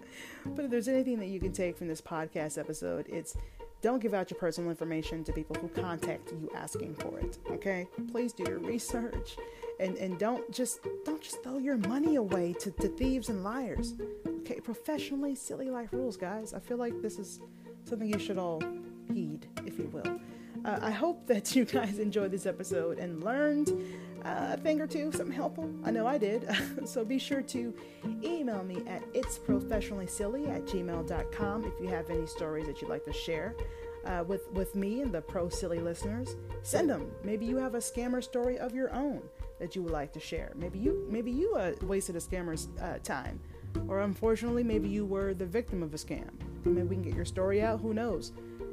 but 0.47 0.65
if 0.65 0.71
there's 0.71 0.89
anything 0.89 1.19
that 1.21 1.27
you 1.27 1.41
can 1.41 1.53
take 1.53 1.77
from 1.77 1.89
this 1.89 2.01
podcast 2.01 2.59
episode, 2.59 3.07
it's 3.09 3.37
don't 3.83 4.01
give 4.01 4.15
out 4.15 4.31
your 4.31 4.41
personal 4.41 4.71
information 4.71 5.23
to 5.25 5.33
people 5.33 5.57
who 5.61 5.69
contact 5.69 6.33
you 6.33 6.51
asking 6.55 6.95
for 6.97 7.19
it. 7.19 7.39
Okay? 7.51 7.87
Please 8.11 8.33
do 8.33 8.45
your 8.49 8.59
research 8.59 9.37
and, 9.81 9.97
and 9.97 10.19
don't 10.19 10.51
just 10.51 10.81
don't 11.05 11.23
just 11.23 11.43
throw 11.43 11.59
your 11.59 11.77
money 11.77 12.17
away 12.17 12.55
to, 12.55 12.71
to 12.71 12.89
thieves 12.89 13.29
and 13.29 13.45
liars. 13.45 13.95
Okay, 14.41 14.61
professionally 14.61 15.35
silly 15.35 15.71
life 15.71 15.93
rules, 15.93 16.17
guys. 16.17 16.55
I 16.55 16.61
feel 16.61 16.79
like 16.79 17.01
this 17.03 17.19
is 17.19 17.41
something 17.85 18.09
you 18.09 18.19
should 18.19 18.39
all 18.39 18.63
heed, 19.13 19.47
if 19.67 19.79
you 19.79 19.89
will. 19.93 20.21
Uh, 20.67 20.81
I 20.83 20.91
hope 20.91 21.27
that 21.29 21.55
you 21.57 21.65
guys 21.65 21.99
enjoyed 21.99 22.33
this 22.33 22.45
episode 22.45 22.99
and 22.99 23.23
learned 23.23 23.71
uh, 24.25 24.55
a 24.55 24.57
thing 24.57 24.81
or 24.81 24.87
two, 24.89 25.13
something 25.13 25.35
helpful. 25.35 25.73
I 25.85 25.93
know 25.93 26.07
I 26.07 26.19
did. 26.19 26.49
so 26.85 27.05
be 27.05 27.19
sure 27.19 27.43
to 27.43 27.73
email 28.25 28.65
me 28.65 28.83
at 28.89 29.03
itsprofessionallysilly 29.13 30.49
at 30.49 30.67
gmail.com 30.67 31.65
if 31.65 31.73
you 31.81 31.87
have 31.87 32.11
any 32.11 32.27
stories 32.27 32.67
that 32.67 32.83
you'd 32.83 32.91
like 32.91 33.05
to 33.05 33.13
share. 33.13 33.55
Uh, 34.05 34.23
with 34.23 34.49
with 34.53 34.77
me 34.77 35.03
and 35.03 35.13
the 35.13 35.21
pro 35.21 35.49
silly 35.49 35.81
listeners, 35.81 36.37
send 36.63 36.89
them. 36.89 37.11
Maybe 37.25 37.45
you 37.45 37.57
have 37.57 37.75
a 37.75 37.79
scammer 37.79 38.23
story 38.23 38.57
of 38.57 38.73
your 38.73 38.95
own 38.95 39.21
that 39.59 39.75
you 39.75 39.83
would 39.83 39.93
like 39.93 40.13
to 40.13 40.21
share. 40.21 40.53
Maybe 40.55 40.79
you 40.79 41.09
maybe 41.11 41.33
you 41.33 41.55
uh, 41.57 41.73
wasted 41.83 42.15
a 42.15 42.21
scammer's 42.21 42.69
uh, 42.81 42.99
time, 43.03 43.41
or 43.89 44.03
unfortunately, 44.03 44.63
maybe 44.63 44.89
you 44.89 45.05
were 45.05 45.35
the 45.35 45.47
victim 45.47 45.83
of 45.83 45.93
a 45.93 45.97
scam. 45.97 46.31
Maybe 46.65 46.87
we 46.87 46.95
can 46.95 47.03
get 47.03 47.15
your 47.15 47.25
story 47.25 47.63
out. 47.63 47.81
Who 47.81 47.95
knows? 47.95 48.31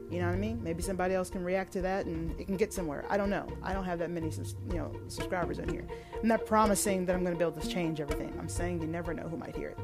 You 0.09 0.19
know 0.19 0.27
what 0.27 0.35
I 0.35 0.37
mean? 0.37 0.61
Maybe 0.63 0.83
somebody 0.83 1.13
else 1.13 1.29
can 1.29 1.43
react 1.43 1.73
to 1.73 1.81
that 1.81 2.05
and 2.05 2.39
it 2.39 2.45
can 2.45 2.57
get 2.57 2.71
somewhere. 2.71 3.05
I 3.09 3.17
don't 3.17 3.29
know. 3.29 3.47
I 3.63 3.73
don't 3.73 3.83
have 3.83 3.99
that 3.99 4.11
many, 4.11 4.31
you 4.69 4.75
know, 4.75 4.91
subscribers 5.07 5.59
in 5.59 5.67
here. 5.69 5.87
I'm 6.21 6.27
not 6.27 6.45
promising 6.45 7.05
that 7.05 7.15
I'm 7.15 7.23
going 7.23 7.33
to 7.33 7.39
be 7.39 7.45
able 7.45 7.59
to 7.59 7.67
change 7.67 7.99
everything. 7.99 8.33
I'm 8.39 8.49
saying 8.49 8.81
you 8.81 8.87
never 8.87 9.13
know 9.13 9.23
who 9.23 9.37
might 9.37 9.55
hear 9.55 9.69
it. 9.69 9.79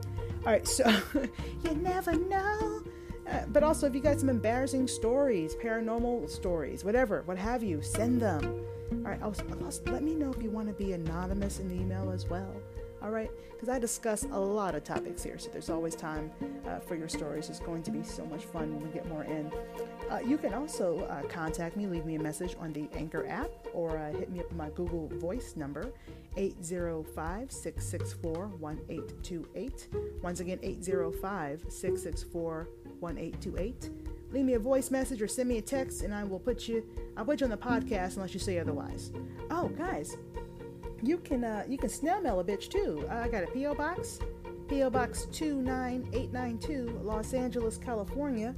All 0.46 0.52
right, 0.52 0.68
so 0.68 0.90
you 1.64 1.72
never 1.76 2.14
know. 2.14 2.84
Uh, 3.28 3.42
but 3.50 3.64
also, 3.64 3.86
if 3.88 3.94
you 3.94 4.02
got 4.02 4.20
some 4.20 4.30
embarrassing 4.30 4.88
stories, 4.88 5.56
paranormal 5.56 6.30
stories, 6.30 6.84
whatever, 6.84 7.22
what 7.24 7.38
have 7.38 7.64
you, 7.64 7.82
send 7.82 8.22
them. 8.22 8.64
All 8.92 9.12
right, 9.12 9.22
also, 9.22 9.44
also 9.64 9.84
let 9.92 10.04
me 10.04 10.16
know 10.16 10.32
if 10.32 10.42
you 10.42 10.50
want 10.50 10.68
to 10.68 10.74
be 10.74 10.94
anonymous 10.94 11.60
in 11.60 11.68
the 11.68 11.76
email 11.76 12.12
as 12.12 12.28
well 12.28 12.56
all 13.02 13.12
right? 13.12 13.30
Because 13.52 13.70
I 13.70 13.80
discuss 13.80 14.24
a 14.24 14.40
lot 14.40 14.76
of 14.76 14.84
topics 14.84 15.24
here, 15.24 15.38
so 15.38 15.50
there's 15.52 15.70
always 15.70 15.96
time 15.96 16.32
uh, 16.68 16.80
for 16.80 16.96
your 16.96 17.10
stories. 17.10 17.50
It's 17.50 17.60
going 17.60 17.84
to 17.84 17.92
be 17.92 18.04
so 18.04 18.26
much 18.26 18.46
fun 18.46 18.74
when 18.76 18.88
we 18.88 18.94
get 18.94 19.08
more 19.08 19.24
in. 19.24 19.52
Uh, 20.10 20.20
you 20.26 20.38
can 20.38 20.54
also 20.54 21.06
uh, 21.06 21.24
contact 21.28 21.76
me, 21.76 21.86
leave 21.88 22.06
me 22.06 22.16
a 22.16 22.22
message 22.22 22.56
on 22.60 22.72
the 22.72 22.88
Anchor 22.94 23.28
app, 23.28 23.50
or 23.74 23.98
uh, 23.98 24.12
hit 24.12 24.32
me 24.32 24.40
up 24.40 24.52
my 24.54 24.70
Google 24.70 25.10
Voice 25.16 25.56
number, 25.56 25.92
805 26.38 27.52
664 27.52 28.48
1828. 28.48 29.88
Once 30.22 30.40
again, 30.40 30.60
805 30.62 31.66
664 31.68 32.68
1828 33.00 33.90
leave 34.32 34.46
me 34.46 34.54
a 34.54 34.60
voice 34.60 34.92
message 34.92 35.22
or 35.22 35.28
send 35.28 35.50
me 35.50 35.58
a 35.58 35.62
text 35.62 36.04
and 36.04 36.14
I 36.14 36.24
will 36.24 36.40
put 36.40 36.68
you 36.68 36.84
I'll 37.18 37.26
put 37.26 37.42
you 37.42 37.46
on 37.46 37.52
the 37.52 37.58
podcast 37.58 38.16
unless 38.16 38.34
you 38.34 38.40
say 38.40 38.60
otherwise. 38.60 39.12
Oh 39.50 39.70
guys, 39.70 40.18
you 41.04 41.18
can 41.18 41.44
uh, 41.44 41.64
you 41.68 41.78
can 41.78 41.90
snail 41.90 42.22
mail 42.22 42.40
a 42.40 42.44
bitch 42.44 42.70
too. 42.70 43.06
I 43.10 43.28
got 43.28 43.44
a 43.44 43.48
PO 43.48 43.76
box, 43.76 44.20
PO 44.68 44.90
Box 44.90 45.28
two 45.32 45.62
nine 45.62 46.08
eight 46.14 46.32
nine 46.32 46.58
two, 46.58 47.00
Los 47.04 47.34
Angeles, 47.34 47.78
California, 47.78 48.56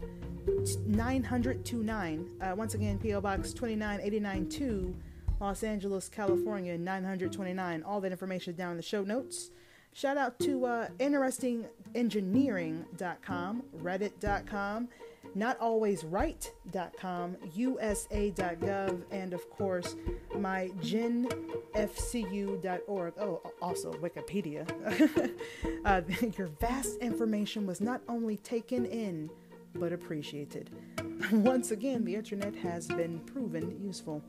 nine 0.86 1.24
hundred 1.24 1.66
two 1.66 1.84
nine. 1.84 2.30
Uh, 2.42 2.54
once 2.56 2.74
again, 2.74 3.00
PO 3.00 3.22
Box 3.22 3.54
twenty 3.54 3.76
nine 3.76 4.00
eighty 4.02 4.20
nine 4.20 4.50
two, 4.50 4.96
Los 5.40 5.64
Angeles, 5.64 6.10
California, 6.10 6.78
nine 6.78 7.04
hundred 7.04 7.32
twenty 7.32 7.54
nine. 7.54 7.84
All 7.84 8.02
that 8.02 8.12
information 8.12 8.54
is 8.54 8.58
down 8.58 8.72
in 8.72 8.78
the 8.78 8.84
show 8.84 9.04
notes. 9.04 9.52
Shout 9.94 10.18
out 10.18 10.40
to 10.40 10.66
uh, 10.66 10.88
interestingengineering.com, 11.00 13.64
reddit.com, 13.84 14.90
notalwaysright.com, 15.36 17.38
usa.gov, 17.54 19.02
and 19.12 19.34
of 19.34 19.50
course, 19.50 19.96
my 20.38 20.70
genfcu.org. 20.82 21.34
Oh, 23.20 23.42
also 23.62 23.92
Wikipedia. 23.94 24.70
uh, 25.86 26.02
your 26.38 26.48
vast 26.60 26.98
information 26.98 27.66
was 27.66 27.80
not 27.82 28.02
only 28.08 28.38
taken 28.38 28.86
in, 28.86 29.32
but 29.76 29.94
appreciated. 29.94 30.70
Once 31.32 31.72
again, 31.72 32.04
the 32.04 32.16
internet 32.16 32.54
has 32.56 32.88
been 32.88 33.20
proven 33.20 33.80
useful. 33.82 34.22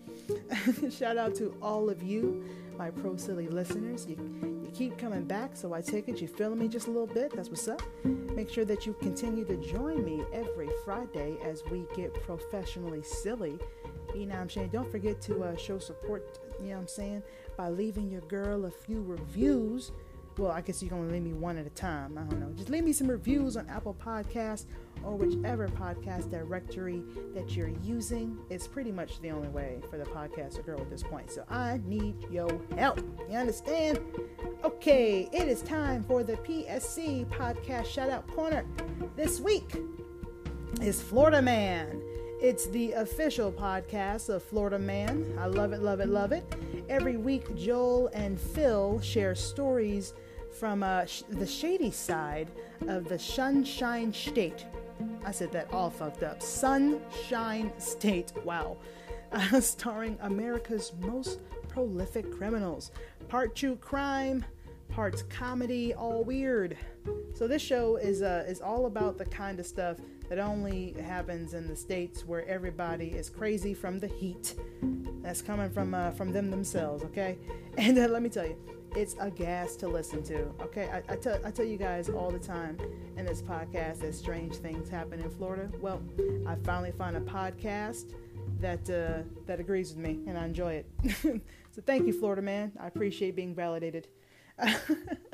Shout 0.90 1.16
out 1.16 1.34
to 1.36 1.56
all 1.60 1.90
of 1.90 2.02
you, 2.02 2.44
my 2.76 2.90
pro 2.90 3.16
silly 3.16 3.48
listeners. 3.48 4.06
You, 4.06 4.61
keep 4.74 4.96
coming 4.98 5.24
back, 5.24 5.50
so 5.54 5.72
I 5.72 5.80
take 5.80 6.08
it 6.08 6.20
you 6.20 6.28
feeling 6.28 6.58
me 6.58 6.68
just 6.68 6.86
a 6.86 6.90
little 6.90 7.06
bit. 7.06 7.34
That's 7.34 7.48
what's 7.48 7.68
up. 7.68 7.82
Make 8.04 8.50
sure 8.50 8.64
that 8.64 8.86
you 8.86 8.94
continue 8.94 9.44
to 9.44 9.56
join 9.56 10.04
me 10.04 10.24
every 10.32 10.68
Friday 10.84 11.36
as 11.44 11.62
we 11.70 11.86
get 11.94 12.14
professionally 12.14 13.02
silly. 13.02 13.58
You 14.14 14.26
know 14.26 14.34
what 14.34 14.40
I'm 14.40 14.50
saying? 14.50 14.70
Don't 14.72 14.90
forget 14.90 15.20
to 15.22 15.44
uh, 15.44 15.56
show 15.56 15.78
support, 15.78 16.38
you 16.60 16.68
know 16.68 16.74
what 16.74 16.80
I'm 16.82 16.88
saying, 16.88 17.22
by 17.56 17.68
leaving 17.68 18.10
your 18.10 18.20
girl 18.22 18.66
a 18.66 18.70
few 18.70 19.02
reviews 19.02 19.92
well, 20.38 20.50
I 20.50 20.60
guess 20.60 20.82
you 20.82 20.88
can 20.88 20.98
only 20.98 21.12
leave 21.12 21.22
me 21.22 21.32
one 21.32 21.58
at 21.58 21.66
a 21.66 21.70
time. 21.70 22.16
I 22.16 22.22
don't 22.22 22.40
know. 22.40 22.52
Just 22.54 22.70
leave 22.70 22.84
me 22.84 22.92
some 22.92 23.08
reviews 23.08 23.56
on 23.56 23.68
Apple 23.68 23.94
Podcasts 23.94 24.66
or 25.04 25.16
whichever 25.16 25.68
podcast 25.68 26.30
directory 26.30 27.02
that 27.34 27.54
you're 27.56 27.72
using. 27.82 28.38
It's 28.50 28.66
pretty 28.66 28.92
much 28.92 29.20
the 29.20 29.30
only 29.30 29.48
way 29.48 29.80
for 29.90 29.98
the 29.98 30.04
podcast 30.04 30.54
to 30.56 30.62
grow 30.62 30.78
at 30.78 30.88
this 30.90 31.02
point. 31.02 31.30
So 31.30 31.44
I 31.50 31.80
need 31.84 32.16
your 32.30 32.60
help. 32.76 33.00
You 33.28 33.36
understand? 33.36 34.00
Okay, 34.64 35.28
it 35.32 35.48
is 35.48 35.62
time 35.62 36.04
for 36.04 36.22
the 36.22 36.34
PSC 36.34 37.26
Podcast 37.26 37.86
Shout 37.86 38.10
Out 38.10 38.26
Corner. 38.28 38.64
This 39.16 39.40
week 39.40 39.76
is 40.80 41.00
Florida 41.02 41.42
Man. 41.42 42.00
It's 42.42 42.66
the 42.66 42.90
official 42.94 43.52
podcast 43.52 44.28
of 44.28 44.42
Florida 44.42 44.76
Man. 44.76 45.32
I 45.38 45.46
love 45.46 45.72
it, 45.72 45.80
love 45.80 46.00
it, 46.00 46.08
love 46.08 46.32
it. 46.32 46.42
Every 46.88 47.16
week, 47.16 47.54
Joel 47.54 48.08
and 48.14 48.36
Phil 48.36 49.00
share 49.00 49.36
stories 49.36 50.12
from 50.58 50.82
uh, 50.82 51.06
sh- 51.06 51.22
the 51.28 51.46
shady 51.46 51.92
side 51.92 52.50
of 52.88 53.04
the 53.04 53.16
Sunshine 53.16 54.12
State. 54.12 54.66
I 55.24 55.30
said 55.30 55.52
that 55.52 55.72
all 55.72 55.88
fucked 55.88 56.24
up. 56.24 56.42
Sunshine 56.42 57.72
State. 57.78 58.32
Wow. 58.44 58.76
Uh, 59.34 59.62
starring 59.62 60.18
America's 60.20 60.92
most 61.00 61.40
prolific 61.70 62.30
criminals. 62.36 62.90
Part 63.28 63.56
true 63.56 63.76
crime, 63.76 64.44
parts 64.90 65.22
comedy, 65.30 65.94
all 65.94 66.22
weird. 66.22 66.76
So 67.32 67.48
this 67.48 67.62
show 67.62 67.96
is 67.96 68.20
uh, 68.20 68.44
is 68.46 68.60
all 68.60 68.84
about 68.84 69.16
the 69.16 69.24
kind 69.24 69.58
of 69.58 69.64
stuff 69.64 69.96
that 70.32 70.38
only 70.38 70.92
happens 70.92 71.52
in 71.52 71.68
the 71.68 71.76
states 71.76 72.24
where 72.24 72.48
everybody 72.48 73.08
is 73.08 73.28
crazy 73.28 73.74
from 73.74 73.98
the 73.98 74.06
heat 74.06 74.54
that's 75.20 75.42
coming 75.42 75.68
from 75.68 75.92
uh, 75.92 76.10
from 76.12 76.32
them 76.32 76.50
themselves. 76.50 77.04
Okay, 77.04 77.36
and 77.76 77.98
uh, 77.98 78.08
let 78.08 78.22
me 78.22 78.30
tell 78.30 78.46
you, 78.46 78.56
it's 78.96 79.14
a 79.20 79.30
gas 79.30 79.76
to 79.76 79.88
listen 79.88 80.22
to. 80.22 80.44
Okay, 80.62 80.88
I, 80.88 81.12
I, 81.12 81.16
tell 81.16 81.38
I 81.44 81.50
tell 81.50 81.66
you 81.66 81.76
guys 81.76 82.08
all 82.08 82.30
the 82.30 82.38
time 82.38 82.78
in 83.18 83.26
this 83.26 83.42
podcast 83.42 84.00
that 84.00 84.14
strange 84.14 84.54
things 84.54 84.88
happen 84.88 85.20
in 85.20 85.28
Florida. 85.28 85.70
Well, 85.82 86.00
I 86.46 86.54
finally 86.64 86.92
found 86.92 87.14
a 87.14 87.20
podcast 87.20 88.14
that 88.58 88.88
uh, 88.88 89.28
that 89.44 89.60
agrees 89.60 89.90
with 89.90 89.98
me, 89.98 90.20
and 90.26 90.38
I 90.38 90.46
enjoy 90.46 90.82
it. 90.82 90.86
so 91.72 91.82
thank 91.84 92.06
you, 92.06 92.18
Florida 92.18 92.40
man. 92.40 92.72
I 92.80 92.86
appreciate 92.86 93.36
being 93.36 93.54
validated. 93.54 94.08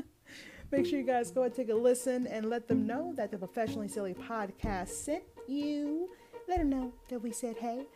Make 0.70 0.84
sure 0.84 0.98
you 0.98 1.06
guys 1.06 1.30
go 1.30 1.44
and 1.44 1.54
take 1.54 1.70
a 1.70 1.74
listen 1.74 2.26
and 2.26 2.50
let 2.50 2.68
them 2.68 2.86
know 2.86 3.14
that 3.16 3.30
the 3.30 3.38
Professionally 3.38 3.88
Silly 3.88 4.12
podcast 4.14 4.88
sent 4.88 5.24
you. 5.46 6.10
Let 6.46 6.58
them 6.58 6.68
know 6.68 6.92
that 7.08 7.20
we 7.20 7.32
said 7.32 7.56
hey. 7.56 7.86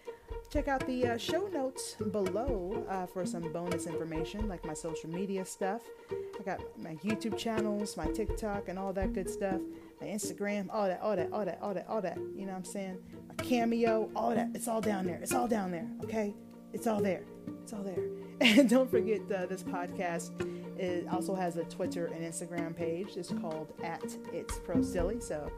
Check 0.51 0.69
out 0.69 0.87
the 0.87 1.07
uh, 1.07 1.19
show 1.19 1.49
notes 1.49 1.97
below 2.11 2.87
uh, 2.89 3.07
for 3.07 3.27
some 3.27 3.53
bonus 3.53 3.87
information, 3.87 4.49
like 4.49 4.65
my 4.65 4.73
social 4.73 5.11
media 5.11 5.45
stuff. 5.45 5.83
I 6.11 6.43
got 6.45 6.61
my 6.79 6.95
YouTube 6.97 7.37
channels, 7.37 7.97
my 7.97 8.07
TikTok, 8.07 8.69
and 8.69 8.79
all 8.79 8.93
that 8.95 9.13
good 9.13 9.29
stuff. 9.29 9.61
My 10.01 10.07
Instagram, 10.07 10.69
all 10.73 10.89
that, 10.89 11.01
all 11.03 11.15
that, 11.15 11.31
all 11.31 11.45
that, 11.45 11.59
all 11.61 11.75
that, 11.75 11.87
all 11.89 12.01
that. 12.01 12.17
You 12.35 12.47
know 12.47 12.53
what 12.53 12.59
I'm 12.59 12.65
saying? 12.65 12.99
My 13.29 13.35
cameo, 13.45 14.11
all 14.17 14.35
that. 14.35 14.49
It's 14.55 14.67
all 14.67 14.81
down 14.81 15.07
there. 15.07 15.21
It's 15.23 15.35
all 15.35 15.47
down 15.47 15.71
there. 15.71 15.89
Okay? 16.05 16.35
It's 16.73 16.87
all 16.87 17.03
there. 17.03 17.23
It's 17.63 17.73
all 17.73 17.83
there. 17.83 17.99
And 18.41 18.69
don't 18.69 18.91
forget 18.91 19.21
uh, 19.31 19.47
this 19.47 19.63
podcast 19.63 20.33
it 20.79 21.07
also 21.11 21.35
has 21.35 21.57
a 21.57 21.65
Twitter 21.65 22.07
and 22.07 22.25
Instagram 22.25 22.75
page. 22.75 23.17
It's 23.17 23.33
called 23.33 23.73
at 23.83 24.05
It's 24.33 24.59
Pro 24.59 24.83
Silly. 24.83 25.21
So 25.21 25.51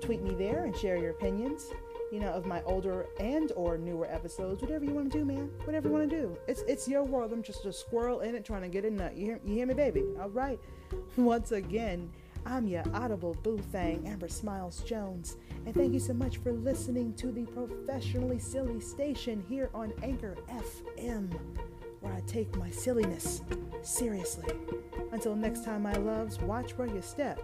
tweet 0.00 0.22
me 0.22 0.34
there 0.34 0.64
and 0.64 0.76
share 0.76 0.96
your 0.96 1.10
opinions 1.10 1.70
you 2.12 2.20
know, 2.20 2.32
of 2.32 2.46
my 2.46 2.62
older 2.62 3.06
and 3.18 3.52
or 3.56 3.76
newer 3.76 4.06
episodes. 4.06 4.62
Whatever 4.62 4.84
you 4.84 4.92
want 4.92 5.10
to 5.12 5.18
do, 5.18 5.24
man. 5.24 5.50
Whatever 5.64 5.88
you 5.88 5.94
want 5.94 6.08
to 6.08 6.16
do. 6.16 6.36
It's 6.46 6.62
it's 6.62 6.88
your 6.88 7.02
world. 7.02 7.32
I'm 7.32 7.42
just 7.42 7.64
a 7.66 7.72
squirrel 7.72 8.20
in 8.20 8.34
it 8.34 8.44
trying 8.44 8.62
to 8.62 8.68
get 8.68 8.84
a 8.84 8.90
nut. 8.90 9.16
You 9.16 9.26
hear, 9.26 9.40
you 9.44 9.54
hear 9.54 9.66
me, 9.66 9.74
baby? 9.74 10.04
All 10.20 10.30
right. 10.30 10.58
Once 11.16 11.52
again, 11.52 12.10
I'm 12.44 12.68
your 12.68 12.84
audible 12.94 13.34
boo 13.42 13.58
thing, 13.58 14.06
Amber 14.06 14.28
Smiles 14.28 14.82
Jones. 14.82 15.36
And 15.64 15.74
thank 15.74 15.92
you 15.92 15.98
so 15.98 16.14
much 16.14 16.36
for 16.38 16.52
listening 16.52 17.12
to 17.14 17.32
the 17.32 17.44
professionally 17.46 18.38
silly 18.38 18.80
station 18.80 19.44
here 19.48 19.68
on 19.74 19.92
Anchor 20.02 20.36
FM, 20.48 21.36
where 22.06 22.14
I 22.14 22.20
take 22.20 22.56
my 22.56 22.70
silliness 22.70 23.42
seriously. 23.82 24.46
Until 25.12 25.34
next 25.34 25.64
time, 25.64 25.82
my 25.82 25.94
loves, 25.94 26.38
watch 26.40 26.78
where 26.78 26.86
you 26.86 27.02
step, 27.02 27.40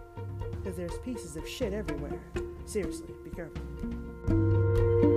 because 0.53 0.77
there's 0.77 0.99
pieces 1.05 1.37
of 1.37 1.49
shit 1.49 1.73
everywhere. 1.73 2.21
Seriously, 2.65 3.15
be 3.25 3.31
careful. 3.31 5.12